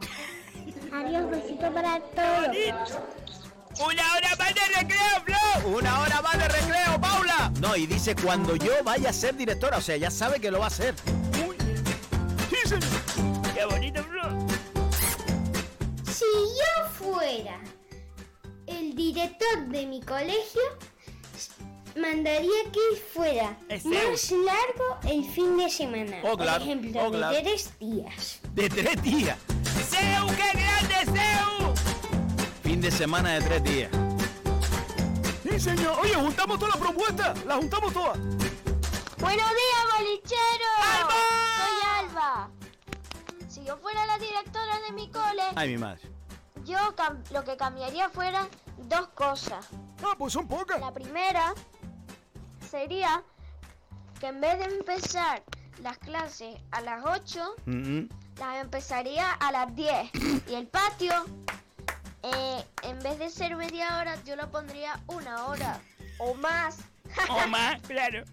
Adiós, 0.92 1.30
besito 1.30 1.72
para 1.74 1.98
todos. 2.00 2.56
¡Una 3.80 4.14
hora 4.14 4.36
más 4.38 4.54
de 4.54 4.80
recreo, 4.80 5.22
Flo! 5.24 5.76
¡Una 5.76 6.00
hora 6.00 6.22
más 6.22 6.38
de 6.38 6.48
recreo, 6.48 7.00
Paula! 7.00 7.52
No, 7.60 7.74
y 7.76 7.86
dice 7.86 8.14
cuando 8.16 8.54
yo 8.56 8.72
vaya 8.84 9.10
a 9.10 9.12
ser 9.12 9.36
directora, 9.36 9.78
o 9.78 9.80
sea, 9.80 9.96
ya 9.96 10.10
sabe 10.12 10.40
que 10.40 10.50
lo 10.50 10.58
va 10.60 10.66
a 10.66 10.68
hacer. 10.68 10.94
Sí, 12.50 12.68
señor. 12.68 13.52
¡Qué 13.54 13.64
bonito, 13.66 14.02
Flo! 14.04 14.22
Si 16.06 16.24
yo 16.24 16.88
fuera 16.98 17.60
director 18.98 19.68
de 19.68 19.86
mi 19.86 20.02
colegio, 20.02 20.60
mandaría 21.96 22.64
que 22.72 22.96
fuera 23.14 23.56
más 23.84 24.30
largo 24.32 24.98
el 25.08 25.24
fin 25.24 25.56
de 25.56 25.70
semana. 25.70 26.16
Oh, 26.24 26.36
claro, 26.36 26.58
Por 26.64 26.68
ejemplo, 26.68 27.06
oh, 27.06 27.10
claro. 27.12 27.36
de 27.36 27.42
tres 27.42 27.78
días. 27.78 28.40
De 28.54 28.68
tres 28.68 29.00
días. 29.02 29.38
¡Seu, 29.88 30.26
qué 30.36 30.58
grande, 30.58 31.18
Seu! 31.20 31.74
Fin 32.64 32.80
de 32.80 32.90
semana 32.90 33.34
de 33.34 33.40
tres 33.42 33.62
días. 33.64 33.90
Sí, 35.44 35.60
señor. 35.60 35.96
Oye, 36.02 36.14
juntamos 36.14 36.58
todas 36.58 36.74
las 36.74 36.82
propuestas. 36.84 37.44
Las 37.44 37.56
juntamos 37.58 37.92
todas. 37.92 38.18
Buenos 38.18 39.50
días, 39.62 39.82
bolichero. 39.96 40.70
Soy 41.56 41.76
Alba. 42.00 42.50
Si 43.48 43.64
yo 43.64 43.76
fuera 43.78 44.04
la 44.06 44.18
directora 44.18 44.80
de 44.86 44.92
mi 44.92 45.08
cole, 45.10 45.42
Ay, 45.54 45.68
mi 45.70 45.78
madre. 45.78 46.00
Yo 46.68 46.78
lo 47.32 47.44
que 47.44 47.56
cambiaría 47.56 48.08
fueran 48.10 48.46
dos 48.76 49.08
cosas. 49.08 49.66
Ah, 50.04 50.14
pues 50.18 50.32
son 50.34 50.46
pocas. 50.46 50.78
La 50.80 50.92
primera 50.92 51.54
sería 52.70 53.22
que 54.20 54.26
en 54.26 54.40
vez 54.40 54.58
de 54.58 54.64
empezar 54.76 55.42
las 55.82 55.98
clases 55.98 56.56
a 56.70 56.80
las 56.82 57.04
8, 57.04 57.54
Mm, 57.66 57.98
mm. 57.98 58.08
las 58.38 58.56
empezaría 58.62 59.32
a 59.32 59.50
las 59.52 59.74
10. 59.74 60.10
Y 60.48 60.54
el 60.54 60.66
patio, 60.66 61.12
eh, 62.22 62.64
en 62.82 62.98
vez 63.00 63.18
de 63.18 63.30
ser 63.30 63.56
media 63.56 63.98
hora, 63.98 64.22
yo 64.24 64.36
lo 64.36 64.50
pondría 64.50 65.00
una 65.06 65.46
hora 65.46 65.80
o 66.18 66.34
más. 66.34 66.78
O 67.30 67.48
más, 67.48 67.80
claro. 67.82 68.24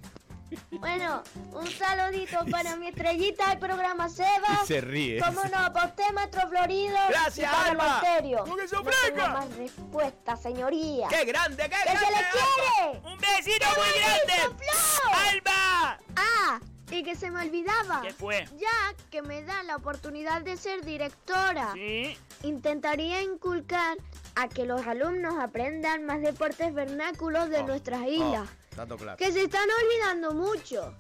Bueno, 0.72 1.24
un 1.54 1.68
saludito 1.72 2.40
para 2.52 2.76
mi 2.76 2.88
estrellita 2.88 3.50
del 3.50 3.60
programa 3.60 4.10
Seba. 4.10 4.60
Y 4.64 4.68
se 4.68 4.82
ríe. 4.82 5.20
Cómo 5.20 5.42
no, 5.46 5.74
postémetro 5.74 6.48
Florido. 6.50 6.98
Gracias, 7.10 7.52
y 7.52 7.70
Alba. 7.70 8.00
Monterio. 8.02 8.46
¡Lo 8.46 8.56
que 8.56 8.68
se 8.68 8.76
No 8.76 9.30
más 9.30 9.56
respuesta, 9.58 10.36
señoría. 10.38 11.08
¡Qué 11.08 11.26
grande, 11.26 11.64
qué 11.64 11.70
¡Que 11.70 11.84
grande! 11.84 12.00
se 12.06 12.12
le 12.12 12.18
quiere! 12.32 13.00
¡Un 13.14 13.18
besito 13.20 13.66
muy 13.76 14.00
grande! 14.00 14.56
Flo! 14.58 15.14
¡Alba! 15.32 16.00
Ah, 16.16 16.60
y 16.92 17.04
que 17.04 17.16
se 17.16 17.32
me 17.32 17.42
olvidaba. 17.42 18.02
¿Qué 18.02 18.14
fue? 18.14 18.46
Ya 18.58 18.94
que 19.10 19.22
me 19.22 19.42
da 19.44 19.64
la 19.64 19.76
oportunidad 19.76 20.42
de 20.42 20.56
ser 20.58 20.86
directora, 20.86 21.72
Sí. 21.74 22.18
intentaría 22.44 23.22
inculcar 23.24 23.98
a 24.36 24.48
que 24.48 24.66
los 24.66 24.86
alumnos 24.86 25.36
aprendan 25.40 26.06
más 26.06 26.22
deportes 26.22 26.74
vernáculos 26.74 27.50
de 27.50 27.60
Oh, 27.60 27.68
nuestras 27.68 28.06
islas, 28.08 28.48
Tanto 28.76 28.98
claro. 28.98 29.18
que 29.18 29.32
se 29.32 29.44
están 29.44 29.68
olvidando 29.82 30.34
mucho. 30.34 30.94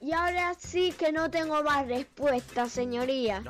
Y 0.00 0.12
ahora 0.12 0.54
sí 0.58 0.92
que 0.92 1.10
no 1.10 1.30
tengo 1.30 1.62
más 1.62 1.86
respuesta, 1.86 2.68
señoría. 2.68 3.42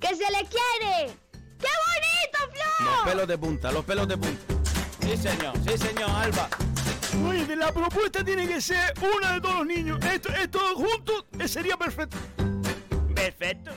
¡Que 0.00 0.08
se 0.08 0.30
le 0.30 0.48
quiere! 0.48 1.14
¡Qué 1.60 1.68
bonito, 1.86 2.52
Flo! 2.52 2.90
Los 2.90 3.04
pelos 3.04 3.28
de 3.28 3.38
punta, 3.38 3.72
los 3.72 3.84
pelos 3.84 4.08
de 4.08 4.16
punta. 4.16 4.54
Sí, 5.00 5.16
señor, 5.16 5.54
sí, 5.68 5.78
señor, 5.78 6.10
Alba. 6.10 6.48
Oye, 7.28 7.44
de 7.44 7.56
la 7.56 7.72
propuesta 7.72 8.24
tiene 8.24 8.48
que 8.48 8.60
ser 8.60 8.94
una 9.16 9.34
de 9.34 9.40
todos 9.40 9.56
los 9.56 9.66
niños. 9.66 10.04
Esto, 10.04 10.30
esto 10.30 10.58
juntos 10.74 11.26
eh, 11.38 11.46
sería 11.46 11.76
perfecto. 11.76 12.16
Perfecto. 13.14 13.70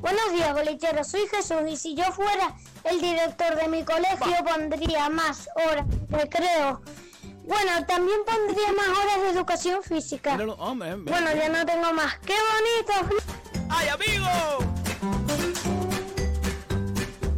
Buenos 0.00 0.32
días, 0.32 0.54
bolichero. 0.54 1.02
Soy 1.02 1.26
Jesús 1.28 1.62
y 1.68 1.76
si 1.76 1.94
yo 1.94 2.04
fuera 2.12 2.54
el 2.84 3.00
director 3.00 3.56
de 3.56 3.68
mi 3.68 3.84
colegio 3.84 4.36
pondría 4.44 5.08
más 5.08 5.48
horas 5.56 5.86
de 5.88 6.16
recreo. 6.16 6.80
Bueno, 7.44 7.84
también 7.86 8.18
pondría 8.24 8.72
más 8.72 8.88
horas 8.88 9.20
de 9.22 9.30
educación 9.30 9.82
física. 9.82 10.34
Hombre, 10.58 10.92
hombre. 10.92 11.12
Bueno, 11.12 11.30
ya 11.34 11.48
no 11.48 11.66
tengo 11.66 11.92
más. 11.92 12.18
¡Qué 12.20 12.34
bonito! 12.34 13.24
¡Ay, 13.70 13.88
amigo! 13.88 14.28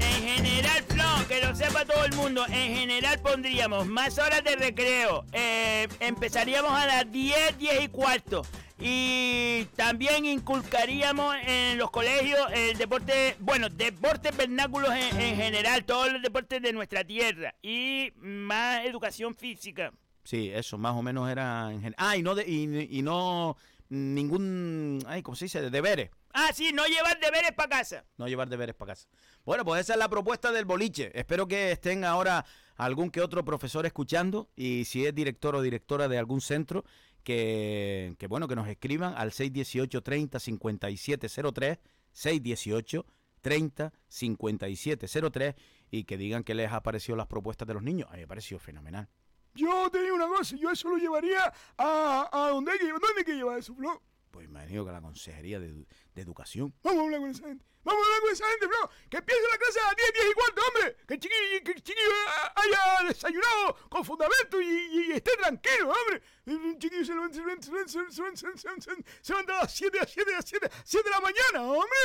En 0.00 0.28
general, 0.28 0.84
Flo, 0.88 1.28
que 1.28 1.40
lo 1.40 1.54
sepa 1.54 1.84
todo 1.84 2.04
el 2.04 2.14
mundo, 2.14 2.44
en 2.46 2.74
general 2.76 3.20
pondríamos 3.20 3.86
más 3.86 4.18
horas 4.18 4.44
de 4.44 4.56
recreo. 4.56 5.24
Eh, 5.32 5.88
empezaríamos 6.00 6.72
a 6.72 6.86
las 6.86 7.10
10, 7.10 7.56
10 7.56 7.84
y 7.84 7.88
cuarto. 7.88 8.42
Y 8.82 9.66
también 9.76 10.24
inculcaríamos 10.24 11.36
en 11.46 11.76
los 11.76 11.90
colegios 11.90 12.40
el 12.52 12.78
deporte, 12.78 13.36
bueno, 13.40 13.68
deportes 13.68 14.34
vernáculos 14.36 14.90
en, 14.94 15.20
en 15.20 15.36
general, 15.36 15.84
todos 15.84 16.10
los 16.12 16.22
deportes 16.22 16.62
de 16.62 16.72
nuestra 16.72 17.04
tierra. 17.04 17.54
Y 17.62 18.12
más 18.16 18.84
educación 18.86 19.34
física. 19.34 19.92
Sí, 20.24 20.50
eso 20.52 20.78
más 20.78 20.94
o 20.96 21.02
menos 21.02 21.30
era 21.30 21.70
en 21.72 21.82
gen- 21.82 21.94
Ah, 21.98 22.16
y 22.16 22.22
no, 22.22 22.34
de, 22.34 22.44
y, 22.48 22.98
y 22.98 23.02
no 23.02 23.56
ningún, 23.90 25.02
ay, 25.06 25.22
¿cómo 25.22 25.34
se 25.36 25.46
dice? 25.46 25.68
Deberes. 25.70 26.10
Ah, 26.32 26.50
sí, 26.54 26.72
no 26.72 26.84
llevar 26.86 27.18
deberes 27.20 27.52
para 27.52 27.68
casa. 27.68 28.04
No 28.16 28.28
llevar 28.28 28.48
deberes 28.48 28.74
para 28.76 28.92
casa. 28.92 29.08
Bueno, 29.44 29.64
pues 29.64 29.80
esa 29.80 29.94
es 29.94 29.98
la 29.98 30.08
propuesta 30.08 30.52
del 30.52 30.64
boliche. 30.64 31.10
Espero 31.18 31.48
que 31.48 31.72
estén 31.72 32.04
ahora 32.04 32.44
algún 32.76 33.10
que 33.10 33.20
otro 33.20 33.44
profesor 33.44 33.84
escuchando 33.84 34.48
y 34.56 34.84
si 34.84 35.04
es 35.04 35.14
director 35.14 35.54
o 35.56 35.60
directora 35.62 36.06
de 36.08 36.18
algún 36.18 36.40
centro, 36.40 36.84
que, 37.22 38.14
que 38.18 38.26
bueno, 38.26 38.48
que 38.48 38.56
nos 38.56 38.68
escriban 38.68 39.14
al 39.16 39.32
618 39.32 40.02
30 40.02 40.38
5703, 40.38 41.78
618 42.12 43.06
30 43.40 43.92
5703 44.08 45.54
y 45.90 46.04
que 46.04 46.16
digan 46.16 46.44
que 46.44 46.54
les 46.54 46.72
ha 46.72 46.82
parecido 46.82 47.16
las 47.16 47.26
propuestas 47.26 47.66
de 47.66 47.74
los 47.74 47.82
niños. 47.82 48.08
A 48.10 48.12
mí 48.12 48.18
me 48.18 48.24
ha 48.24 48.28
parecido 48.28 48.58
fenomenal. 48.58 49.08
Yo 49.54 49.90
te 49.90 50.02
digo 50.02 50.14
una 50.14 50.28
cosa, 50.28 50.56
yo 50.56 50.70
eso 50.70 50.88
lo 50.88 50.96
llevaría 50.96 51.52
a, 51.76 52.28
a 52.32 52.50
donde 52.50 52.72
hay 52.72 52.78
que. 52.78 52.88
¿Dónde 52.88 53.06
hay 53.18 53.24
que 53.24 53.34
llevar 53.34 53.58
eso, 53.58 53.74
Flo? 53.74 54.00
Pues 54.30 54.48
me 54.48 54.60
imagino 54.60 54.84
que 54.84 54.92
la 54.92 55.00
Consejería 55.00 55.58
de, 55.58 55.72
de 56.14 56.22
Educación. 56.22 56.72
Vamos 56.82 57.00
a 57.00 57.04
hablar 57.04 57.20
con 57.20 57.30
esa 57.30 57.46
gente. 57.48 57.64
Vamos 57.82 58.02
a 58.02 58.06
hablar 58.06 58.20
con 58.20 58.30
esa 58.32 58.48
gente, 58.50 58.68
Flo. 58.68 58.90
Que 59.08 59.16
empiece 59.16 59.40
la 59.50 59.58
clase 59.58 59.80
a 59.80 59.84
las 59.86 59.96
10, 59.96 60.12
10 60.12 60.24
y 60.30 60.34
cuarto, 60.34 60.62
hombre. 60.68 60.96
Que 61.08 61.14
el 61.14 61.20
chiquillo, 61.20 61.64
que 61.64 61.72
el 61.72 61.82
chiquillo 61.82 62.10
haya 62.56 63.08
desayunado 63.08 63.88
con 63.88 64.04
fundamento 64.04 64.60
y, 64.62 64.66
y- 64.66 65.06
y 65.08 65.12
esté 65.12 65.32
tranquilo, 65.36 65.92
hombre. 65.92 66.22
Un 66.46 66.78
chiquillo 66.78 67.04
se 67.04 67.14
levanta, 67.14 67.34
se 67.34 67.40
levanta, 67.40 67.62
se 67.66 67.70
levanta, 67.72 67.92
se 67.92 67.96
levanta, 67.98 68.16
se 68.16 68.46
levanta, 68.46 68.60
se 68.60 68.68
levanta, 68.68 68.82
se 68.82 68.90
levanta, 68.90 69.06
se 69.22 69.32
levanta 69.32 69.52
a 69.58 69.62
las 69.62 69.74
7, 69.74 69.98
a 69.98 70.02
las 70.02 70.10
7, 70.12 70.30
a 70.32 70.36
las 70.36 70.44
7, 70.48 70.70
7 70.84 71.04
de 71.08 71.10
la 71.10 71.20
mañana, 71.20 71.62
hombre. 71.72 71.98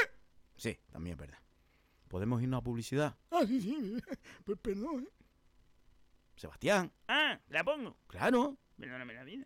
Sí, 0.57 0.79
también 0.91 1.13
es 1.15 1.19
verdad. 1.19 1.39
¿Podemos 2.07 2.41
irnos 2.41 2.59
a 2.59 2.63
publicidad? 2.63 3.17
Ah, 3.31 3.43
sí, 3.45 3.61
sí. 3.61 3.97
Per- 4.45 4.57
Perdón, 4.57 5.03
¿eh? 5.07 5.11
Sebastián, 6.37 6.91
Ah, 7.07 7.39
la 7.49 7.63
pongo. 7.63 7.97
claro. 8.07 8.57
Perdóname 8.77 9.13
la 9.13 9.23
vida. 9.23 9.45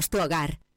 tu 0.09 0.21
hogar. 0.21 0.60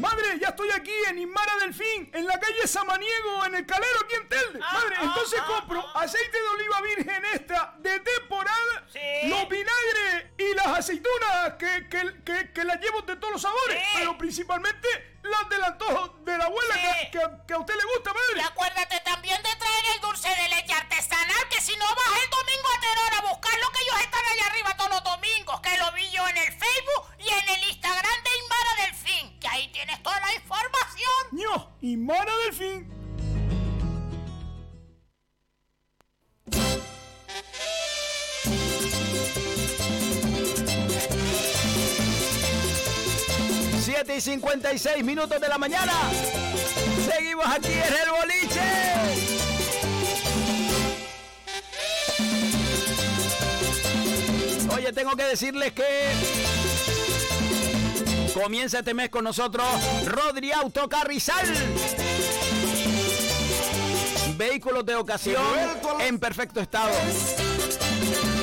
Madre, 0.00 0.38
ya 0.40 0.48
estoy 0.48 0.70
aquí 0.70 0.94
en 1.08 1.18
Inmara 1.18 1.52
Delfín, 1.60 2.10
en 2.12 2.26
la 2.26 2.40
calle 2.40 2.66
Samaniego, 2.66 3.44
en 3.46 3.54
el 3.56 3.66
Calero, 3.66 4.00
aquí 4.04 4.14
en 4.14 4.28
Telde. 4.28 4.58
Madre, 4.58 4.96
entonces 5.02 5.40
compro 5.42 5.84
aceite 5.96 6.38
de 6.40 6.48
oliva 6.48 6.80
virgen 6.80 7.24
extra 7.34 7.74
de 7.78 8.00
temporada, 8.00 8.86
los 9.24 9.48
vinagres 9.48 10.26
y 10.38 10.54
las 10.54 10.66
aceitunas 10.66 11.54
que, 11.58 11.88
que, 11.88 12.22
que, 12.24 12.52
que 12.52 12.64
las 12.64 12.80
llevo 12.80 13.02
de 13.02 13.16
todos 13.16 13.34
los 13.34 13.42
sabores, 13.42 13.78
pero 13.94 14.16
principalmente 14.16 14.88
las 15.22 15.48
del 15.48 15.64
antojo 15.64 16.14
de 16.24 16.38
la 16.38 16.44
abuela 16.44 16.74
que, 16.74 17.10
que, 17.10 17.20
que 17.46 17.54
a 17.54 17.58
usted 17.58 17.74
le 17.74 17.84
gusta, 17.94 18.12
madre. 18.12 18.36
Y 18.36 18.40
acuérdate 18.40 19.00
también 19.00 19.42
de 19.42 19.56
traer 19.56 19.84
el 19.94 20.00
dulce 20.00 20.28
de 20.28 20.48
leche 20.48 20.72
artesanal, 20.72 21.48
que 21.50 21.60
si 21.60 21.76
no 21.76 21.84
vas 21.84 22.22
el 22.24 22.30
domingo 22.30 22.68
a 22.76 22.80
Terora 22.80 23.18
a 23.18 23.30
buscar 23.30 23.58
lo 23.60 23.70
que 23.70 23.82
ellos 23.82 24.00
están 24.00 24.24
allá 24.32 24.46
arriba 24.46 24.76
todos 24.76 24.90
los 24.90 25.04
domingos, 25.04 25.60
que 25.60 25.76
lo 25.78 25.92
vi 25.92 26.10
yo 26.10 26.26
en 26.28 26.36
el 26.36 26.52
Facebook 26.52 27.04
y 27.18 27.28
en 27.28 27.48
el 27.48 27.68
Instagram 27.70 28.22
de 28.24 28.30
Inmara 28.44 28.86
Delfín, 28.86 29.40
que 29.40 29.48
ahí 29.48 29.68
tienes 29.72 30.02
toda 30.02 30.20
la 30.20 30.34
información. 30.34 31.22
¡No! 31.32 31.76
Inmara 31.80 32.32
Delfín. 32.44 32.99
Siete 43.92 44.16
y 44.18 44.20
56 44.20 45.04
minutos 45.04 45.40
de 45.40 45.48
la 45.48 45.58
mañana. 45.58 45.92
Seguimos 47.12 47.44
aquí 47.44 47.72
en 47.72 47.92
el 47.92 48.10
boliche. 48.20 48.60
Oye, 54.72 54.92
tengo 54.92 55.16
que 55.16 55.24
decirles 55.24 55.72
que 55.72 56.12
comienza 58.32 58.78
este 58.78 58.94
mes 58.94 59.10
con 59.10 59.24
nosotros 59.24 59.66
Rodri 60.06 60.52
Auto 60.52 60.88
Carrizal. 60.88 61.52
Vehículos 64.36 64.86
de 64.86 64.94
ocasión 64.94 65.42
en 65.98 66.20
perfecto 66.20 66.60
estado. 66.60 66.92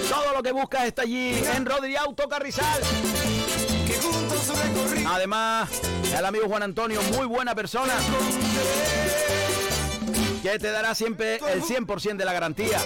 Todo 0.10 0.34
lo 0.34 0.44
que 0.44 0.52
buscas 0.52 0.88
está 0.88 1.04
allí 1.04 1.42
en 1.56 1.66
Rodri 1.66 1.96
Auto 1.96 2.28
Carrizal. 2.28 2.82
Además, 5.08 5.70
el 6.18 6.26
amigo 6.26 6.48
Juan 6.48 6.64
Antonio, 6.64 7.02
muy 7.16 7.26
buena 7.26 7.56
persona, 7.56 7.94
que 10.42 10.60
te 10.60 10.72
dará 10.72 10.94
siempre 10.96 11.40
el 11.52 11.62
100% 11.62 12.18
de 12.18 12.26
la 12.26 12.34
garantía. 12.34 12.80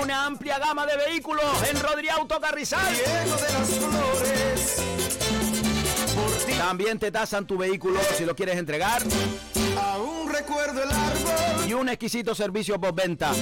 Una 0.00 0.26
amplia 0.26 0.58
gama 0.58 0.86
de 0.86 0.96
vehículos 0.96 1.44
en 1.70 1.80
Rodri 1.80 2.08
Auto 2.08 2.38
Carrizal. 2.40 2.94
También 6.58 6.98
te 6.98 7.10
tasan 7.10 7.46
tu 7.46 7.56
vehículo 7.56 8.00
si 8.16 8.24
lo 8.24 8.34
quieres 8.34 8.56
entregar. 8.56 9.02
Aún 9.76 10.32
recuerdo 10.32 10.82
el 10.82 10.90
árbol 10.90 11.68
Y 11.68 11.72
un 11.74 11.88
exquisito 11.88 12.34
servicio 12.34 12.80
postventa. 12.80 13.32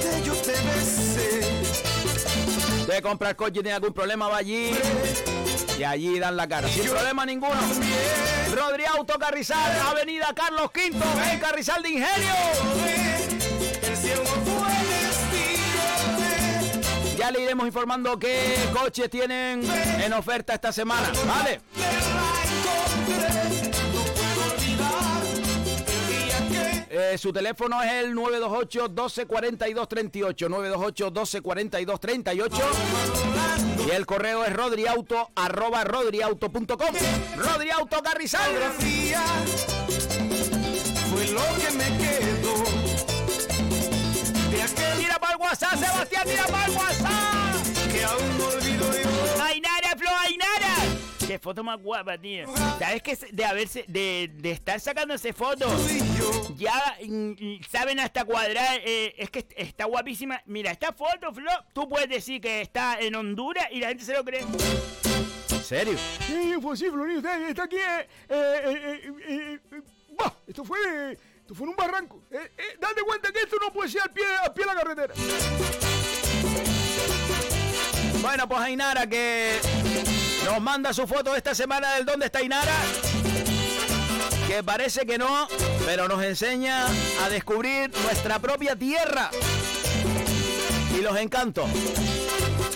te 2.86 3.02
comprar 3.02 3.36
coche 3.36 3.60
y 3.60 3.62
tiene 3.62 3.72
algún 3.72 3.92
problema, 3.92 4.28
va 4.28 4.38
allí. 4.38 4.72
Y 5.82 5.84
allí 5.84 6.18
dan 6.20 6.36
la 6.36 6.46
cara. 6.46 6.68
Sin 6.68 6.88
problema 6.88 7.26
ninguno. 7.26 7.60
Rodri 8.54 8.84
Auto 8.84 9.18
Carrizal, 9.18 9.80
Avenida 9.90 10.32
Carlos 10.32 10.70
V, 10.72 10.92
en 11.32 11.40
Carrizal 11.40 11.82
de 11.82 11.88
Ingenio. 11.88 12.34
Ya 17.18 17.32
le 17.32 17.40
iremos 17.40 17.66
informando 17.66 18.16
qué 18.16 18.54
coches 18.72 19.10
tienen 19.10 19.68
en 20.00 20.12
oferta 20.12 20.54
esta 20.54 20.70
semana, 20.70 21.10
¿vale? 21.26 21.60
Eh, 26.90 27.18
su 27.18 27.32
teléfono 27.32 27.82
es 27.82 27.90
el 28.04 28.14
928 28.14 28.86
12 28.86 29.26
42 29.26 29.88
38 29.88 30.48
928 30.48 31.10
12 31.10 31.40
42 31.40 32.00
38 32.00 32.56
y 33.86 33.90
el 33.90 34.06
correo 34.06 34.44
es 34.44 34.52
rodriauto 34.52 35.30
arroba 35.34 35.84
rodriauto.com 35.84 36.94
Rodriauto 37.36 38.02
Carrizal 38.02 38.50
fue 41.12 41.26
lo 41.26 41.42
que 41.58 41.70
me 41.76 41.98
quedó. 41.98 42.64
Tira 44.98 45.18
para 45.18 45.32
el 45.34 45.40
WhatsApp, 45.40 45.78
Sebastián, 45.78 46.22
tira 46.24 46.46
para 46.46 46.66
el 46.66 46.70
WhatsApp. 46.72 47.92
que 47.92 48.04
aún 48.04 48.38
no 48.38 48.71
Qué 51.32 51.38
foto 51.38 51.64
más 51.64 51.80
guapa, 51.80 52.18
tío. 52.18 52.44
¿Sabes 52.78 53.00
que 53.02 53.16
de 53.32 53.44
haberse, 53.46 53.86
de, 53.88 54.30
de 54.34 54.50
estar 54.50 54.78
sacándose 54.78 55.32
fotos? 55.32 55.72
Ya 56.56 56.74
mm, 57.08 57.30
mm, 57.30 57.60
saben 57.70 58.00
hasta 58.00 58.26
cuadrar. 58.26 58.80
eh, 58.84 59.14
es 59.16 59.30
que 59.30 59.46
está 59.56 59.86
guapísima. 59.86 60.42
Mira, 60.44 60.70
esta 60.72 60.92
foto, 60.92 61.32
Flo, 61.32 61.50
tú 61.72 61.88
puedes 61.88 62.10
decir 62.10 62.38
que 62.38 62.60
está 62.60 63.00
en 63.00 63.14
Honduras 63.14 63.66
y 63.70 63.80
la 63.80 63.88
gente 63.88 64.04
se 64.04 64.12
lo 64.12 64.22
cree. 64.22 64.40
¿En 64.42 65.64
serio? 65.64 65.96
Sí, 66.26 66.52
pues 66.60 66.78
sí, 66.80 66.90
Florín, 66.90 67.16
usted 67.16 67.48
está 67.48 67.62
aquí. 67.62 67.76
Eh, 67.76 68.06
eh, 68.28 68.60
eh, 68.66 69.00
eh, 69.26 69.60
eh, 69.72 69.82
bah, 70.18 70.34
esto 70.46 70.64
fue. 70.66 71.12
Esto 71.12 71.54
fue 71.54 71.64
en 71.64 71.70
un 71.70 71.76
barranco. 71.76 72.24
Eh, 72.30 72.36
eh, 72.58 72.76
date 72.78 73.00
cuenta 73.06 73.32
que 73.32 73.38
esto 73.40 73.56
no 73.58 73.72
puede 73.72 73.88
ser 73.88 74.02
al 74.02 74.10
pie, 74.10 74.24
al 74.44 74.52
pie 74.52 74.66
de 74.66 74.74
la 74.74 74.78
carretera. 74.82 75.14
Bueno, 78.20 78.46
pues 78.48 78.60
Ainara 78.60 79.06
que 79.06 79.58
nos 80.44 80.60
manda 80.60 80.92
su 80.92 81.06
foto 81.06 81.34
esta 81.34 81.54
semana 81.54 81.94
del 81.94 82.04
dónde 82.04 82.26
está 82.26 82.40
Ainara. 82.40 82.72
Que 84.46 84.62
parece 84.62 85.06
que 85.06 85.18
no, 85.18 85.48
pero 85.86 86.08
nos 86.08 86.22
enseña 86.22 86.86
a 87.24 87.28
descubrir 87.30 87.90
nuestra 88.02 88.38
propia 88.38 88.76
tierra 88.76 89.30
y 90.96 91.00
los 91.00 91.16
encantos. 91.16 91.68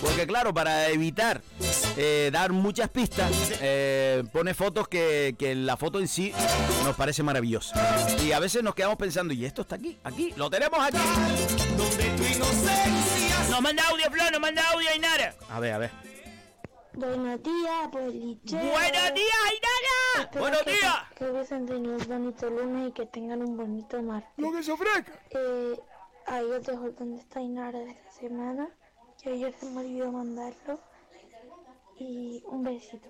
Porque 0.01 0.27
claro, 0.27 0.53
para 0.53 0.89
evitar 0.89 1.41
eh, 1.97 2.29
dar 2.31 2.51
muchas 2.51 2.89
pistas, 2.89 3.31
eh, 3.61 4.23
pone 4.31 4.53
fotos 4.53 4.87
que, 4.87 5.35
que 5.37 5.55
la 5.55 5.77
foto 5.77 5.99
en 5.99 6.07
sí 6.07 6.33
nos 6.83 6.95
parece 6.95 7.23
maravillosa. 7.23 7.75
Y 8.23 8.31
a 8.31 8.39
veces 8.39 8.63
nos 8.63 8.75
quedamos 8.75 8.97
pensando, 8.97 9.33
¿y 9.33 9.45
esto 9.45 9.61
está 9.61 9.75
aquí? 9.75 9.97
Aquí, 10.03 10.33
lo 10.35 10.49
tenemos 10.49 10.79
aquí. 10.79 10.97
Nos 13.49 13.61
manda 13.61 13.83
audio, 13.89 14.05
Flo, 14.11 14.31
nos 14.31 14.39
manda 14.39 14.69
audio, 14.69 14.89
Ainara. 14.89 15.35
A 15.49 15.59
ver, 15.59 15.73
a 15.73 15.77
ver. 15.79 16.16
Buenos 16.97 17.43
días, 17.43 17.91
boliche. 17.91 18.55
¡Buenos 18.55 19.13
días, 19.13 19.37
Ainara! 19.45 20.23
Espero 20.23 20.39
¡Buenos 20.41 20.61
que- 20.63 20.71
días! 20.71 20.95
Que 21.15 21.25
hubiesen 21.29 21.65
tenido 21.67 21.95
un 21.95 22.07
bonito 22.07 22.49
lunes 22.49 22.89
y 22.89 22.91
que 22.91 23.05
tengan 23.05 23.41
un 23.43 23.55
bonito 23.55 24.01
martes. 24.01 24.31
Lo 24.37 24.51
que 24.51 24.63
se 24.63 24.71
ofrezca. 24.71 25.11
Eh, 25.29 25.79
ahí 26.25 26.43
os 26.45 26.65
dejo 26.65 26.89
donde 26.89 27.19
está 27.21 27.39
Inara 27.39 27.77
de 27.77 27.91
esta 27.91 28.11
semana, 28.13 28.67
que 29.21 29.29
ayer 29.29 29.53
se 29.59 29.67
me 29.67 29.81
olvidó 29.81 30.11
mandarlo. 30.11 30.79
Y 31.99 32.41
un 32.47 32.63
besito. 32.63 33.09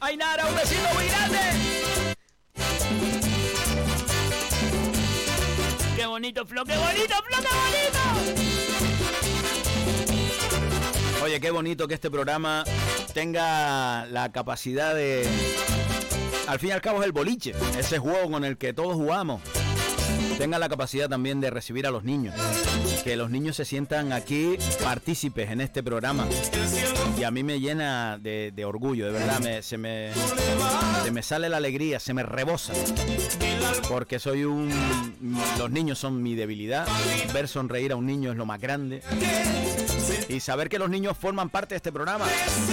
Ainara, 0.00 0.46
un 0.46 0.54
besito 0.54 0.94
muy 0.94 1.06
grande. 1.08 1.38
¡Qué 5.94 6.06
bonito, 6.06 6.46
Flo! 6.46 6.64
¡Qué 6.64 6.76
bonito, 6.78 7.14
Flo! 7.22 7.36
¡Qué 7.36 7.48
bonito! 7.54 8.79
Oye, 11.22 11.38
qué 11.38 11.50
bonito 11.50 11.86
que 11.86 11.94
este 11.94 12.10
programa 12.10 12.64
tenga 13.12 14.06
la 14.06 14.32
capacidad 14.32 14.94
de... 14.94 15.26
Al 16.46 16.58
fin 16.58 16.70
y 16.70 16.72
al 16.72 16.80
cabo 16.80 17.00
es 17.00 17.04
el 17.04 17.12
boliche, 17.12 17.52
ese 17.78 17.98
juego 17.98 18.30
con 18.30 18.44
el 18.44 18.56
que 18.56 18.72
todos 18.72 18.94
jugamos. 18.94 19.42
Tenga 20.40 20.58
la 20.58 20.70
capacidad 20.70 21.06
también 21.06 21.38
de 21.42 21.50
recibir 21.50 21.86
a 21.86 21.90
los 21.90 22.02
niños. 22.02 22.34
Que 23.04 23.14
los 23.14 23.30
niños 23.30 23.56
se 23.56 23.66
sientan 23.66 24.10
aquí 24.14 24.56
partícipes 24.82 25.50
en 25.50 25.60
este 25.60 25.82
programa. 25.82 26.26
Y 27.18 27.24
a 27.24 27.30
mí 27.30 27.44
me 27.44 27.60
llena 27.60 28.16
de, 28.18 28.64
orgullo, 28.64 29.04
de 29.04 29.12
verdad. 29.12 29.60
se 29.60 29.76
me 29.76 31.22
sale 31.22 31.50
la 31.50 31.58
alegría, 31.58 32.00
se 32.00 32.14
me 32.14 32.22
rebosa. 32.22 32.72
Porque 33.90 34.18
soy 34.18 34.44
un... 34.44 34.70
Los 35.58 35.70
niños 35.70 35.98
son 35.98 36.22
mi 36.22 36.34
debilidad. 36.34 36.88
Ver 37.34 37.46
sonreír 37.46 37.92
a 37.92 37.96
un 37.96 38.06
niño 38.06 38.30
es 38.30 38.38
lo 38.38 38.46
más 38.46 38.62
grande. 38.62 39.02
Y 40.30 40.40
saber 40.40 40.70
que 40.70 40.78
los 40.78 40.88
niños 40.88 41.18
forman 41.18 41.50
parte 41.50 41.74
de 41.74 41.76
este 41.76 41.92
programa. 41.92 42.24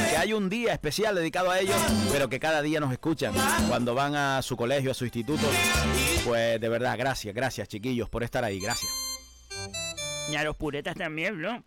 Que 0.09 0.15
hay 0.15 0.31
un 0.31 0.47
día 0.47 0.71
especial 0.71 1.15
dedicado 1.15 1.51
a 1.51 1.59
ellos, 1.59 1.75
pero 2.13 2.29
que 2.29 2.39
cada 2.39 2.61
día 2.61 2.79
nos 2.79 2.93
escuchan. 2.93 3.33
Cuando 3.67 3.93
van 3.93 4.15
a 4.15 4.41
su 4.41 4.55
colegio, 4.55 4.91
a 4.91 4.93
su 4.93 5.03
instituto. 5.03 5.45
Pues 6.23 6.61
de 6.61 6.69
verdad, 6.69 6.95
gracias, 6.97 7.33
gracias 7.33 7.56
chiquillos 7.65 8.09
por 8.09 8.23
estar 8.23 8.43
ahí. 8.43 8.59
Gracias. 8.59 8.91
Y 10.29 10.35
a 10.35 10.43
los 10.43 10.55
puretas 10.57 10.95
también, 10.95 11.41
¿no? 11.41 11.63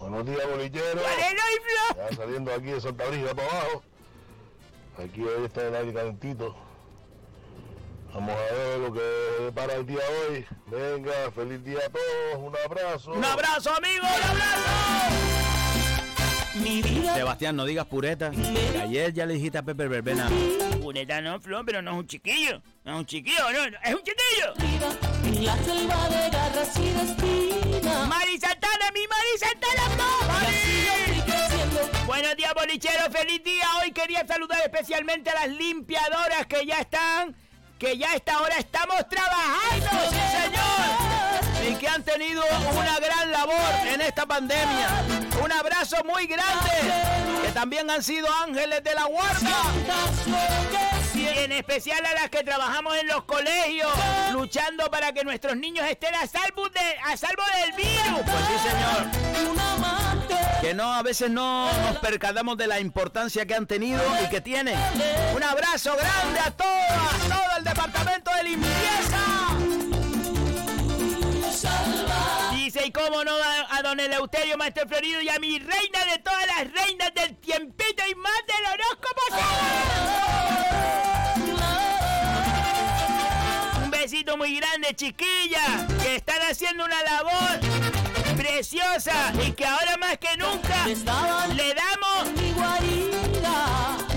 Buenos 0.00 0.26
días, 0.26 0.40
bolichero. 0.48 1.00
Ya 1.96 2.16
saliendo 2.16 2.54
aquí 2.54 2.66
de 2.66 2.80
Santa 2.80 3.06
Brisa 3.06 3.34
para 3.34 3.48
abajo. 3.48 3.82
Aquí 4.98 5.22
hoy 5.22 5.44
está 5.44 5.66
el 5.66 5.76
aire 5.76 5.92
calentito. 5.92 6.56
Vamos 8.12 8.34
a 8.34 8.54
ver 8.54 8.78
lo 8.80 8.92
que 8.92 9.52
para 9.54 9.74
el 9.74 9.86
día 9.86 9.98
de 9.98 10.36
hoy. 10.36 10.46
Venga, 10.66 11.30
feliz 11.34 11.62
día 11.64 11.78
a 11.86 11.90
todos. 11.90 12.44
Un 12.44 12.56
abrazo. 12.64 13.12
Un 13.12 13.24
abrazo, 13.24 13.70
amigo, 13.76 14.06
un 14.06 14.22
abrazo. 14.22 15.28
Mi 16.62 16.82
vida 16.82 17.14
Sebastián, 17.14 17.54
no 17.56 17.64
digas 17.64 17.86
pureta. 17.86 18.32
ayer 18.80 19.12
ya 19.12 19.26
le 19.26 19.34
dijiste 19.34 19.58
a 19.58 19.62
Pepe 19.62 19.86
Verbena. 19.86 20.28
Pureta 20.88 21.20
no, 21.20 21.38
Flo, 21.38 21.62
pero 21.66 21.82
no 21.82 21.90
es 21.90 21.96
un 21.98 22.06
chiquillo. 22.06 22.62
No 22.82 22.94
es 22.94 22.98
un 23.00 23.04
chiquillo, 23.04 23.52
no, 23.52 23.68
no, 23.68 23.76
es 23.84 23.94
un 23.94 24.02
chiquillo. 24.02 24.54
la 25.44 25.54
selva 25.62 26.08
de 26.08 26.30
garras 26.30 26.78
y 26.78 26.84
de. 26.84 27.82
Mari 28.06 28.40
Santana, 28.40 28.90
mi 28.94 29.06
Mari 29.06 29.36
Santana, 29.38 29.82
Flo. 29.90 30.06
Buenos 32.06 32.34
días, 32.36 32.54
bolichero, 32.54 33.10
feliz 33.10 33.44
día. 33.44 33.66
Hoy 33.82 33.92
quería 33.92 34.26
saludar 34.26 34.62
especialmente 34.64 35.28
a 35.28 35.34
las 35.34 35.48
limpiadoras 35.48 36.46
que 36.46 36.64
ya 36.64 36.80
están, 36.80 37.36
que 37.78 37.98
ya 37.98 38.12
a 38.12 38.14
esta 38.14 38.40
hora 38.40 38.56
estamos 38.56 39.06
trabajando, 39.10 39.90
sí 40.08 40.16
señor. 40.32 41.47
Y 41.68 41.74
que 41.74 41.88
han 41.88 42.02
tenido 42.02 42.42
una 42.72 42.98
gran 42.98 43.30
labor 43.30 43.56
en 43.86 44.00
esta 44.00 44.24
pandemia. 44.24 44.88
Un 45.42 45.52
abrazo 45.52 45.96
muy 46.04 46.26
grande. 46.26 46.70
Que 47.42 47.52
también 47.52 47.90
han 47.90 48.02
sido 48.02 48.26
ángeles 48.42 48.82
de 48.82 48.94
la 48.94 49.04
guarda. 49.04 49.62
En 51.14 51.52
especial 51.52 52.04
a 52.06 52.14
las 52.14 52.30
que 52.30 52.42
trabajamos 52.42 52.96
en 52.96 53.08
los 53.08 53.24
colegios, 53.24 53.90
luchando 54.32 54.90
para 54.90 55.12
que 55.12 55.24
nuestros 55.24 55.56
niños 55.56 55.86
estén 55.88 56.14
a 56.14 56.26
salvo, 56.26 56.68
de, 56.68 56.96
a 57.04 57.16
salvo 57.16 57.42
del 57.62 57.72
virus. 57.72 58.20
Pues 58.24 58.46
sí, 58.46 58.68
señor. 58.68 59.28
Que 60.60 60.74
no, 60.74 60.92
a 60.92 61.02
veces 61.02 61.30
no 61.30 61.70
nos 61.82 61.98
percatamos 61.98 62.56
de 62.56 62.66
la 62.66 62.80
importancia 62.80 63.46
que 63.46 63.54
han 63.54 63.66
tenido 63.66 64.02
y 64.24 64.28
que 64.28 64.40
tienen. 64.40 64.78
Un 65.34 65.42
abrazo 65.42 65.96
grande 65.96 66.40
a 66.40 66.50
todas, 66.50 67.28
todo 67.28 67.56
el 67.58 67.64
departamento 67.64 68.30
de 68.34 68.42
limpieza. 68.44 69.57
Dice, 72.68 72.84
y 72.86 72.92
cómo 72.92 73.24
no, 73.24 73.32
a, 73.34 73.78
a 73.78 73.82
don 73.82 73.98
Eleuterio 73.98 74.58
Maestro 74.58 74.86
Florido 74.86 75.22
y 75.22 75.30
a 75.30 75.38
mi 75.38 75.58
reina 75.58 76.04
de 76.04 76.18
todas 76.18 76.46
las 76.48 76.70
reinas 76.70 77.14
del 77.14 77.34
tiempito 77.36 78.02
y 78.06 78.14
más 78.14 78.42
del 78.46 78.62
horóscopo. 78.74 79.22
Un 83.82 83.90
besito 83.90 84.36
muy 84.36 84.54
grande, 84.58 84.94
chiquilla, 84.94 85.86
que 86.02 86.16
están 86.16 86.42
haciendo 86.42 86.84
una 86.84 87.02
labor 87.04 87.58
preciosa 88.36 89.32
y 89.42 89.52
que 89.52 89.64
ahora 89.64 89.96
más 89.96 90.18
que 90.18 90.36
nunca 90.36 90.84
le 91.54 91.72
damos 91.72 92.28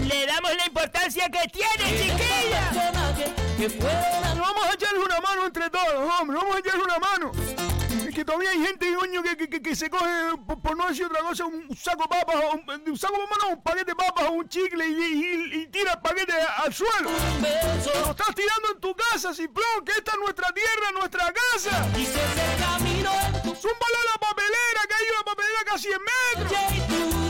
le 0.04 0.26
damos 0.26 0.56
la 0.58 0.66
importancia 0.66 1.30
que 1.30 1.48
tiene, 1.48 2.02
chiquilla. 2.02 2.70
Vamos 4.38 4.66
a 4.70 4.74
echarle 4.74 5.00
una 5.00 5.22
mano 5.22 5.46
entre 5.46 5.70
todos, 5.70 6.20
hombre, 6.20 6.36
vamos 6.36 6.54
a 6.58 6.60
echarle 6.60 6.84
una 6.84 7.00
mano. 7.00 7.32
Que 8.22 8.26
todavía 8.26 8.52
hay 8.52 8.64
gente, 8.64 8.94
coño, 8.94 9.24
que, 9.24 9.36
que, 9.36 9.50
que- 9.50 9.62
que 9.64 9.76
se 9.76 9.90
coge, 9.90 10.38
por, 10.46 10.62
por 10.62 10.78
no 10.78 10.86
decir 10.88 11.06
otra 11.08 11.22
cosa, 11.22 11.44
un 11.48 11.76
saco 11.76 12.04
de 12.04 12.08
papas, 12.10 12.36
o 12.36 12.52
un, 12.52 12.90
un 12.92 12.96
saco 12.96 13.14
de 13.16 13.24
papas, 13.24 13.38
no, 13.42 13.50
un 13.56 13.64
paquete 13.64 13.86
de 13.86 13.96
papas 13.96 14.26
o 14.28 14.32
un 14.34 14.48
chicle 14.48 14.88
y, 14.88 14.92
y- 14.94 15.62
y 15.62 15.68
tira 15.72 15.94
el 15.94 16.02
paquete 16.02 16.34
al 16.58 16.72
suelo. 16.72 17.10
Lo 17.10 18.12
estás 18.12 18.36
tirando 18.36 18.74
en 18.76 18.80
tu 18.80 18.96
casa, 18.96 19.34
Ciplón, 19.34 19.84
que 19.84 19.94
esta 19.94 20.12
es 20.12 20.18
nuestra 20.20 20.54
tierra, 20.54 20.92
nuestra 20.94 21.34
casa. 21.34 21.72
Zúmbalo 23.56 23.98
a 23.98 24.12
la 24.14 24.20
papelera, 24.20 24.82
que 24.88 24.94
hay 24.94 25.06
una 25.16 25.24
papelera 25.24 25.60
casi 25.66 25.88
en 25.88 26.02
metros. 26.38 27.21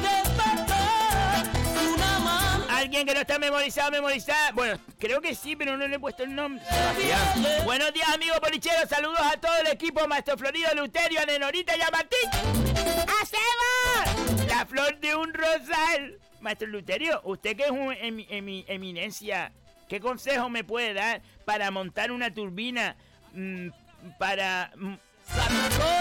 Alguien 2.82 3.06
que 3.06 3.14
no 3.14 3.22
está 3.22 3.38
memorizado, 3.38 3.92
memorizada. 3.92 4.52
Bueno, 4.54 4.80
creo 4.98 5.22
que 5.22 5.36
sí, 5.36 5.56
pero 5.56 5.78
no 5.78 5.88
le 5.88 5.98
he 5.98 6.00
puesto 6.00 6.24
el 6.24 6.34
nombre. 6.34 6.66
Sebastián. 6.66 7.64
Buenos 7.64 7.94
días, 7.94 8.10
amigos 8.10 8.40
policheros. 8.40 8.90
Saludos 8.90 9.20
a 9.22 9.38
todo 9.40 9.56
el 9.62 9.68
equipo. 9.68 10.08
Maestro 10.08 10.36
Florido, 10.36 10.68
Luterio, 10.74 11.24
Nenorita 11.28 11.78
y 11.78 11.82
a 11.82 11.92
Martín. 11.92 12.30
¡A 13.08 13.26
Seba! 13.26 14.46
La 14.48 14.66
flor 14.66 15.00
de 15.00 15.16
un 15.16 15.32
rosal. 15.32 16.18
Maestro 16.40 16.68
Luterio, 16.70 17.22
usted 17.24 17.56
que 17.56 17.66
es 17.66 17.70
un 17.70 17.94
emi- 17.94 18.28
emi- 18.30 18.66
eminencia, 18.68 19.52
¿qué 19.88 20.00
consejo 20.00 20.50
me 20.50 20.64
puede 20.64 20.96
dar 20.96 21.22
para 21.46 21.70
montar 21.70 22.12
una 22.12 22.34
turbina 22.34 22.96
mm, 23.34 23.68
para 24.18 24.72
mm, 24.76 24.96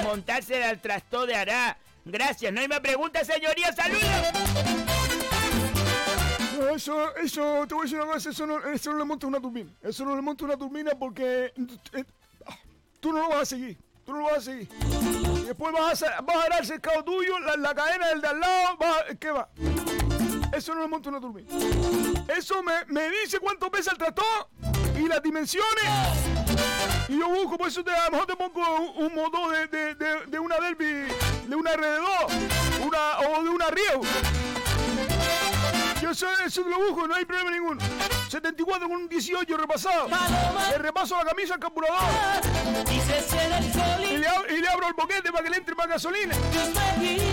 montarse 0.04 0.64
al 0.64 0.80
tractor 0.80 1.26
de 1.28 1.36
Ará? 1.36 1.76
Gracias. 2.06 2.50
No 2.54 2.62
hay 2.62 2.68
más 2.68 2.80
preguntas, 2.80 3.26
señoría. 3.26 3.70
¡Saludos! 3.74 4.39
Eso, 6.74 7.16
eso, 7.16 7.66
te 7.66 7.74
voy 7.74 7.82
a 7.82 7.84
decir 7.84 8.00
una 8.00 8.12
cosa, 8.12 8.30
eso 8.30 8.46
no, 8.46 8.58
eso 8.70 8.92
no 8.92 8.98
le 8.98 9.04
monta 9.04 9.26
una 9.26 9.40
turbina. 9.40 9.70
Eso 9.82 10.04
no 10.04 10.14
le 10.14 10.22
monta 10.22 10.44
una 10.44 10.56
turbina 10.56 10.92
porque 10.98 11.52
eh, 11.92 12.04
ah, 12.46 12.56
tú 13.00 13.12
no 13.12 13.20
lo 13.20 13.28
vas 13.28 13.42
a 13.42 13.44
seguir. 13.46 13.76
Tú 14.04 14.12
no 14.12 14.18
lo 14.20 14.24
vas 14.26 14.38
a 14.38 14.40
seguir. 14.40 14.68
Después 15.46 15.72
vas 15.72 16.02
a, 16.02 16.20
vas 16.20 16.36
a 16.36 16.48
dar 16.48 16.64
cercado 16.66 17.04
tuyo, 17.04 17.38
la, 17.40 17.56
la 17.56 17.74
cadena 17.74 18.08
del 18.08 18.20
de 18.20 18.28
al 18.28 18.40
lado, 18.40 18.76
vas 18.78 19.04
¿qué 19.18 19.30
va? 19.30 19.48
Eso 20.52 20.74
no 20.74 20.82
le 20.82 20.88
monta 20.88 21.08
una 21.10 21.20
turbina. 21.20 21.48
Eso 22.36 22.62
me, 22.62 22.72
me 22.86 23.08
dice 23.10 23.38
cuánto 23.40 23.70
pesa 23.70 23.92
el 23.92 23.98
tractor 23.98 24.48
y 24.96 25.08
las 25.08 25.22
dimensiones. 25.22 25.84
Y 27.08 27.18
yo 27.18 27.28
busco, 27.28 27.58
por 27.58 27.68
eso 27.68 27.82
te, 27.82 27.90
a 27.90 28.06
lo 28.06 28.10
mejor 28.12 28.26
te 28.26 28.36
pongo 28.36 28.60
un, 28.80 29.06
un 29.06 29.14
motor 29.14 29.52
de, 29.52 29.66
de, 29.66 29.94
de, 29.94 30.26
de 30.26 30.38
una 30.38 30.56
Derby, 30.60 31.12
de 31.46 31.56
una 31.56 31.72
RD2, 31.72 32.86
una, 32.86 33.18
o 33.20 33.42
de 33.42 33.48
una 33.48 33.66
Rio. 33.68 34.00
Eso 36.10 36.26
es 36.44 36.58
un 36.58 36.68
dibujo, 36.68 37.06
no 37.06 37.14
hay 37.14 37.24
problema 37.24 37.52
ninguno. 37.52 37.80
74 38.28 38.88
con 38.88 38.96
un 38.96 39.08
18 39.08 39.56
repasado. 39.56 40.08
Le 40.70 40.78
repaso 40.78 41.16
la 41.16 41.24
camisa 41.24 41.54
al 41.54 41.60
carburador. 41.60 42.00
Y 44.02 44.16
le, 44.18 44.28
y 44.56 44.60
le 44.60 44.68
abro 44.68 44.88
el 44.88 44.94
boquete 44.94 45.30
para 45.30 45.44
que 45.44 45.50
le 45.50 45.56
entre 45.58 45.76
más 45.76 45.86
gasolina. 45.86 46.34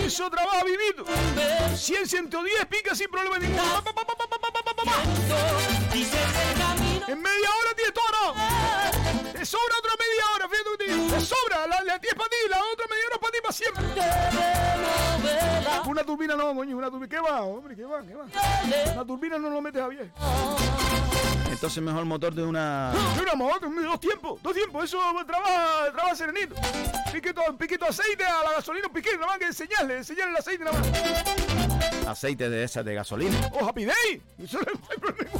Eso 0.04 0.30
trabaja 0.30 0.62
vivito. 0.62 1.04
100, 1.76 2.06
110 2.06 2.66
pica 2.66 2.94
sin 2.94 3.10
problema 3.10 3.38
ninguno. 3.38 3.62
En 7.08 7.20
media 7.20 7.48
hora 7.50 7.74
tiene 7.74 7.92
todo 7.92 8.34
sobra 9.48 9.74
otra 9.78 9.92
media 9.96 10.24
hora, 10.34 10.46
fíjate 10.48 10.70
te 11.08 11.20
sobra, 11.24 11.66
la, 11.66 11.82
la 11.82 11.98
10 11.98 12.14
para 12.14 12.28
ti, 12.28 12.36
la 12.50 12.58
otra 12.70 12.86
media 12.86 13.04
hora 13.06 13.18
para 13.18 13.32
ti 13.32 13.38
para 13.42 13.52
siempre. 13.52 13.84
Una 15.86 16.04
turbina 16.04 16.36
no, 16.36 16.54
coño, 16.54 16.76
una 16.76 16.90
turbina. 16.90 17.08
¿Qué 17.08 17.18
va, 17.18 17.42
hombre? 17.42 17.74
¿Qué 17.74 17.84
va? 17.84 18.02
¿Qué 18.02 18.14
va? 18.14 18.26
Una 18.92 19.06
turbina 19.06 19.38
no 19.38 19.48
lo 19.48 19.62
metes 19.62 19.80
a 19.80 19.88
bien. 19.88 20.12
Entonces 21.50 21.82
mejor 21.82 22.04
motor 22.04 22.34
de 22.34 22.44
una... 22.44 22.92
De 23.16 23.22
una 23.22 23.34
moto, 23.34 23.68
dos 23.70 24.00
tiempos, 24.00 24.42
dos 24.42 24.54
tiempos, 24.54 24.84
eso 24.84 24.98
trabaja, 25.26 25.92
trabaja 25.92 26.14
serenito. 26.14 26.54
Piquito, 27.10 27.40
piquito 27.56 27.86
aceite 27.86 28.24
a 28.24 28.42
la 28.44 28.52
gasolina, 28.52 28.86
un 28.86 28.92
piquito, 28.92 29.16
nada 29.16 29.28
más 29.28 29.38
que 29.38 29.46
enseñarle, 29.46 29.96
enseñarle 29.96 30.32
el 30.32 30.36
aceite 30.36 30.64
nada 30.64 30.78
más. 30.78 32.06
Aceite 32.06 32.50
de 32.50 32.64
esa 32.64 32.82
de 32.82 32.94
gasolina. 32.94 33.50
¡Oh, 33.54 33.66
Happy 33.66 33.86
Day! 33.86 34.22
Eso 34.38 34.58
no 34.58 34.66
hay 34.90 34.98
problema 34.98 35.30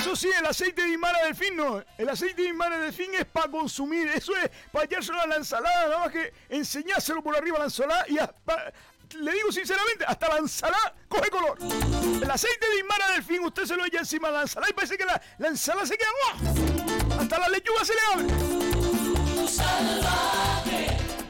Eso 0.00 0.16
sí, 0.16 0.28
el 0.38 0.46
aceite 0.46 0.82
de 0.82 0.88
Imara 0.90 1.24
Delfín 1.24 1.56
no. 1.56 1.82
El 1.98 2.08
aceite 2.08 2.42
de 2.42 2.48
Imara 2.48 2.78
Delfín 2.78 3.14
es 3.14 3.26
para 3.26 3.50
consumir. 3.50 4.08
Eso 4.08 4.34
es 4.36 4.50
para 4.72 4.86
echárselo 4.86 5.20
a 5.20 5.26
la 5.26 5.36
ensalada. 5.36 5.86
Nada 5.88 5.98
más 5.98 6.10
que 6.12 6.32
enseñárselo 6.48 7.22
por 7.22 7.36
arriba 7.36 7.56
a 7.56 7.60
la 7.60 7.64
ensalada 7.66 8.04
y 8.08 8.18
hasta- 8.18 8.72
le 9.18 9.32
digo 9.32 9.50
sinceramente, 9.52 10.04
hasta 10.06 10.28
la 10.28 10.38
ensalada 10.38 10.94
coge 11.08 11.28
color. 11.30 11.58
El 12.22 12.30
aceite 12.30 12.66
de 12.68 12.78
Imara 12.78 13.10
Delfín 13.10 13.44
usted 13.44 13.64
se 13.66 13.76
lo 13.76 13.84
echa 13.84 13.98
encima 13.98 14.28
de 14.28 14.34
la 14.34 14.42
ensalada 14.42 14.70
y 14.70 14.72
parece 14.72 14.96
que 14.96 15.04
la, 15.04 15.20
la 15.38 15.48
ensalada 15.48 15.84
se 15.86 15.98
queda 15.98 16.08
¡guau! 16.38 17.20
hasta 17.20 17.38
la 17.40 17.48
lechuga 17.48 17.84
se 17.84 17.92
le 17.94 18.00
abre. 18.12 18.26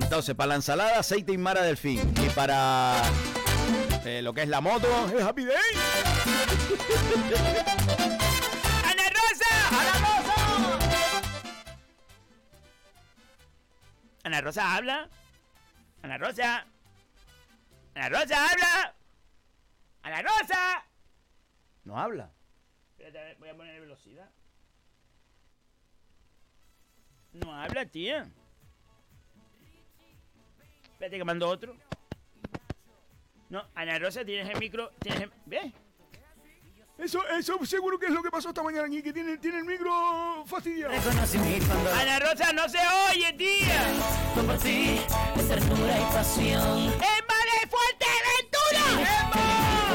Entonces, 0.01 0.34
para 0.34 0.48
la 0.48 0.55
ensalada, 0.56 0.98
aceite 0.98 1.32
y 1.32 1.38
mara 1.38 1.62
del 1.62 1.76
fin. 1.76 2.12
Y 2.24 2.28
para 2.30 3.01
eh, 4.05 4.20
lo 4.22 4.32
que 4.34 4.42
es 4.42 4.48
la 4.48 4.60
moto, 4.60 4.86
es 5.16 5.22
Happy 5.24 5.44
Day. 5.44 5.56
Ana 14.22 14.40
Rosa 14.40 14.76
habla. 14.76 15.09
Ana 16.02 16.18
Rosa. 16.18 16.66
Ana 17.94 18.09
Rosa 18.09 18.47
habla. 18.47 18.94
Ana 20.02 20.22
Rosa. 20.22 20.84
no 21.84 21.98
habla. 21.98 22.30
Espérate, 22.98 23.36
voy 23.38 23.48
a 23.48 23.56
poner 23.56 23.80
velocidad. 23.80 24.30
No 27.32 27.55
habla, 27.55 27.86
tía. 27.86 28.28
Espérate 30.92 31.18
que 31.18 31.24
mando 31.24 31.48
otro. 31.48 31.76
No, 33.48 33.64
Ana 33.74 33.98
Rosa, 33.98 34.24
tienes 34.24 34.48
el 34.48 34.59
micro. 34.59 34.90
Tienes 35.01 35.22
el... 35.22 35.32
¿Ves? 35.47 35.72
Eso, 37.02 37.27
eso 37.28 37.64
seguro 37.64 37.98
que 37.98 38.06
es 38.06 38.12
lo 38.12 38.22
que 38.22 38.31
pasó 38.31 38.51
esta 38.51 38.62
mañana 38.62 38.86
aquí, 38.86 39.02
que 39.02 39.10
tiene, 39.10 39.39
tiene 39.39 39.59
el 39.59 39.64
micro 39.64 40.44
fastidiado. 40.47 40.93
Ana 41.98 42.18
Rosa 42.20 42.52
no 42.52 42.68
se 42.68 42.78
oye, 43.10 43.32
tía. 43.32 43.82
Compartí 44.35 45.01
ternura 45.48 45.98
y 45.98 46.05
pasión. 46.14 46.78
¡Emma 46.93 47.39
de 47.48 47.68
Fuerteventura! 47.70 48.85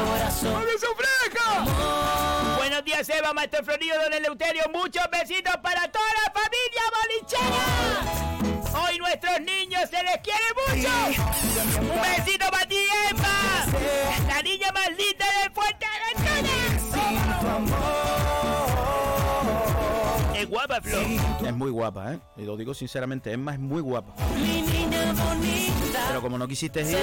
Corazón. 0.04 0.64
¡Eso 0.74 0.88
fresca! 0.96 2.56
Buenos 2.56 2.84
días, 2.84 3.08
Eva, 3.08 3.32
Maestro 3.32 3.64
Florido, 3.64 4.02
Don 4.02 4.12
Eleuterio. 4.12 4.64
Muchos 4.74 5.04
besitos 5.12 5.56
para 5.62 5.90
toda 5.90 6.06
la 6.24 6.32
familia 6.32 6.82
bolichera. 6.96 8.26
Hoy 8.82 8.98
nuestros 8.98 9.40
niños 9.40 9.88
se 9.88 10.02
les 10.02 10.18
quiere 10.18 10.44
mucho. 10.66 10.90
Un 11.80 12.02
besito 12.02 12.50
para 12.50 12.66
ti, 12.66 12.84
Emma. 13.10 13.64
La 14.28 14.42
niña 14.42 14.70
más 14.72 14.88
linda 14.88 15.15
Es 21.44 21.54
muy 21.54 21.70
guapa, 21.70 22.14
¿eh? 22.14 22.20
Y 22.36 22.42
lo 22.42 22.56
digo 22.56 22.74
sinceramente, 22.74 23.32
Emma 23.32 23.52
es 23.52 23.58
muy 23.58 23.80
guapa. 23.80 24.14
Mi 24.36 24.62
niña 24.62 25.12
bonita. 25.12 26.04
Pero 26.08 26.22
como 26.22 26.38
no 26.38 26.46
quisiste 26.46 26.82
ir, 26.82 26.98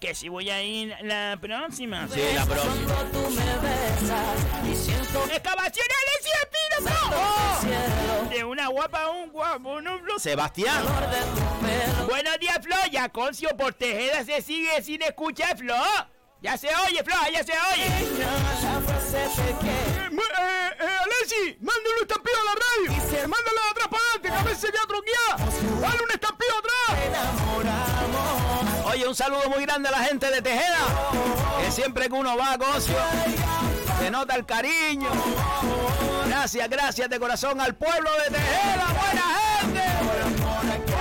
Que 0.00 0.14
si 0.14 0.28
voy 0.28 0.50
a 0.50 0.62
ir 0.62 0.94
la 1.02 1.38
próxima. 1.40 2.08
sí, 2.08 2.20
la 2.34 2.44
próxima. 2.44 2.74
Y 4.70 4.74
siento 4.74 5.24
¡Excavaciones 5.32 5.96
de 8.30 8.44
una 8.44 8.68
guapa 8.68 9.04
a 9.04 9.10
un 9.10 9.30
guapo, 9.30 9.80
no. 9.80 9.98
Sebastián. 10.18 10.84
Buenos 12.06 12.38
días, 12.38 12.58
Flor. 12.62 12.90
Ya 12.90 13.08
Concio 13.08 13.50
por 13.56 13.72
Tejeda 13.74 14.24
se 14.24 14.42
sigue 14.42 14.82
sin 14.82 15.02
escuchar, 15.02 15.56
Flor. 15.56 15.76
Ya 16.42 16.56
se 16.56 16.68
oye, 16.68 17.02
Flor, 17.02 17.18
ya 17.32 17.42
se 17.44 17.52
oye. 17.52 18.75
Eh, 19.16 19.30
eh, 19.68 20.70
eh, 20.78 20.96
Alessi, 21.04 21.56
mándale 21.60 21.94
un 21.96 22.02
estampido 22.02 22.36
a 22.40 22.44
la 22.44 22.54
radio. 22.64 22.90
Mándala 23.28 23.60
atrás 23.70 23.88
para 23.88 24.02
adelante, 24.02 24.28
que 24.28 24.34
a 24.34 24.42
veces 24.42 24.60
se 24.60 24.70
queda. 24.72 24.82
Dale 25.80 26.02
un 26.02 26.10
estampido 26.10 26.52
atrás. 26.58 26.76
Oye, 28.84 29.08
un 29.08 29.14
saludo 29.14 29.48
muy 29.48 29.64
grande 29.64 29.88
a 29.88 29.92
la 29.92 30.04
gente 30.04 30.30
de 30.30 30.42
Tejeda. 30.42 30.86
Que 31.60 31.70
siempre 31.72 32.08
que 32.08 32.14
uno 32.14 32.36
va 32.36 32.52
a 32.52 32.58
Concio, 32.58 32.96
se 33.98 34.10
nota 34.10 34.34
el 34.34 34.44
cariño. 34.44 35.08
Gracias, 36.26 36.68
gracias 36.68 37.08
de 37.08 37.18
corazón 37.18 37.60
al 37.60 37.74
pueblo 37.74 38.10
de 38.24 38.30
Tejeda. 38.36 38.86
Buena 38.86 39.22
gente. 39.60 39.82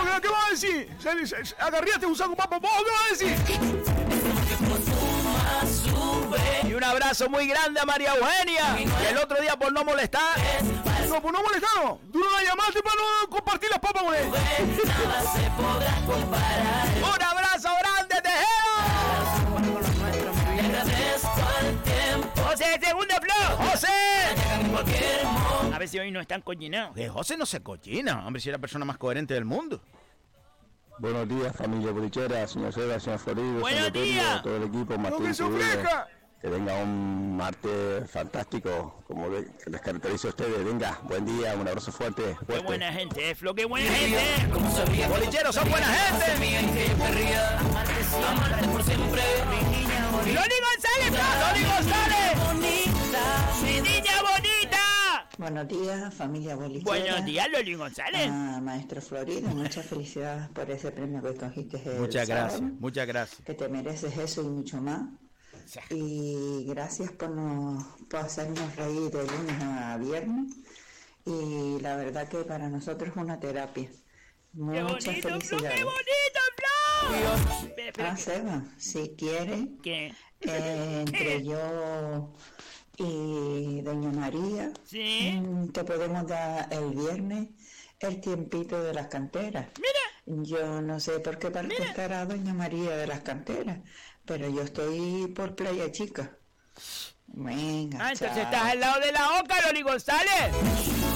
Oye, 0.01 0.21
¿Qué 0.21 0.29
vas 0.29 0.45
a 0.45 0.49
decir? 0.51 1.55
Agarríate 1.59 2.05
un 2.05 2.15
saco 2.15 2.35
papo. 2.35 2.59
¿Vos 2.59 2.71
qué 2.71 2.91
vas 2.91 3.05
a 3.05 3.09
decir? 3.11 4.94
Y 6.64 6.73
un 6.73 6.84
abrazo 6.84 7.30
muy 7.30 7.47
grande 7.47 7.80
a 7.80 7.85
María 7.85 8.14
Eugenia. 8.15 8.76
Que 8.76 9.10
el 9.10 9.18
otro 9.18 9.39
día 9.41 9.56
por 9.56 9.72
no 9.72 9.84
molestar. 9.84 10.38
No, 11.10 11.22
pues 11.22 11.34
no 11.34 11.41
molestaron. 11.41 11.99
Tú 12.11 12.19
no 12.19 12.30
la 12.31 12.43
llamaste 12.43 12.81
para 12.81 12.95
no 12.95 13.30
compartir 13.30 13.69
las 13.69 13.80
papas 13.80 14.03
con 14.03 14.15
él. 14.15 14.27
Un 16.97 17.23
abrazo 17.23 17.69
grande, 17.80 18.15
tiempo. 21.84 22.41
José, 22.43 22.80
segundo, 22.81 23.15
Flor. 23.15 23.69
¡José! 23.69 23.88
A 25.73 25.80
ver 25.80 25.88
si 25.88 25.99
hoy 25.99 26.11
no 26.11 26.19
están 26.19 26.41
cochinados. 26.41 26.95
José 27.11 27.38
no 27.38 27.45
se 27.45 27.61
cochina. 27.61 28.26
Hombre, 28.26 28.41
si 28.41 28.49
es 28.49 28.53
la 28.53 28.60
persona 28.60 28.85
más 28.85 28.97
coherente 28.97 29.34
del 29.34 29.45
mundo. 29.45 29.81
Buenos 30.99 31.27
días, 31.27 31.55
familia 31.55 31.91
bolichera, 31.91 32.47
señor 32.47 32.73
Seba, 32.73 32.99
señor 32.99 33.19
Florido, 33.19 33.59
Buenos 33.59 33.85
señor 33.88 33.91
días. 33.93 34.43
todo 34.43 34.55
el 34.57 34.63
equipo, 34.63 34.93
¡No 34.93 34.99
Martín 34.99 35.34
que 36.41 36.51
tenga 36.51 36.76
un 36.76 37.35
martes 37.38 38.11
fantástico, 38.11 39.03
como 39.07 39.27
les 39.30 39.81
caracteriza 39.81 40.27
a 40.27 40.30
ustedes. 40.30 40.63
Venga, 40.63 40.99
buen 41.03 41.26
día, 41.26 41.55
un 41.55 41.67
abrazo 41.67 41.91
fuerte. 41.91 42.38
Qué 42.47 42.59
buena 42.59 42.93
gente, 42.93 43.31
eh, 43.31 43.35
Flor, 43.35 43.55
qué 43.55 43.65
buena 43.65 43.89
gente. 43.91 45.07
Bolicheros 45.09 45.55
son 45.55 45.69
buena 45.72 45.88
gente. 45.88 46.39
mía 46.39 46.61
y 46.61 46.65
que 46.67 46.88
yo 46.89 46.97
querría 47.03 47.59
amarte 47.59 48.67
por 48.67 48.84
siempre. 48.84 49.22
Mi 49.49 49.77
niña 49.77 50.09
bonita. 50.11 50.41
Loli 50.41 50.55
González. 50.67 51.11
Loli 51.41 51.63
González. 51.65 52.45
bonita. 52.45 53.23
Mi 53.63 53.81
niña 53.81 54.22
bonita. 54.22 54.55
Buenos 55.37 55.67
días, 55.67 56.13
familia 56.13 56.55
bolichera. 56.55 56.85
Buenos 56.97 57.25
días, 57.25 57.47
Loli 57.51 57.73
González. 57.75 58.29
Ah, 58.31 58.59
maestro 58.63 59.01
Florido, 59.01 59.49
muchas 59.49 59.85
felicidades 59.85 60.47
por 60.49 60.69
ese 60.71 60.91
premio 60.91 61.21
que 61.21 61.33
cogiste 61.35 61.81
el 61.85 61.99
Muchas 61.99 62.27
sábado, 62.27 62.47
gracias, 62.49 62.71
muchas 62.79 63.07
gracias. 63.07 63.41
Que 63.45 63.53
te 63.53 63.67
mereces 63.67 64.17
eso 64.17 64.41
y 64.41 64.45
mucho 64.45 64.81
más. 64.81 65.01
Y 65.89 66.63
gracias 66.67 67.11
por, 67.11 67.31
nos, 67.31 67.83
por 68.09 68.19
hacernos 68.21 68.75
reír 68.75 69.09
de 69.11 69.25
lunes 69.25 69.61
a 69.61 69.97
viernes. 69.97 70.53
Y 71.25 71.79
la 71.81 71.95
verdad 71.97 72.27
que 72.29 72.37
para 72.45 72.69
nosotros 72.69 73.09
es 73.09 73.15
una 73.17 73.39
terapia. 73.39 73.89
Qué 73.89 73.93
Muchas 74.53 74.83
bonito, 75.05 75.27
Flor, 75.27 75.41
felicidades. 75.41 75.77
qué 75.77 75.83
bonito, 75.83 76.39
Ah, 77.99 78.15
Seba, 78.17 78.63
si 78.77 79.15
quiere, 79.17 79.67
¿Qué? 79.83 80.13
eh, 80.41 81.03
entre 81.05 81.43
yo 81.45 82.33
y 82.97 83.81
Doña 83.81 84.11
María, 84.11 84.72
Sí. 84.84 85.34
mm, 85.41 85.72
te 85.72 85.84
podemos 85.84 86.27
dar 86.27 86.67
el 86.72 86.91
viernes 86.91 87.49
el 87.99 88.19
tiempito 88.22 88.81
de 88.84 88.93
las 88.93 89.07
canteras. 89.07 89.67
Mira. 89.77 90.43
Yo 90.43 90.81
no 90.81 90.99
sé 90.99 91.19
por 91.19 91.38
qué 91.39 91.51
parte 91.51 91.81
estará 91.84 92.26
Doña 92.26 92.53
María 92.53 92.95
de 92.97 93.07
las 93.07 93.22
canteras, 93.22 93.80
pero 94.26 94.49
yo 94.49 94.61
estoy 94.63 95.27
por 95.35 95.55
Playa 95.55 95.91
Chica. 95.91 96.38
Venga. 97.27 97.97
Ah, 97.99 98.11
entonces 98.11 98.35
chao. 98.35 98.43
estás 98.43 98.61
al 98.61 98.80
lado 98.80 98.99
de 99.02 99.11
la 99.11 99.39
Oca, 99.39 99.56
Loli 99.65 99.81
González. 99.81 100.53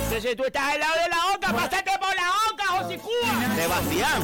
Entonces 0.05 0.35
tú 0.35 0.43
estás 0.43 0.73
al 0.73 0.79
lado 0.79 0.93
de 0.95 1.09
la 1.09 1.35
Oca. 1.35 1.53
Pásate 1.53 1.91
por 1.99 2.15
la 2.15 2.31
Oca, 2.51 2.65
José 2.83 2.97
Cuba. 2.97 3.55
Sebastián. 3.55 4.21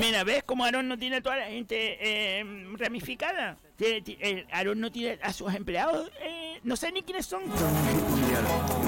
Mira, 0.00 0.24
¿ves 0.24 0.42
cómo 0.44 0.64
Aarón 0.64 0.88
no 0.88 0.96
tiene 0.96 1.16
a 1.16 1.20
toda 1.20 1.36
la 1.36 1.46
gente 1.46 1.98
eh, 2.00 2.44
ramificada? 2.78 3.56
Eh, 3.78 4.46
Aarón 4.52 4.80
no 4.80 4.90
tiene 4.92 5.18
a 5.22 5.32
sus 5.32 5.52
empleados, 5.54 6.10
eh, 6.22 6.60
no 6.62 6.76
sé 6.76 6.92
ni 6.92 7.02
quiénes 7.02 7.26
son. 7.26 7.42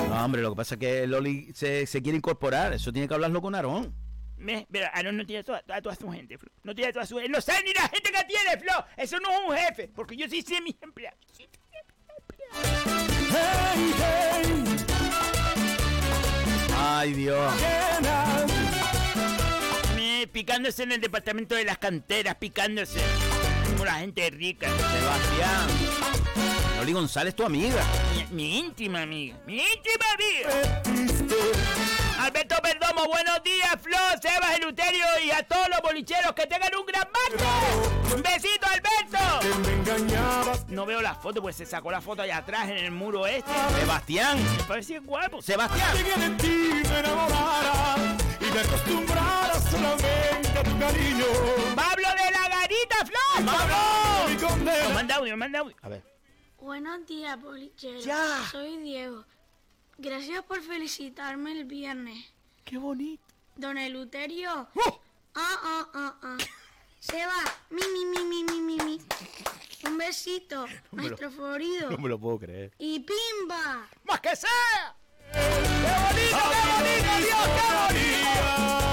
No, 0.09 0.25
hombre, 0.25 0.41
lo 0.41 0.51
que 0.51 0.57
pasa 0.57 0.77
es 0.77 0.79
que 0.81 1.07
Loli 1.07 1.53
se, 1.55 1.87
se 1.87 2.03
quiere 2.03 2.17
incorporar. 2.17 2.73
Eso 2.73 2.93
tiene 2.93 3.09
que 3.09 3.15
hablarlo 3.15 3.43
con 3.43 3.55
Aarón. 3.55 3.93
¿Ves? 4.41 4.67
Pero 4.71 4.87
Aarón 4.93 5.17
no 5.17 5.27
tiene 5.27 5.41
a 5.41 5.45
toda, 5.45 5.63
a 5.69 5.83
toda 5.83 5.95
su 5.97 6.11
gente, 6.11 6.39
Flo. 6.39 6.51
No 6.63 6.75
tiene 6.75 6.91
a 6.91 6.93
toda 6.93 7.07
su 7.07 7.17
gente. 7.17 7.31
No 7.31 7.41
sé 7.41 7.53
ni 7.65 7.73
la 7.75 7.83
gente 7.89 8.11
que 8.13 8.25
tiene, 8.25 8.59
Flo. 8.61 8.85
Eso 8.97 9.19
no 9.21 9.31
es 9.31 9.39
un 9.49 9.57
jefe, 9.57 9.89
porque 9.89 10.17
yo 10.17 10.29
sí 10.29 10.43
sé 10.43 10.61
mis 10.61 10.77
empleados. 10.81 11.19
Sí 11.33 11.45
sé 11.45 11.59
mis 11.61 11.69
Ay, 16.77 17.13
Dios. 17.13 17.53
Me- 19.97 20.27
picándose 20.33 20.83
en 20.85 20.93
el 20.93 21.01
departamento 21.01 21.55
de 21.55 21.65
las 21.65 21.79
canteras, 21.79 22.37
picándose. 22.37 23.01
Como 23.71 23.85
la 23.85 23.95
gente 23.95 24.31
rica. 24.31 24.69
Sebastián. 24.69 25.69
Loli 26.79 26.93
González, 26.93 27.35
tu 27.35 27.43
amiga. 27.45 27.83
Mi, 28.15 28.25
mi 28.31 28.59
íntima 28.61 29.03
amiga. 29.03 29.37
Mi 29.47 29.57
íntima 29.57 30.05
amiga. 30.15 30.49
Alberto 32.21 32.55
Perdomo, 32.63 33.05
buenos 33.09 33.43
días, 33.43 33.77
Flo, 33.83 33.99
Sebas, 34.23 34.57
Eluterio 34.59 35.05
y 35.25 35.33
a 35.33 35.43
todos 35.43 35.69
los 35.71 35.81
bolicheros 35.83 36.33
que 36.35 36.47
tengan 36.47 36.73
un 36.77 36.87
gran 36.87 37.09
martes. 37.11 38.15
Un 38.15 38.23
besito, 38.23 38.67
Alberto. 38.69 39.19
No 40.69 40.87
veo 40.87 41.03
la 41.03 41.17
foto, 41.17 41.43
pues 41.43 41.57
se 41.57 41.67
sacó 41.67 41.91
la 41.91 42.01
foto 42.01 42.23
allá 42.23 42.37
atrás 42.37 42.69
en 42.69 42.77
el 42.77 42.93
muro 42.93 43.27
este. 43.27 43.51
Sebastián. 43.81 44.39
Me 44.59 44.63
parece 44.63 45.01
guapo. 45.01 45.43
Sebastián. 45.43 45.97
de 45.97 46.31
ti 46.37 46.83
me 46.89 46.99
enamorara 47.01 47.97
y 48.41 48.55
me 48.55 48.61
acostumbrara 48.61 49.61
solamente 49.69 50.49
a 50.57 50.63
tu 50.63 50.79
cariño. 50.79 51.27
Pablo 51.75 52.09
de 52.09 52.31
la 52.31 52.49
garita, 52.49 52.97
Flo. 53.05 53.47
¡Pablo! 53.47 54.65
Me 54.65 54.95
manda 54.95 55.17
audio, 55.17 55.33
me 55.33 55.37
manda 55.37 55.59
audio. 55.59 55.75
A 55.83 55.89
ver. 55.89 56.18
Buenos 56.61 57.07
días, 57.07 57.41
bolichero. 57.41 58.01
Ya. 58.01 58.45
Soy 58.51 58.77
Diego. 58.79 59.25
Gracias 59.97 60.43
por 60.45 60.61
felicitarme 60.63 61.53
el 61.53 61.65
viernes. 61.65 62.25
Qué 62.65 62.79
bonito. 62.79 63.23
Don 63.57 63.79
Eleuterio. 63.79 64.69
¡Oh! 64.75 65.01
Ah, 65.35 65.61
ah, 65.63 65.89
ah, 65.95 66.15
ah. 66.23 66.37
Seba, 67.01 67.33
mi, 67.71 67.81
mi, 67.93 68.05
mi, 68.07 68.25
mi, 68.25 68.45
mi, 68.45 68.61
mi, 68.61 68.77
mi. 68.85 69.01
Un 69.87 69.97
besito, 69.99 70.67
me 70.93 71.03
lo- 71.05 71.09
nuestro 71.09 71.31
favorito. 71.31 71.91
No 71.91 71.99
me 71.99 72.09
lo 72.09 72.19
puedo 72.19 72.39
creer. 72.39 72.73
Y 72.79 73.01
pimba. 73.01 73.89
¡Más 74.05 74.21
que 74.21 74.35
sea! 74.37 74.97
¡Qué 75.33 75.39
bonito, 75.39 76.39
qué 76.51 76.73
bonito, 76.73 77.27
Dios, 77.27 77.49
qué 77.57 77.95
bonito! 77.95 78.88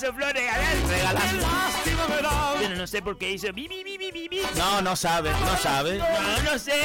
Regalazo, 0.00 0.12
Flor, 0.14 0.32
regalazo. 0.32 0.88
Regalazo. 0.88 2.56
Bueno, 2.58 2.74
no 2.76 2.86
sé 2.86 3.02
por 3.02 3.18
qué 3.18 3.32
hizo 3.32 3.52
bi, 3.52 3.68
bi, 3.68 3.84
bi, 3.84 3.98
bi, 3.98 4.10
bi, 4.10 4.28
bi. 4.28 4.40
No, 4.56 4.80
no 4.80 4.96
sabe, 4.96 5.30
no 5.30 5.56
sabe. 5.58 5.98
No, 5.98 6.42
no 6.42 6.58
sé. 6.58 6.80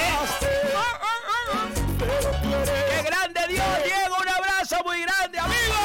¡Qué 1.97 3.03
grande 3.03 3.39
Dios, 3.47 3.65
Diego! 3.83 4.15
¡Un 4.21 4.27
abrazo 4.27 4.83
muy 4.85 5.01
grande, 5.01 5.39
amigo! 5.39 5.75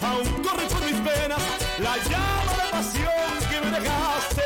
Aún 0.00 0.42
corre 0.42 0.66
por 0.66 0.80
mis 0.80 1.04
venas 1.04 1.42
la 1.78 1.96
llama 1.98 2.54
de 2.64 2.70
pasión 2.70 3.50
que 3.50 3.60
me 3.60 3.80
dejaste. 3.80 4.42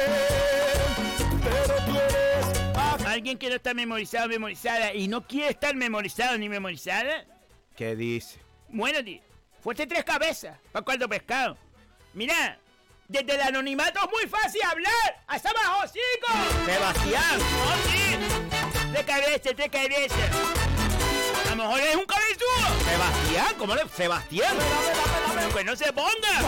Pero 1.45 1.75
tú 1.87 1.97
eres 1.97 3.07
Alguien 3.07 3.39
que 3.39 3.49
no 3.49 3.55
está 3.55 3.73
memorizado, 3.73 4.29
memorizada 4.29 4.95
y 4.95 5.07
no 5.07 5.25
quiere 5.27 5.51
estar 5.51 5.77
memorizado 5.77 6.37
ni 6.39 6.49
memorizada. 6.49 7.25
¿Qué 7.77 7.95
dice? 7.95 8.41
Bueno, 8.69 9.05
tío, 9.05 9.21
fuerte 9.61 9.87
tres 9.87 10.05
cabezas 10.05 10.59
para 10.73 10.85
cuarto 10.85 11.09
pescado. 11.09 11.57
Mira, 12.19 12.59
desde 13.07 13.37
el 13.37 13.41
anonimato 13.41 14.01
es 14.05 14.11
muy 14.11 14.29
fácil 14.29 14.61
hablar. 14.65 15.23
¡Hasta 15.29 15.51
abajo, 15.51 15.85
chicos! 15.87 16.67
Sebastián. 16.67 17.41
¡Oh, 17.41 17.89
sí! 17.89 18.19
Tres 18.93 19.05
cabezas, 19.05 19.53
tres 19.55 19.69
cabezas. 19.71 20.19
A 21.47 21.51
lo 21.51 21.57
mejor 21.63 21.79
es 21.79 21.95
un 21.95 22.07
cabezudo. 22.07 22.91
Sebastián, 22.91 23.55
¿cómo 23.57 23.77
le...? 23.77 23.89
Sebastián. 23.89 24.57
Pues 25.53 25.65
no 25.65 25.77
se 25.77 25.93
ponga. 25.93 26.41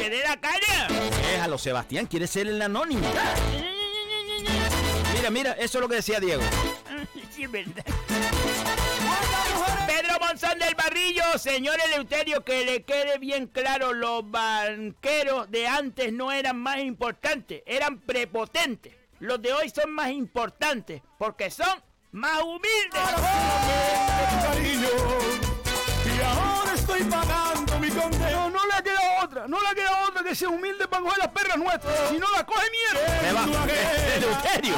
Que 0.00 0.10
dé 0.10 0.24
la 0.24 0.36
cara. 0.40 0.88
Déjalo, 1.30 1.56
Sebastián, 1.56 2.06
quiere 2.06 2.26
ser 2.26 2.48
el 2.48 2.60
anónimo. 2.60 3.08
Mira, 5.14 5.30
mira, 5.30 5.52
eso 5.52 5.78
es 5.78 5.82
lo 5.82 5.88
que 5.88 5.94
decía 5.94 6.18
Diego. 6.18 6.42
Sí, 7.30 7.44
es 7.44 7.52
verdad. 7.52 7.84
Monzón 10.30 10.60
del 10.60 10.76
Barrillo, 10.76 11.24
señor 11.38 11.76
Eleuterio, 11.86 12.44
que 12.44 12.64
le 12.64 12.84
quede 12.84 13.18
bien 13.18 13.48
claro, 13.48 13.92
los 13.92 14.30
banqueros 14.30 15.50
de 15.50 15.66
antes 15.66 16.12
no 16.12 16.30
eran 16.30 16.56
más 16.56 16.78
importantes, 16.78 17.64
eran 17.66 17.98
prepotentes. 17.98 18.94
Los 19.18 19.42
de 19.42 19.52
hoy 19.52 19.68
son 19.70 19.90
más 19.90 20.10
importantes 20.10 21.02
porque 21.18 21.50
son 21.50 21.82
más 22.12 22.40
humildes. 22.42 23.00
cariño. 24.44 24.88
Y 26.06 26.20
ahora 26.22 26.74
estoy 26.76 27.02
pagando 27.02 27.78
mi 27.80 27.88
condena. 27.88 28.48
No, 28.50 28.66
le 28.68 28.74
ha 28.74 28.82
quedado 28.84 29.24
otra, 29.24 29.48
no 29.48 29.60
le 29.60 29.66
ha 29.68 29.74
quedado 29.74 29.96
otra 30.10 30.22
que 30.22 30.34
sea 30.36 30.48
humilde 30.48 30.86
para 30.86 31.02
coger 31.02 31.18
las 31.18 31.28
perras 31.28 31.56
nuestras. 31.58 32.08
Si 32.08 32.18
no 32.18 32.26
la 32.36 32.46
coge 32.46 32.66
mierda. 32.70 33.20
Seba- 33.20 34.14
Eleuterio. 34.14 34.74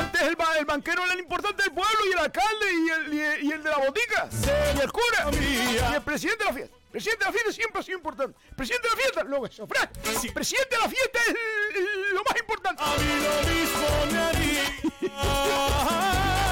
Antes 0.00 0.22
el, 0.22 0.36
ba- 0.36 0.56
el 0.58 0.64
banquero 0.64 1.04
era 1.04 1.12
el 1.14 1.20
importante 1.20 1.62
del 1.62 1.72
pueblo 1.72 1.98
y 2.08 2.12
el 2.12 2.18
alcalde 2.18 2.66
y 2.72 2.88
el, 2.90 3.14
y 3.14 3.20
el- 3.20 3.44
y 3.44 3.52
el 3.52 3.62
de 3.62 3.70
la 3.70 3.78
botica. 3.78 4.28
Y 4.76 4.80
el 4.80 4.92
cura. 4.92 5.30
Y 5.32 5.94
el 5.94 6.02
presidente 6.02 6.44
de 6.44 6.50
la 6.50 6.56
fiesta. 6.56 6.76
Presidente 6.90 7.24
de 7.24 7.30
la 7.30 7.32
fiesta 7.32 7.52
siempre 7.52 7.80
ha 7.80 7.84
sido 7.84 7.98
importante. 7.98 8.38
Presidente 8.56 8.88
de 8.88 8.94
la 8.94 9.00
fiesta, 9.00 9.22
lo 9.24 9.42
que 9.42 9.52
se 9.54 9.62
ofrece. 9.62 9.88
Presidente 10.32 10.74
de 10.76 10.82
la 10.82 10.88
fiesta 10.88 11.18
es 11.28 11.34
lo 12.12 12.22
más 12.24 12.36
importante. 12.40 12.82
A 12.82 12.96
mí 12.96 13.04
lo 13.22 13.34
mismo 13.50 13.86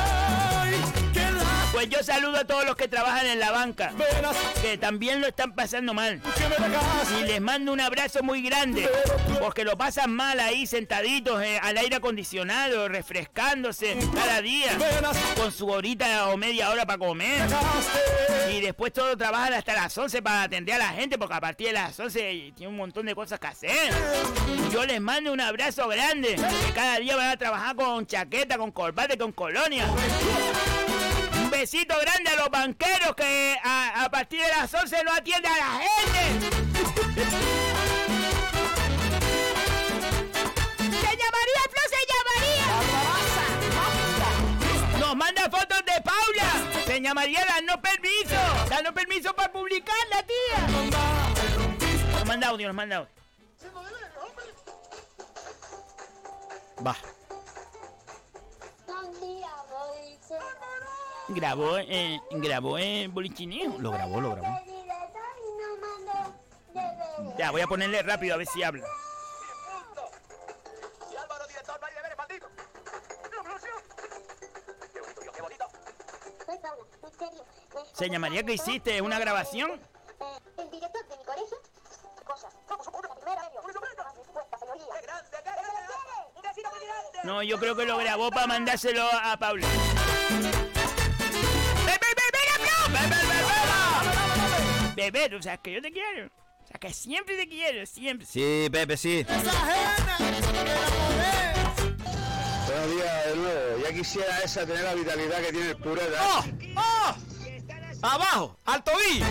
Pues 1.79 1.91
yo 1.91 2.03
saludo 2.03 2.39
a 2.39 2.45
todos 2.45 2.65
los 2.65 2.75
que 2.75 2.89
trabajan 2.89 3.25
en 3.27 3.39
la 3.39 3.53
banca, 3.53 3.93
que 4.61 4.77
también 4.79 5.21
lo 5.21 5.29
están 5.29 5.55
pasando 5.55 5.95
mal. 5.95 6.21
Y 7.21 7.23
les 7.23 7.41
mando 7.41 7.73
un 7.73 7.81
abrazo 7.81 8.21
muy 8.25 8.43
grande, 8.43 8.91
porque 9.39 9.63
lo 9.63 9.77
pasan 9.77 10.13
mal 10.13 10.41
ahí 10.41 10.67
sentaditos 10.67 11.41
eh, 11.41 11.61
al 11.63 11.79
aire 11.79 11.95
acondicionado, 11.95 12.89
refrescándose 12.89 13.97
cada 14.13 14.43
día, 14.43 14.77
con 15.37 15.53
su 15.53 15.69
horita 15.69 16.31
o 16.31 16.37
media 16.37 16.71
hora 16.71 16.85
para 16.85 16.99
comer. 16.99 17.47
Y 18.53 18.61
después 18.61 18.93
todos 18.93 19.17
trabajan 19.17 19.53
hasta 19.53 19.75
las 19.75 19.97
11 19.97 20.21
para 20.21 20.43
atender 20.43 20.75
a 20.75 20.79
la 20.79 20.89
gente, 20.89 21.17
porque 21.17 21.35
a 21.35 21.41
partir 21.41 21.69
de 21.69 21.75
las 21.75 22.01
11 22.01 22.55
tiene 22.57 22.73
un 22.73 22.77
montón 22.77 23.07
de 23.07 23.15
cosas 23.15 23.39
que 23.39 23.47
hacer. 23.47 23.93
Yo 24.73 24.85
les 24.85 25.01
mando 25.01 25.33
un 25.33 25.41
abrazo 25.41 25.87
grande, 25.87 26.35
que 26.35 26.73
cada 26.73 26.99
día 26.99 27.15
van 27.15 27.29
a 27.29 27.37
trabajar 27.37 27.77
con 27.77 28.05
chaqueta, 28.05 28.59
con 28.59 28.73
corbata 28.73 29.15
y 29.15 29.17
con 29.17 29.31
colonia. 29.31 29.87
Un 31.49 31.53
besito 31.53 31.95
grande 31.99 32.29
a 32.29 32.37
los 32.37 32.51
banqueros 32.51 33.17
que 33.17 33.59
a, 33.65 34.05
a 34.05 34.11
partir 34.11 34.39
de 34.39 34.49
las 34.49 34.75
11 34.75 35.03
no 35.03 35.15
atienden 35.15 35.51
a 35.51 35.57
la 35.57 35.81
gente. 35.81 36.21
¡Se 40.77 41.17
llamaría, 41.17 41.63
Flo, 41.71 41.81
se 41.89 42.01
llamaría! 42.13 42.69
Nos 45.01 45.17
manda 45.17 45.43
fotos 45.45 45.83
de 45.87 46.03
Paula. 46.03 46.53
Se 46.85 47.01
llamaría 47.01 47.43
dando 47.47 47.81
permiso. 47.81 48.37
Dando 48.69 48.93
permiso 48.93 49.35
para 49.35 49.51
publicarla, 49.51 50.23
tía. 50.27 50.67
Nos 52.13 52.27
manda 52.27 52.49
audio, 52.49 52.67
nos 52.67 52.77
manda 52.77 52.97
audio. 52.97 53.11
Va. 56.87 56.95
Grabó, 61.29 61.79
eh, 61.79 62.21
grabó 62.31 62.79
en 62.79 63.13
bolichineo. 63.13 63.79
Lo 63.79 63.91
grabó, 63.91 64.21
lo 64.21 64.35
grabó. 64.35 64.59
Ya, 67.39 67.51
voy 67.51 67.61
a 67.61 67.67
ponerle 67.67 68.03
rápido 68.03 68.35
a 68.35 68.39
ver 68.39 68.47
si 68.47 68.63
habla. 68.63 68.87
Se 77.93 78.09
llamaría 78.09 78.43
que 78.45 78.53
hiciste 78.55 79.03
una 79.03 79.19
grabación. 79.19 79.81
El. 80.57 80.71
No, 87.25 87.43
yo 87.43 87.59
creo 87.59 87.77
que 87.77 87.85
lo 87.85 87.99
grabó 87.99 88.31
para 88.31 88.47
mandárselo 88.47 89.05
a 89.13 89.37
Paula. 89.37 89.67
¡Bebé, 94.99 95.11
bebé! 95.13 95.37
O 95.37 95.43
sea, 95.43 95.57
que 95.59 95.73
yo 95.75 95.81
te 95.81 95.93
quiero. 95.93 96.27
O 96.27 96.67
sea, 96.67 96.79
que 96.81 96.93
siempre 96.93 97.37
te 97.37 97.49
quiero, 97.49 97.87
siempre. 97.87 98.27
Sí, 98.27 98.69
Pepe, 98.73 98.97
sí. 98.97 99.25
Buenos 99.25 99.55
días 102.91 103.27
de 103.27 103.37
nuevo. 103.37 103.79
Ya 103.85 103.93
quisiera 103.95 104.39
esa 104.41 104.67
tener 104.67 104.83
la 104.83 104.95
vitalidad 104.95 105.41
que 105.41 105.53
tiene 105.53 105.71
el 105.71 105.77
pureta. 105.77 106.19
¡Oh! 106.21 106.45
¡Oh! 106.77 107.15
¡Abajo! 108.03 108.59
¡Al 108.65 108.83
tobillo! 108.83 109.25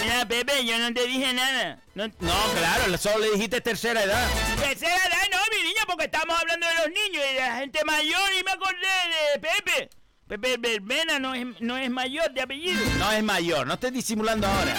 Mira, 0.00 0.26
Pepe, 0.26 0.64
yo 0.64 0.78
no 0.78 0.94
te 0.94 1.06
dije 1.06 1.32
nada. 1.32 1.80
No, 1.94 2.06
No, 2.06 2.34
claro, 2.56 2.96
solo 2.98 3.18
le 3.18 3.30
dijiste 3.32 3.60
tercera 3.60 4.02
edad. 4.04 4.28
tercera 4.60 4.94
edad, 4.94 5.26
no, 5.30 5.38
mi 5.56 5.62
niña, 5.68 5.82
porque 5.86 6.04
estamos 6.04 6.36
hablando 6.40 6.66
de 6.66 6.74
los 6.74 6.86
niños 6.88 7.24
y 7.30 7.34
de 7.34 7.40
la 7.40 7.56
gente 7.56 7.84
mayor 7.84 8.30
y 8.38 8.42
me 8.44 8.50
acordé 8.52 8.88
de 9.34 9.40
Pepe. 9.40 9.61
Pepe 10.32 10.56
Verbena 10.56 11.18
no 11.18 11.34
es, 11.34 11.46
no 11.60 11.76
es 11.76 11.90
mayor 11.90 12.32
de 12.32 12.40
apellido. 12.40 12.82
No 12.98 13.12
es 13.12 13.22
mayor, 13.22 13.66
no 13.66 13.74
estés 13.74 13.92
disimulando 13.92 14.46
ahora. 14.46 14.74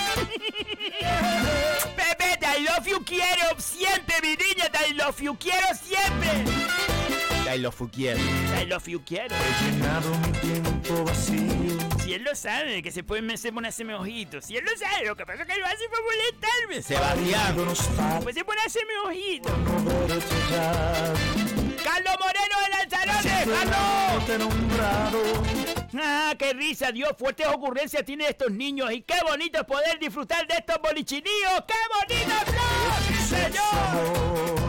Pepe, 1.95 2.37
te 2.39 2.59
I 2.59 2.63
love 2.63 2.87
you 2.87 3.05
quiero 3.05 3.59
siempre, 3.59 4.15
mi 4.23 4.29
niña, 4.29 4.71
te 4.71 4.89
I 4.89 4.93
love 4.93 5.21
you 5.21 5.37
quiero 5.37 5.67
siempre. 5.75 6.31
Ay, 7.47 7.59
lo 7.59 7.71
fuquiero. 7.71 8.19
I 8.59 8.65
love 8.65 8.87
you 8.87 8.99
quiero. 9.05 9.35
llenado 9.63 10.09
mi 10.25 10.31
tiempo 10.39 11.03
vacío. 11.03 11.77
Si 12.03 12.15
él 12.15 12.23
lo 12.23 12.33
sabe, 12.33 12.81
que 12.81 12.91
se 12.91 13.03
puede 13.03 13.37
se 13.37 13.51
pone 13.51 13.67
a 13.67 13.69
hacerme 13.69 13.93
ojitos. 13.93 14.45
Si 14.45 14.57
él 14.57 14.65
lo 14.65 14.75
sabe, 14.75 15.05
lo 15.05 15.15
que 15.15 15.23
pasa 15.23 15.43
es 15.43 15.47
que 15.47 15.59
lo 15.59 15.67
hace 15.67 15.83
para 15.87 16.01
molestarme. 16.01 16.81
Sebastián. 16.81 18.23
Pues 18.23 18.33
se 18.33 18.43
pone 18.43 18.59
a 18.59 18.65
hacerme 18.65 18.93
ojitos. 19.05 19.53
Ya. 20.49 21.52
¡Carlos 21.83 22.15
Moreno 22.19 22.55
de 22.63 22.69
Lanzarote! 22.69 23.29
¡Carlos! 24.77 25.23
¡Ah, 26.01 26.33
qué 26.37 26.53
risa! 26.53 26.91
Dios, 26.91 27.11
fuertes 27.17 27.47
ocurrencias 27.47 28.03
tienen 28.03 28.27
estos 28.27 28.51
niños 28.51 28.91
y 28.91 29.01
qué 29.01 29.15
bonito 29.27 29.59
es 29.59 29.65
poder 29.65 29.99
disfrutar 29.99 30.47
de 30.47 30.55
estos 30.55 30.77
bolichiníos. 30.81 31.63
¡Qué 31.67 31.75
bonito, 31.93 32.33
Flor! 32.45 33.03
¡Señor! 33.27 34.63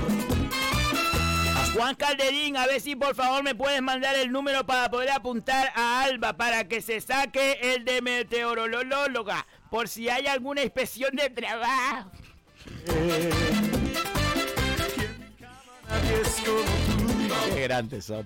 Juan 1.75 1.97
Calderín, 1.97 2.57
a 2.57 2.67
ver 2.67 2.81
si 2.81 2.95
por 2.95 3.17
favor 3.17 3.43
me 3.43 3.55
puedes 3.57 3.83
mandar 3.83 4.15
el 4.15 4.31
número 4.31 4.65
para 4.65 4.89
poder 4.91 5.11
apuntar 5.11 5.73
a 5.75 6.03
Alba 6.03 6.37
para 6.37 6.69
que 6.69 6.81
se 6.81 7.01
saque 7.01 7.59
el 7.63 7.85
de 7.85 8.01
meteorolóloga 8.01 9.45
por 9.71 9.89
si 9.89 10.09
hay 10.09 10.29
alguna 10.29 10.63
inspección 10.63 11.17
de 11.17 11.31
trabajo. 11.31 12.13
Nadie 17.35 17.35
es 17.35 17.37
como 17.37 17.43
tú. 17.49 17.55
Qué 17.55 17.63
grandes 17.63 18.05
son. 18.05 18.25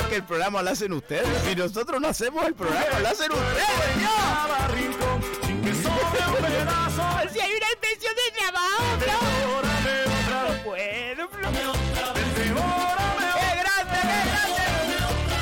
Es 0.00 0.06
que 0.08 0.16
el 0.16 0.24
programa 0.24 0.62
lo 0.62 0.70
hacen 0.70 0.92
ustedes. 0.92 1.26
Y 1.50 1.56
nosotros 1.56 2.00
no 2.00 2.08
hacemos 2.08 2.44
el 2.46 2.54
programa, 2.54 2.98
lo 3.00 3.08
hacen 3.08 3.32
ustedes. 3.32 3.66
Si 7.32 7.40
hay 7.40 7.50
una 7.50 7.66
inspección 7.70 8.14
de 8.14 8.30
trabajo, 8.38 8.84
Flo. 8.98 9.12
No 10.30 10.38
puedo, 10.64 11.28
Flo. 11.28 11.48
¡Qué 11.50 11.62
grande, 13.58 13.98
qué 14.02 14.08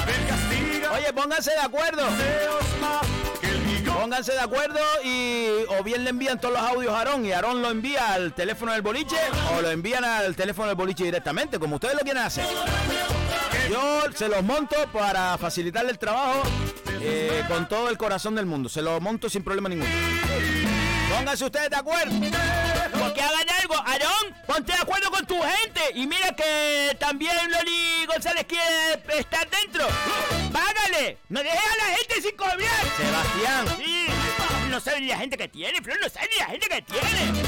grande! 0.06 0.88
Oye, 0.94 1.10
pónganse 1.12 1.50
de 1.50 1.60
acuerdo. 1.60 2.04
Pónganse 4.10 4.32
de 4.32 4.40
acuerdo 4.40 4.80
y 5.04 5.46
o 5.68 5.84
bien 5.84 6.02
le 6.02 6.10
envían 6.10 6.40
todos 6.40 6.54
los 6.54 6.62
audios 6.64 6.92
a 6.92 6.98
Aarón 6.98 7.24
y 7.24 7.30
Aarón 7.30 7.62
lo 7.62 7.70
envía 7.70 8.12
al 8.12 8.34
teléfono 8.34 8.72
del 8.72 8.82
boliche 8.82 9.14
o 9.56 9.62
lo 9.62 9.70
envían 9.70 10.02
al 10.02 10.34
teléfono 10.34 10.66
del 10.66 10.74
boliche 10.74 11.04
directamente, 11.04 11.60
como 11.60 11.76
ustedes 11.76 11.94
lo 11.94 12.00
quieren 12.00 12.24
hacer. 12.24 12.44
Yo 13.70 14.02
se 14.12 14.28
los 14.28 14.42
monto 14.42 14.74
para 14.92 15.38
facilitarle 15.38 15.92
el 15.92 15.98
trabajo 16.00 16.42
eh, 17.00 17.44
con 17.46 17.68
todo 17.68 17.88
el 17.88 17.96
corazón 17.96 18.34
del 18.34 18.46
mundo. 18.46 18.68
Se 18.68 18.82
los 18.82 19.00
monto 19.00 19.30
sin 19.30 19.44
problema 19.44 19.68
ninguno. 19.68 19.88
Pónganse 21.10 21.44
ustedes 21.44 21.70
de 21.70 21.76
acuerdo. 21.76 22.12
Porque 22.98 23.20
hagan 23.20 23.48
algo, 23.60 23.74
Aarón, 23.74 24.34
ponte 24.46 24.72
de 24.72 24.78
acuerdo 24.78 25.10
con 25.10 25.26
tu 25.26 25.40
gente. 25.40 25.80
Y 25.94 26.06
mira 26.06 26.34
que 26.34 26.96
también 26.98 27.36
Loli 27.50 28.06
González 28.06 28.44
quiere 28.46 29.18
estar 29.18 29.48
dentro. 29.50 29.86
¡Págale! 30.52 31.18
¡No 31.28 31.42
dejes 31.42 31.58
a 31.58 31.76
la 31.76 31.96
gente 31.96 32.22
sin 32.22 32.36
cobrar! 32.36 32.58
Sebastián. 32.96 33.66
Sí. 33.78 34.06
No 34.70 34.78
sabe 34.78 35.00
ni 35.00 35.08
la 35.08 35.18
gente 35.18 35.36
que 35.36 35.48
tiene, 35.48 35.82
Flor, 35.82 35.98
no 36.00 36.08
sabe 36.08 36.28
ni 36.30 36.36
la 36.38 36.46
gente 36.46 36.68
que 36.68 36.82
tiene. 36.82 37.42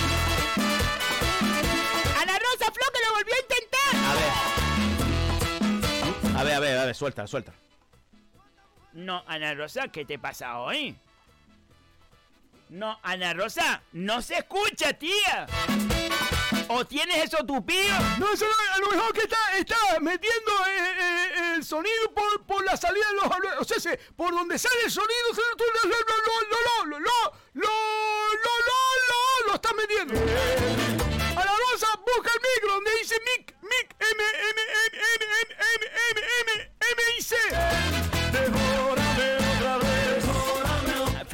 Ana 2.21 2.39
Rosa 2.39 2.73
Flo 2.73 2.85
que 2.93 3.01
lo 3.07 3.15
volvió 3.15 3.35
a 3.35 3.41
intentar. 3.41 3.95
A 6.37 6.43
ver, 6.43 6.55
a 6.55 6.61
ver, 6.61 6.79
a 6.79 6.85
ver, 6.87 6.95
suelta, 6.95 7.27
suelta. 7.27 7.53
No, 8.93 9.23
Ana 9.27 9.55
Rosa, 9.55 9.89
¿qué 9.89 10.05
te 10.05 10.19
pasa 10.19 10.59
hoy? 10.59 10.97
No, 12.73 12.99
Ana 13.03 13.35
Rosa, 13.35 13.83
no 13.93 14.23
se 14.23 14.37
escucha, 14.39 14.95
tía. 14.95 15.47
¿O 16.69 16.87
tienes 16.87 17.25
eso 17.25 17.45
tupido? 17.45 17.95
No, 18.19 18.33
eso 18.33 18.47
no, 18.47 18.73
a 18.75 18.79
lo 18.79 18.89
mejor 18.89 19.13
que 19.13 19.21
está, 19.25 19.37
está 19.59 19.77
metiendo 20.01 20.53
eh, 20.67 20.95
eh, 20.99 21.53
el 21.57 21.65
sonido 21.67 22.15
por, 22.15 22.47
por 22.47 22.65
la 22.65 22.75
salida 22.79 23.05
de 23.11 23.15
los 23.17 23.61
O 23.61 23.65
sea, 23.65 23.79
se- 23.79 23.99
por 24.17 24.31
donde 24.33 24.59
sale 24.59 24.85
el 24.87 24.91
sonido, 24.91 25.11
lo, 25.35 25.87
lo, 25.87 26.01
lo, 26.87 26.99
lo, 26.99 26.99
lo, 26.99 27.13
lo, 27.53 27.71
lo, 28.33 29.47
lo, 29.49 29.55
estás 29.55 29.73
metiendo. 29.77 30.15
A 30.15 31.45
la 31.45 31.53
rosa, 31.71 31.89
busca 31.97 32.31
el 32.35 32.41
micro 32.41 32.73
donde 32.73 32.91
dice 33.03 33.17
mic, 33.37 33.55
mic, 33.61 33.95
M, 34.01 34.25
M, 34.25 34.63
M, 34.63 34.93
M, 34.95 35.25
M, 35.29 35.57
M, 35.59 35.87
M, 36.09 36.21
M, 36.41 36.73
M, 36.81 37.03
I, 37.19 37.23
C. 37.23 38.12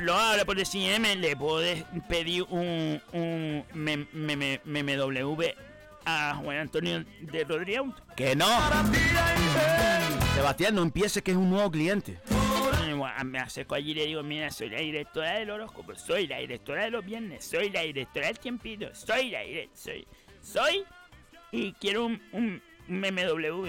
Flo, 0.09 0.17
ahora 0.17 0.47
por 0.47 0.57
decir 0.57 0.91
M, 0.91 1.17
le 1.17 1.37
puedes 1.37 1.85
pedir 2.09 2.43
un, 2.45 2.99
un 3.13 3.63
MMW 3.75 5.43
a 6.07 6.35
Juan 6.37 6.57
Antonio 6.57 7.05
de 7.21 7.45
Rodríguez. 7.45 7.83
Que 8.17 8.35
no. 8.35 8.47
Sebastián, 10.35 10.77
no 10.77 10.81
empieces 10.83 11.23
que 11.23 11.33
es 11.33 11.37
un 11.37 11.51
nuevo 11.51 11.71
cliente. 11.71 12.19
Eh, 12.31 13.25
Me 13.27 13.39
acerco 13.39 13.75
allí 13.75 13.91
y 13.91 13.95
le 13.97 14.07
digo, 14.07 14.23
mira, 14.23 14.51
soy 14.51 14.71
la 14.71 14.79
directora 14.81 15.41
del 15.41 15.51
horóscopo, 15.51 15.95
soy 15.95 16.27
la 16.27 16.39
directora 16.39 16.85
de 16.85 16.91
los 16.91 17.05
viernes, 17.05 17.45
soy 17.45 17.69
la 17.69 17.83
directora 17.83 18.29
del 18.29 18.39
tiempito, 18.39 18.87
soy 18.95 19.29
la 19.29 19.43
directora, 19.43 19.77
soy, 19.77 20.07
soy, 20.41 20.85
y 21.53 21.75
quiero 21.75 22.07
un, 22.07 22.23
un 22.33 22.63
MMW. 22.89 23.67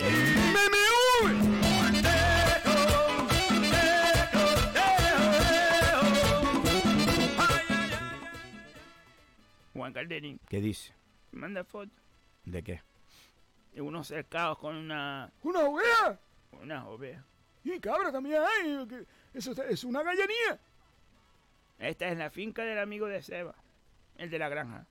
Juan 9.80 9.94
Calderín, 9.94 10.42
¿Qué 10.50 10.60
dice? 10.60 10.94
manda 11.32 11.64
foto 11.64 11.90
¿De 12.44 12.62
qué? 12.62 12.82
de 13.72 13.82
unos 13.82 14.08
cercados 14.08 14.58
con 14.58 14.76
una, 14.76 15.32
¿Una 15.42 15.60
oveja? 15.62 16.20
unas 16.62 16.86
ovejas. 16.86 17.24
Y 17.64 17.80
cabra 17.80 18.12
también 18.12 18.42
hay. 18.42 18.88
Eso 19.34 19.52
es 19.64 19.84
una 19.86 20.04
gallinía. 20.04 20.60
Esta 21.78 22.10
es 22.10 22.18
la 22.18 22.30
finca 22.30 22.64
del 22.64 22.80
amigo 22.80 23.06
de 23.08 23.22
Seba, 23.22 23.56
el 24.18 24.30
de 24.30 24.38
la 24.40 24.50
granja. 24.50 24.86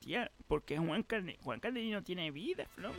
Tía, 0.00 0.28
porque 0.48 0.76
Juan, 0.78 1.04
Calde 1.04 1.38
Juan 1.44 1.60
Calderín 1.60 1.92
no 1.92 2.02
tiene 2.02 2.32
vida, 2.32 2.66
Flo. 2.74 2.92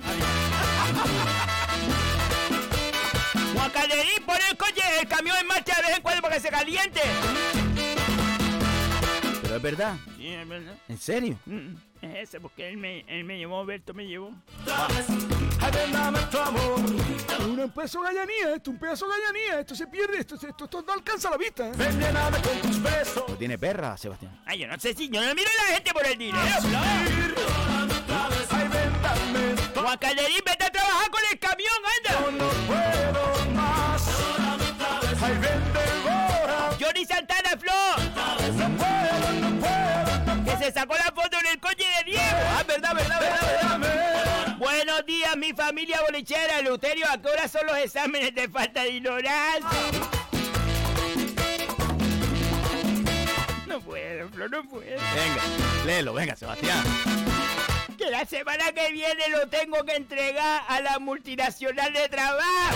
Juan 3.54 3.72
Calderín, 3.72 4.26
pon 4.26 4.38
el 4.50 4.56
coche, 4.58 4.82
el 5.02 5.08
camión 5.10 5.36
en 5.42 5.48
marcha 5.48 5.76
de 5.76 5.82
vez 5.88 5.98
en 5.98 6.04
cuando 6.04 6.22
para 6.22 6.36
que 6.36 6.42
se 6.42 6.50
caliente. 6.50 7.02
Pero 9.52 9.58
es 9.58 9.64
verdad. 9.64 9.96
Sí, 10.16 10.28
es 10.28 10.48
verdad. 10.48 10.74
¿En 10.88 10.98
serio? 10.98 11.38
Mm, 11.46 11.74
Es 12.02 12.30
ese, 12.30 12.40
porque 12.40 12.70
él 12.70 12.78
me, 12.78 13.02
él 13.06 13.26
me 13.26 13.38
llevó, 13.38 13.66
Berto 13.66 13.94
me 13.94 14.08
llevó. 14.08 14.30
Un 14.30 14.42
pedazo 17.72 18.02
de 18.02 18.14
gallinía, 18.14 18.56
esto, 18.56 18.72
un 18.72 18.80
pedazo 18.80 19.08
de 19.08 19.14
gallinía. 19.22 19.60
Esto 19.60 19.76
se 19.76 19.88
pierde, 19.88 20.20
esto, 20.20 20.36
esto, 20.36 20.64
esto 20.64 20.82
no 20.88 20.94
alcanza 20.94 21.30
la 21.30 21.36
vista. 21.38 21.68
¿eh? 21.68 21.72
¿No 23.28 23.36
tiene 23.36 23.58
perra, 23.58 23.98
Sebastián? 23.98 24.42
Ay, 24.46 24.60
yo 24.60 24.68
no 24.68 24.80
sé 24.80 24.94
si, 24.94 25.10
yo 25.10 25.22
no 25.22 25.36
miro 25.36 25.50
a 25.50 25.70
la 25.70 25.76
gente 25.76 25.92
por 25.92 26.06
el 26.06 26.18
dinero. 26.18 26.40
Juan 29.76 29.98
Calderín, 29.98 30.41
Mi 45.38 45.54
familia 45.54 46.02
bolichera. 46.02 46.62
Luterio, 46.62 47.06
¿a 47.10 47.22
qué 47.22 47.30
hora 47.30 47.48
son 47.48 47.66
los 47.66 47.78
exámenes 47.78 48.36
de 48.36 48.50
falta 48.50 48.84
de 48.84 48.90
ignorancia? 48.90 49.70
No 53.66 53.80
puedo, 53.80 54.30
Flo, 54.30 54.50
no 54.50 54.64
puedo. 54.64 54.84
Venga, 54.86 55.42
léelo, 55.86 56.14
venga, 56.14 56.36
Sebastián. 56.36 56.84
Que 57.98 58.12
la 58.12 58.26
semana 58.26 58.72
que 58.74 58.92
viene 58.92 59.30
lo 59.30 59.48
tengo 59.48 59.84
que 59.86 59.96
entregar 59.96 60.64
a 60.68 60.82
la 60.82 61.00
multinacional 61.00 61.94
de 61.94 62.10
trabajo. 62.10 62.76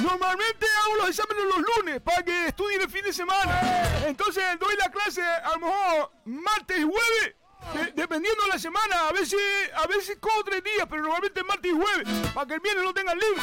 Normalmente 0.00 0.66
hago 0.84 0.96
los 0.96 1.08
exámenes 1.08 1.44
los 1.44 1.64
lunes 1.76 2.00
para 2.00 2.22
que 2.22 2.46
estudien 2.46 2.82
el 2.82 2.90
fin 2.90 3.02
de 3.02 3.12
semana. 3.12 3.60
Entonces 4.06 4.44
doy 4.60 4.76
la 4.78 4.90
clase 4.90 5.22
a 5.22 5.50
lo 5.54 5.58
mejor 5.58 6.12
martes 6.24 6.78
y 6.78 6.82
jueves. 6.82 7.34
De- 7.72 7.92
dependiendo 7.92 8.42
de 8.44 8.48
la 8.50 8.58
semana, 8.58 9.08
a 9.08 9.12
veces, 9.12 9.40
a 9.74 9.86
veces 9.86 10.16
cojo 10.20 10.44
tres 10.44 10.62
días, 10.62 10.86
pero 10.88 11.02
normalmente 11.02 11.42
martes 11.44 11.72
y 11.72 11.74
jueves, 11.74 12.08
para 12.34 12.46
que 12.46 12.54
el 12.54 12.60
viernes 12.60 12.84
lo 12.84 12.94
tengan 12.94 13.18
libre. 13.18 13.42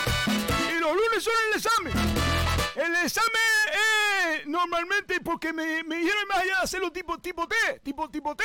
Y 0.75 0.79
los 0.79 0.95
lunes 0.95 1.23
son 1.23 1.33
el 1.49 1.57
examen. 1.57 1.93
El 2.75 2.95
examen 3.03 3.41
es 3.73 4.47
normalmente 4.47 5.19
porque 5.19 5.51
me, 5.51 5.83
me 5.83 5.97
dijeron 5.97 6.25
más 6.29 6.37
allá 6.37 6.55
de 6.57 6.63
hacerlo 6.63 6.91
tipo, 6.91 7.17
tipo 7.19 7.45
T, 7.47 7.55
tipo, 7.83 8.09
tipo 8.09 8.35
T. 8.35 8.43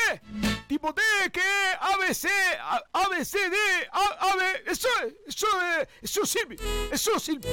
Tipo 0.66 0.92
T 0.92 1.00
que 1.32 1.38
es 1.40 1.76
ABC, 1.80 2.28
A, 2.60 2.82
A, 2.92 3.08
B, 3.08 3.24
C, 3.24 3.38
D, 3.48 3.56
A, 3.92 4.00
A, 4.32 4.34
B. 4.36 4.62
Eso, 4.66 4.88
eso, 5.28 5.46
eh, 5.62 5.88
eso 6.02 6.26
sirve. 6.26 6.56
Eso 6.90 7.20
sirve. 7.20 7.48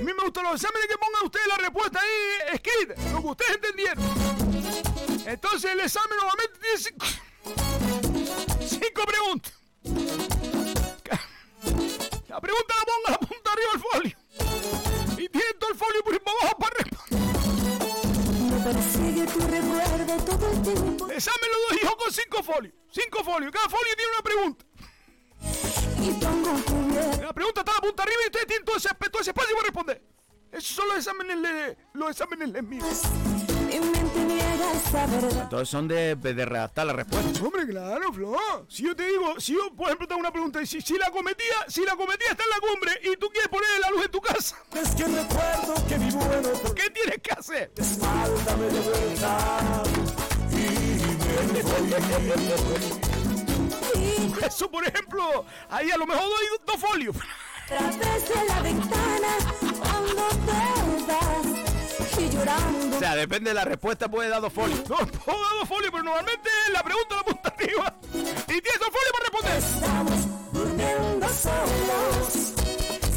A 0.00 0.02
mí 0.02 0.10
me 0.14 0.22
gustan 0.22 0.44
los 0.44 0.54
exámenes 0.54 0.88
que 0.88 0.96
pongan 0.96 1.22
ustedes 1.26 1.46
la 1.48 1.56
respuesta 1.58 2.00
ahí 2.00 2.54
escrita, 2.54 2.94
lo 3.12 3.20
que 3.20 3.26
ustedes 3.26 3.50
entendieron. 3.56 4.04
Entonces 5.26 5.70
el 5.72 5.80
examen 5.80 6.16
normalmente 6.16 6.58
tiene 6.60 6.96
cinco, 8.66 9.02
preguntas. 9.06 9.52
La 12.28 12.40
pregunta 12.40 12.74
la 12.78 12.84
ponga 12.84 13.10
la 13.10 13.18
punta 13.18 13.52
arriba 13.52 13.70
del 13.72 13.80
folio. 13.80 14.16
Y 15.18 15.28
tiene 15.28 15.54
todo 15.58 15.70
el 15.70 15.76
folio 15.76 16.04
por 16.04 16.14
abajo 16.14 16.58
para 16.58 16.76
arriba. 16.78 16.98
Me 18.50 18.58
persigue 18.64 19.26
tu 19.26 19.40
recuerdo 19.40 20.24
todo 20.24 20.50
el 20.50 20.62
tiempo. 20.62 21.06
El 21.06 21.16
examen 21.16 21.50
lo 21.68 21.76
dijo 21.76 21.96
con 21.96 22.12
cinco 22.12 22.42
folios. 22.42 22.74
Cinco 22.90 23.24
folios. 23.24 23.52
Cada 23.52 23.68
folio 23.68 23.96
tiene 23.96 24.12
una 24.12 24.22
pregunta. 24.22 24.64
Pongo. 26.20 26.52
La 27.22 27.32
pregunta 27.32 27.60
está 27.60 27.72
a 27.72 27.74
la 27.76 27.80
punta 27.80 28.02
arriba 28.02 28.18
y 28.24 28.26
ustedes 28.26 28.46
tienen 28.46 28.64
todo 28.64 28.76
ese, 28.76 28.88
todo 28.94 29.20
ese 29.20 29.30
espacio 29.30 29.54
para 29.54 29.66
responder. 29.66 30.02
Esos 30.52 30.76
son 30.76 30.88
los 30.88 30.96
exámenes 30.98 31.76
los 31.94 32.10
exámenes 32.10 32.62
míos. 32.62 33.02
Esa 33.70 35.06
verdad. 35.06 35.42
Entonces 35.44 35.68
son 35.68 35.86
de, 35.88 36.14
de 36.16 36.44
redactar 36.44 36.86
la 36.86 36.92
respuesta. 36.92 37.40
Hombre, 37.44 37.66
claro, 37.68 38.12
Flo. 38.12 38.36
Si 38.68 38.82
yo 38.84 38.94
te 38.96 39.06
digo, 39.06 39.38
si 39.38 39.52
yo, 39.54 39.72
por 39.76 39.86
ejemplo, 39.86 40.06
te 40.08 40.14
hago 40.14 40.20
una 40.20 40.32
pregunta 40.32 40.60
y 40.62 40.66
si, 40.66 40.80
si 40.80 40.96
la 40.98 41.10
cometía, 41.10 41.54
si 41.68 41.84
la 41.84 41.94
cometía 41.96 42.30
está 42.30 42.42
en 42.44 42.50
la 42.50 42.60
cumbre 42.60 42.92
y 43.02 43.16
tú 43.16 43.28
quieres 43.30 43.48
poner 43.48 43.68
la 43.80 43.90
luz 43.90 44.04
en 44.06 44.10
tu 44.10 44.20
casa. 44.20 44.56
Es 44.74 44.90
que 44.94 45.04
recuerdo 45.04 45.74
que 45.88 45.98
mi 45.98 46.10
bueno 46.10 46.48
por 46.62 46.74
¿Qué 46.74 46.90
tienes 46.90 47.18
que 47.22 47.32
hacer? 47.32 47.72
espalda 47.76 48.56
me 48.56 48.68
dio 48.70 48.82
vuelta 48.82 49.82
y 50.52 50.54
me 51.52 51.62
fui. 51.62 52.90
Y 54.00 54.44
Eso, 54.44 54.70
por 54.70 54.86
ejemplo, 54.86 55.44
ahí 55.68 55.90
a 55.90 55.96
lo 55.96 56.06
mejor 56.06 56.24
doy 56.24 56.58
dos 56.66 56.76
folios. 56.80 57.16
Través 57.68 58.28
de 58.28 58.44
la 58.48 58.62
ventana 58.62 59.36
cuando 59.78 60.28
te 60.28 61.06
llorando. 61.06 61.59
O 62.16 62.98
sea, 62.98 63.14
depende 63.14 63.50
de 63.50 63.54
la 63.54 63.64
respuesta, 63.64 64.08
puede 64.08 64.28
dar 64.28 64.40
dos 64.40 64.52
folios. 64.52 64.80
No, 64.88 64.96
puedo 64.96 65.40
dar 65.42 65.52
dos 65.60 65.68
folios, 65.68 65.90
pero 65.90 66.02
normalmente 66.02 66.50
la 66.72 66.82
pregunta 66.82 67.16
la 67.16 67.22
punta 67.22 67.54
arriba. 67.56 67.94
Y 68.12 68.60
tienes 68.60 68.78
dos 68.78 68.88
folios 68.90 69.12
para 69.12 69.24
responder. 69.24 69.58
Estamos 69.58 70.52
durmiendo 70.52 71.28
solos. 71.28 72.54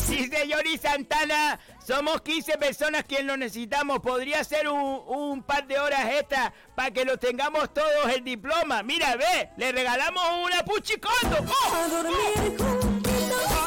Sí, 0.05 0.27
señor 0.29 0.67
y 0.67 0.77
Santana, 0.77 1.59
somos 1.85 2.21
15 2.21 2.57
personas 2.59 3.03
quien 3.03 3.25
lo 3.25 3.35
necesitamos. 3.35 3.99
Podría 3.99 4.43
ser 4.43 4.69
un, 4.69 5.01
un 5.07 5.41
par 5.43 5.65
de 5.65 5.79
horas 5.79 6.05
extra 6.11 6.53
para 6.75 6.91
que 6.91 7.03
lo 7.03 7.17
tengamos 7.17 7.73
todos 7.73 8.09
el 8.15 8.23
diploma. 8.23 8.83
Mira, 8.83 9.15
ve, 9.15 9.49
le 9.57 9.71
regalamos 9.71 10.23
una 10.45 10.63
puchicondo. 10.63 11.37
¡Oh! 11.47 11.75
A 11.75 11.87
dormir 11.87 12.57
juntitos. 12.57 13.02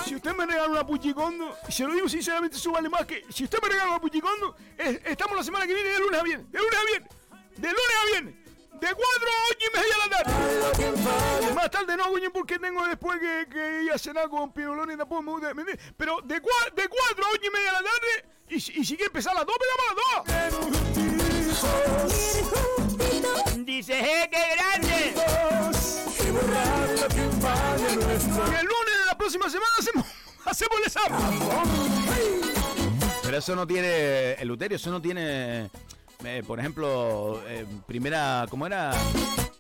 Si 0.07 0.15
usted 0.15 0.35
me 0.35 0.47
regala 0.47 0.69
una 0.69 0.87
puchicondo, 0.87 1.57
y 1.69 1.73
se 1.73 1.85
lo 1.85 1.93
digo 1.95 2.09
sinceramente, 2.09 2.57
eso 2.57 2.71
vale 2.73 2.89
más 2.89 3.05
que. 3.07 3.25
Si 3.31 3.45
usted 3.45 3.59
me 3.63 3.69
regala 3.69 3.91
una 3.91 4.01
puchicondo, 4.01 4.57
es- 4.79 5.01
estamos 5.05 5.37
la 5.37 5.43
semana 5.43 5.67
que 5.67 5.75
viene 5.75 5.91
de 5.91 5.99
lunes 5.99 6.21
a 6.21 6.23
viernes. 6.23 6.51
De 6.53 6.59
lunes 6.59 6.79
a 6.79 6.85
viernes. 6.85 7.11
De 7.57 7.69
lunes 7.69 7.97
a 8.03 8.07
viernes. 8.07 8.35
De 8.77 8.87
4 8.89 8.99
a 8.99 9.49
8 9.51 9.59
y 9.59 9.71
media 9.79 9.95
de 9.95 9.99
la 9.99 10.09
tarde. 10.17 11.55
Más 11.55 11.71
tarde 11.71 11.97
no, 11.97 12.11
coño, 12.11 12.31
porque 12.31 12.59
tengo 12.59 12.87
después 12.87 13.19
que, 13.19 13.47
que 13.51 13.83
ir 13.85 13.93
a 13.93 13.97
cenar 13.99 14.29
con 14.29 14.53
Pirolón 14.53 14.91
y 14.91 14.97
tampoco 14.99 15.23
me 15.23 15.31
gusta. 15.33 15.53
Pero 15.97 16.21
de 16.23 16.41
4 16.43 16.75
de 16.77 16.87
cuatro 16.89 17.25
a 17.25 17.29
8 17.33 17.41
y 17.43 17.51
media 17.51 17.67
de 17.69 17.73
la 17.73 17.79
tarde, 17.83 18.25
y, 18.51 18.61
si- 18.61 18.73
y 18.79 18.85
si 18.85 18.97
quiere 18.97 19.07
empezar 19.07 19.33
a 19.33 19.37
las 19.37 19.47
2, 19.47 19.57
me 19.59 19.67
damos 19.73 19.87
a 19.89 19.95
las 19.95 20.53
2. 20.53 20.61
Dormir 20.61 20.75
juntitos. 22.45 23.65
Dice, 23.65 23.99
¡eh, 23.99 24.29
qué 24.31 24.45
grande! 24.57 25.15
Y 27.17 28.55
el 28.55 28.67
lunes 28.67 28.95
la 29.17 29.19
próxima 29.19 29.49
semana 29.49 29.73
hacemos, 29.79 30.07
hacemos 30.45 30.79
el 30.79 30.85
examen. 30.85 31.19
Pero 33.23 33.39
eso 33.39 33.57
no 33.57 33.67
tiene, 33.67 34.35
el 34.35 34.47
Luterio, 34.47 34.77
eso 34.77 34.91
no 34.91 35.01
tiene, 35.01 35.71
eh, 36.23 36.43
por 36.47 36.61
ejemplo, 36.61 37.43
eh, 37.47 37.67
primera, 37.87 38.47
¿cómo 38.51 38.67
era? 38.67 38.93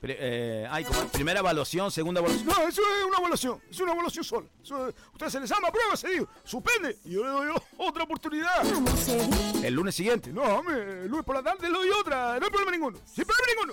Eh, 0.02 0.68
ay, 0.70 0.84
¿cómo 0.84 1.00
es? 1.00 1.06
Primera 1.06 1.40
evaluación, 1.40 1.90
segunda 1.90 2.20
evaluación. 2.20 2.46
No, 2.46 2.68
eso 2.68 2.82
es 2.82 3.04
una 3.08 3.18
evaluación. 3.18 3.60
Es 3.68 3.80
una 3.80 3.92
evaluación 3.92 4.24
sola. 4.24 4.46
Eso 4.62 4.92
usted 5.12 5.28
se 5.28 5.40
le 5.40 5.46
llama 5.46 5.72
prueba, 5.72 5.96
se 5.96 6.08
digo, 6.10 6.28
suspende. 6.44 6.98
Y 7.06 7.12
yo 7.12 7.24
le 7.24 7.30
doy 7.30 7.48
otra 7.78 8.04
oportunidad. 8.04 8.62
El 9.64 9.74
lunes 9.74 9.94
siguiente. 9.96 10.32
No, 10.32 10.42
hombre, 10.42 11.04
el 11.04 11.08
lunes 11.08 11.24
por 11.24 11.34
la 11.34 11.42
tarde 11.42 11.68
le 11.68 11.74
doy 11.74 11.88
otra. 11.90 12.38
No 12.38 12.44
hay 12.44 12.50
problema 12.50 12.70
ninguno. 12.70 12.98
Sin 13.04 13.24
problema 13.24 13.72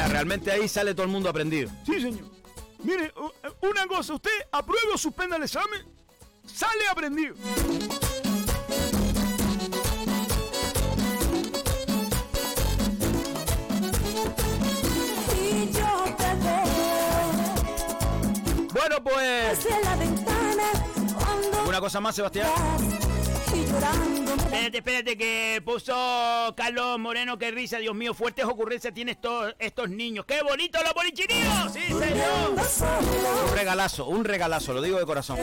Sea, 0.00 0.08
realmente 0.08 0.50
ahí 0.50 0.66
sale 0.66 0.94
todo 0.94 1.04
el 1.04 1.12
mundo 1.12 1.28
aprendido. 1.28 1.68
Sí, 1.84 2.00
señor. 2.00 2.24
Mire, 2.82 3.12
u- 3.16 3.68
una 3.68 3.86
cosa, 3.86 4.14
usted 4.14 4.30
apruebe 4.50 4.86
o 4.94 4.96
suspenda 4.96 5.36
el 5.36 5.42
examen, 5.42 5.82
sale 6.46 6.88
aprendido. 6.90 7.34
Y 15.38 15.70
yo 15.72 16.04
te 16.16 16.34
veo 16.44 16.64
Bueno, 18.72 18.96
pues, 19.02 19.64
desde 19.64 19.84
la 19.84 19.96
ventana 19.96 20.64
cuando 21.18 21.68
una 21.68 21.80
cosa 21.80 22.00
más, 22.00 22.14
Sebastián. 22.14 22.48
Espérate, 23.72 24.78
espérate, 24.78 25.16
que 25.16 25.62
puso 25.64 25.94
Carlos 26.56 26.98
Moreno, 26.98 27.38
qué 27.38 27.50
risa, 27.50 27.78
Dios 27.78 27.94
mío, 27.94 28.12
fuertes 28.14 28.44
ocurrencias 28.44 28.92
tienen 28.92 29.14
estos, 29.14 29.54
esestos 29.58 29.88
niños. 29.90 30.24
¡Qué 30.26 30.42
bonito 30.42 30.78
los 30.82 30.92
bolichiníos! 30.92 31.72
¡Sí, 31.72 31.80
señor! 31.80 32.56
Un 33.48 33.56
regalazo, 33.56 34.06
un 34.06 34.24
regalazo, 34.24 34.72
lo 34.72 34.82
digo 34.82 34.98
de 34.98 35.06
corazón. 35.06 35.38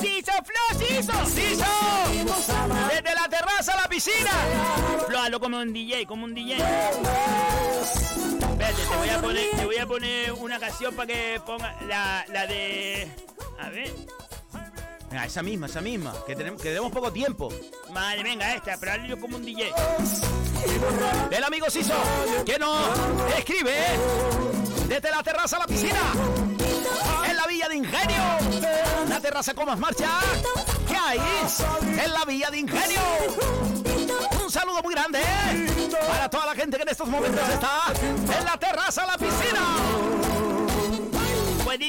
¡Siso, 0.00 0.32
Flo, 0.44 0.78
Siso! 0.78 1.26
¡Siso! 1.26 1.64
¡Desde 2.90 3.14
la 3.14 3.28
terraza 3.28 3.72
a 3.72 3.76
la 3.82 3.88
piscina! 3.88 4.30
Flo, 5.06 5.18
hazlo 5.18 5.40
como 5.40 5.58
un 5.58 5.72
DJ, 5.72 6.06
como 6.06 6.24
un 6.24 6.34
DJ. 6.34 6.56
Espérate, 6.56 8.82
te 8.82 8.96
voy 8.96 9.08
a 9.08 9.20
poner, 9.20 9.50
te 9.50 9.64
voy 9.64 9.76
a 9.78 9.86
poner 9.86 10.32
una 10.32 10.58
canción 10.58 10.94
para 10.94 11.06
que 11.06 11.40
ponga 11.44 11.74
la, 11.88 12.24
la 12.28 12.46
de... 12.46 13.08
A 13.58 13.70
ver... 13.70 13.92
Venga, 15.10 15.24
esa 15.24 15.42
misma, 15.42 15.66
esa 15.66 15.80
misma, 15.80 16.12
que 16.26 16.34
tenemos, 16.34 16.60
que 16.60 16.68
tenemos 16.68 16.90
poco 16.92 17.12
tiempo. 17.12 17.48
Vale, 17.90 18.22
venga, 18.22 18.54
esta, 18.54 18.76
pero 18.78 18.92
hazlo 18.92 19.18
como 19.18 19.36
un 19.36 19.44
DJ. 19.44 19.72
El 21.30 21.44
amigo 21.44 21.70
Siso, 21.70 21.94
que 22.44 22.58
nos 22.58 22.88
escribe 23.38 23.70
¿eh? 23.70 23.98
desde 24.88 25.10
la 25.10 25.22
terraza 25.22 25.56
a 25.56 25.60
la 25.60 25.66
piscina, 25.66 26.00
en 27.28 27.36
la 27.36 27.46
Villa 27.46 27.68
de 27.68 27.76
Ingenio. 27.76 28.22
La 29.08 29.20
terraza 29.20 29.54
con 29.54 29.66
más 29.66 29.78
marcha 29.78 30.08
que 30.88 30.96
hay 30.96 31.20
en 32.04 32.12
la 32.12 32.24
Villa 32.24 32.50
de 32.50 32.58
Ingenio. 32.58 33.00
Un 34.42 34.50
saludo 34.50 34.82
muy 34.82 34.94
grande 34.94 35.20
¿eh? 35.20 35.88
para 36.08 36.28
toda 36.28 36.46
la 36.46 36.54
gente 36.54 36.76
que 36.76 36.82
en 36.82 36.88
estos 36.88 37.08
momentos 37.08 37.48
está 37.48 37.92
en 38.02 38.44
la 38.44 38.56
terraza 38.58 39.05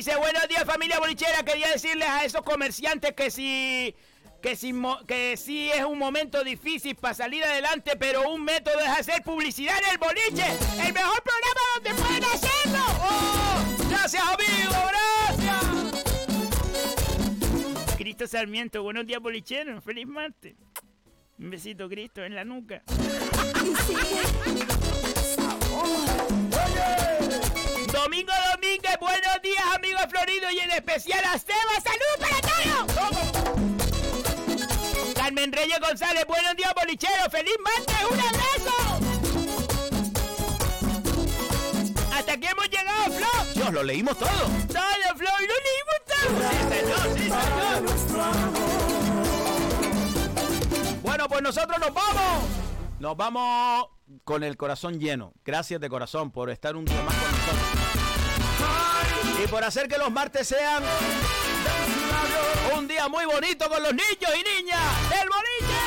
dice, 0.08 0.20
buenos 0.20 0.48
días 0.48 0.64
familia 0.64 1.00
bolichera, 1.00 1.44
quería 1.44 1.70
decirles 1.70 2.08
a 2.08 2.24
esos 2.24 2.44
comerciantes 2.44 3.12
que 3.14 3.30
si... 3.30 3.94
Que 4.42 4.56
si, 4.56 4.74
que 5.08 5.36
sí 5.36 5.70
es 5.72 5.84
un 5.84 5.98
momento 5.98 6.44
difícil 6.44 6.96
para 6.96 7.16
salir 7.16 7.44
adelante, 7.44 7.96
pero 7.98 8.30
un 8.30 8.44
método 8.44 8.80
es 8.80 8.88
hacer 8.88 9.24
publicidad 9.24 9.76
en 9.80 9.86
el 9.90 9.98
boliche. 9.98 10.46
El 10.86 10.94
mejor 10.94 11.24
programa 11.24 11.60
donde 11.74 11.96
pueden 11.96 12.24
hacerlo. 12.24 12.86
¡Oh! 13.02 13.60
Gracias, 13.90 14.24
amigo, 14.24 14.76
gracias. 15.40 15.66
Cristo 17.98 18.28
Sarmiento, 18.28 18.84
buenos 18.84 19.08
días 19.08 19.20
bolicheros, 19.20 19.84
feliz 19.84 20.06
martes. 20.06 20.54
Un 21.40 21.50
besito, 21.50 21.90
Cristo, 21.90 22.24
en 22.24 22.36
la 22.36 22.46
nuca. 22.46 22.84
Domingo 28.08 28.32
Domínguez, 28.54 28.98
buenos 29.00 29.27
amigos 29.76 30.02
Florido 30.10 30.50
y 30.52 30.60
en 30.60 30.72
especial 30.72 31.24
a 31.26 31.38
Seba. 31.38 31.80
¡Salud 31.84 32.18
para 32.20 32.42
todos! 32.42 32.86
Carmen 35.16 35.52
Reyes 35.52 35.80
González, 35.80 36.26
buenos 36.28 36.56
días, 36.56 36.74
bolichero. 36.74 37.30
¡Feliz 37.30 37.56
martes! 37.64 37.96
¡Un 38.10 38.20
abrazo! 38.20 38.76
Hasta 42.14 42.34
aquí 42.34 42.48
hemos 42.48 42.70
llegado, 42.70 43.12
Flo. 43.12 43.28
Dios, 43.54 43.74
lo 43.74 43.84
leímos 43.84 44.18
todo. 44.18 44.30
Todo, 44.30 45.16
Flo, 45.16 45.30
lo 45.40 45.56
leímos 45.68 46.00
todo. 46.08 46.30
Sí, 46.50 46.58
señor, 46.70 47.06
sí, 47.18 47.24
señor. 47.24 47.58
Bueno, 51.04 51.28
pues 51.30 51.42
nosotros 51.42 51.80
nos 51.80 51.94
vamos. 51.94 52.44
Nos 53.00 53.16
vamos 53.16 53.88
con 54.24 54.44
el 54.44 54.58
corazón 54.58 55.00
lleno. 55.00 55.34
Gracias 55.46 55.80
de 55.80 55.90
corazón 55.90 56.32
por 56.32 56.50
estar 56.50 56.76
un 56.76 56.86
día 56.86 57.02
más 57.04 57.14
con 57.16 57.32
nosotros. 57.32 58.07
Y 59.44 59.48
por 59.48 59.64
hacer 59.64 59.88
que 59.88 59.98
los 59.98 60.12
martes 60.12 60.48
sean 60.48 60.84
un 62.76 62.88
día 62.88 63.08
muy 63.08 63.26
bonito 63.26 63.70
con 63.70 63.82
los 63.84 63.94
niños 63.94 64.32
y 64.36 64.62
niñas 64.62 65.10
del 65.10 65.30
boliche. 65.30 65.78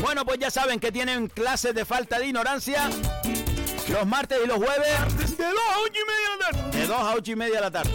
Bueno, 0.00 0.24
pues 0.24 0.38
ya 0.38 0.50
saben 0.50 0.80
que 0.80 0.92
tienen 0.92 1.28
clases 1.28 1.74
de 1.74 1.84
falta 1.84 2.18
de 2.18 2.26
ignorancia 2.26 2.90
los 3.88 4.06
martes 4.06 4.38
y 4.42 4.46
los 4.46 4.56
jueves 4.56 4.88
De 5.36 5.44
2 5.44 5.54
a 5.54 5.80
8 5.84 5.92
y 5.94 6.04
media 6.06 6.30
de 6.30 6.30
la 6.30 6.50
tarde. 6.60 6.78
de 6.78 6.86
2 6.86 6.96
a 6.98 7.14
8 7.14 7.30
y 7.30 7.36
media 7.36 7.54
de 7.54 7.60
la 7.60 7.70
tarde. 7.70 7.90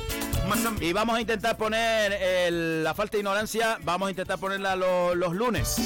Y 0.80 0.94
vamos 0.94 1.18
a 1.18 1.22
intentar 1.22 1.58
poner 1.58 2.14
el- 2.14 2.84
la 2.84 2.94
falta 2.94 3.14
de 3.14 3.20
ignorancia, 3.20 3.78
vamos 3.84 4.08
a 4.08 4.10
intentar 4.12 4.40
ponerla 4.40 4.76
lo- 4.76 5.14
los 5.16 5.34
lunes. 5.34 5.78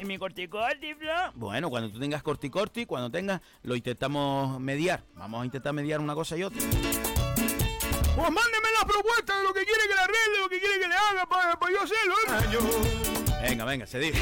Y 0.00 0.04
mi 0.04 0.18
corticorti, 0.18 0.94
Flo. 0.94 1.32
Bueno, 1.34 1.70
cuando 1.70 1.90
tú 1.90 1.98
tengas 1.98 2.22
corti 2.22 2.50
corti, 2.50 2.84
cuando 2.86 3.10
tengas, 3.10 3.40
lo 3.62 3.74
intentamos 3.76 4.58
mediar. 4.60 5.02
Vamos 5.14 5.42
a 5.42 5.44
intentar 5.46 5.72
mediar 5.72 6.00
una 6.00 6.14
cosa 6.14 6.36
y 6.36 6.42
otra. 6.42 6.60
Pues 6.60 8.30
mándeme 8.30 8.68
la 8.78 8.86
propuesta 8.86 9.38
de 9.38 9.42
lo 9.44 9.54
que 9.54 9.64
quiere 9.64 9.82
que 9.88 9.94
le 9.94 10.00
arregle, 10.00 10.38
lo 10.40 10.48
que 10.48 10.58
quiere 10.60 10.80
que 10.80 10.88
le 10.88 10.94
haga 10.94 11.26
para 11.26 11.72
yo 11.72 11.82
hacerlo. 11.82 12.14
¿eh? 12.26 13.48
Venga, 13.48 13.64
venga, 13.64 13.86
se 13.86 13.98
dice. 14.00 14.18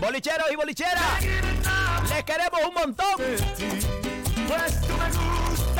Bolicheros 0.00 0.46
y 0.52 0.56
bolicheras, 0.56 1.22
les 2.08 2.24
queremos 2.24 2.60
un 2.66 2.74
montón. 2.74 3.16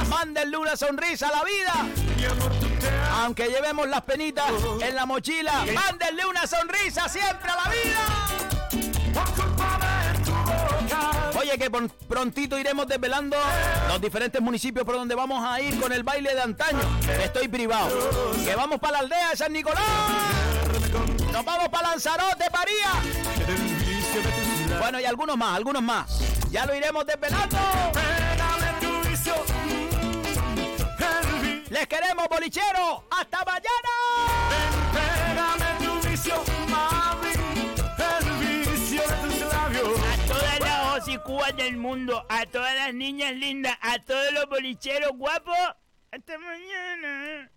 Mándenle 0.09 0.57
una 0.57 0.77
sonrisa 0.77 1.29
a 1.29 1.33
la 1.33 1.45
vida. 1.45 1.73
Aunque 3.23 3.49
llevemos 3.49 3.89
las 3.89 4.03
penitas 4.03 4.51
en 4.81 4.95
la 4.95 5.07
mochila, 5.07 5.65
mándenle 5.75 6.27
una 6.27 6.47
sonrisa 6.47 7.09
siempre 7.09 7.51
a 7.51 7.57
la 7.57 7.71
vida. 7.71 8.29
Oye, 11.39 11.59
que 11.59 11.71
prontito 11.71 12.59
iremos 12.59 12.87
desvelando 12.89 13.37
los 13.89 14.01
diferentes 14.01 14.41
municipios 14.41 14.85
por 14.85 14.97
donde 14.97 15.15
vamos 15.15 15.45
a 15.45 15.61
ir 15.61 15.79
con 15.81 15.93
el 15.93 16.03
baile 16.03 16.35
de 16.35 16.41
antaño. 16.41 16.81
Estoy 17.23 17.49
privado. 17.49 17.91
Que 18.45 18.55
vamos 18.57 18.81
para 18.81 18.95
la 18.95 18.99
aldea 19.01 19.31
de 19.31 19.37
San 19.37 19.53
Nicolás. 19.53 19.85
Nos 21.33 21.45
vamos 21.45 21.69
para 21.69 21.91
Lanzarote, 21.91 22.45
María. 22.53 22.93
Bueno, 24.81 25.01
y 25.01 25.05
algunos 25.05 25.37
más, 25.37 25.57
algunos 25.57 25.83
más. 25.83 26.07
Ya 26.51 26.67
lo 26.67 26.75
iremos 26.75 27.07
desvelando. 27.07 27.57
Les 31.79 31.87
queremos, 31.87 32.27
bolichero. 32.29 33.05
¡Hasta 33.09 33.45
mañana! 33.45 33.95
tu 35.79 36.09
vicio, 36.09 36.35
mami, 36.69 37.29
el 37.31 38.67
vicio 38.67 39.01
de 39.01 39.17
tus 39.23 39.41
labios. 39.53 40.01
A 40.01 40.27
todas 40.27 40.59
las 40.59 40.99
hocicúas 40.99 41.57
del 41.57 41.77
mundo, 41.77 42.27
a 42.29 42.47
todas 42.47 42.75
las 42.75 42.93
niñas 42.93 43.33
lindas, 43.35 43.79
a 43.81 44.01
todos 44.01 44.33
los 44.33 44.47
bolicheros 44.49 45.13
guapos. 45.15 45.55
Hasta 46.11 46.37
mañana. 46.39 47.49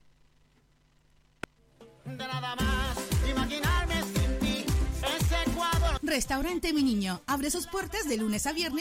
De 2.06 2.18
nada 2.28 2.56
más 2.58 2.98
imaginarme 3.28 4.04
sin 4.04 4.40
ti, 4.40 4.66
ese 5.02 5.52
cuadro. 5.56 5.98
Restaurante 6.04 6.74
Mi 6.74 6.84
Niño 6.84 7.24
abre 7.26 7.50
sus 7.50 7.66
puertas 7.66 8.08
de 8.08 8.18
lunes 8.18 8.46
a 8.46 8.54
viernes 8.54 8.72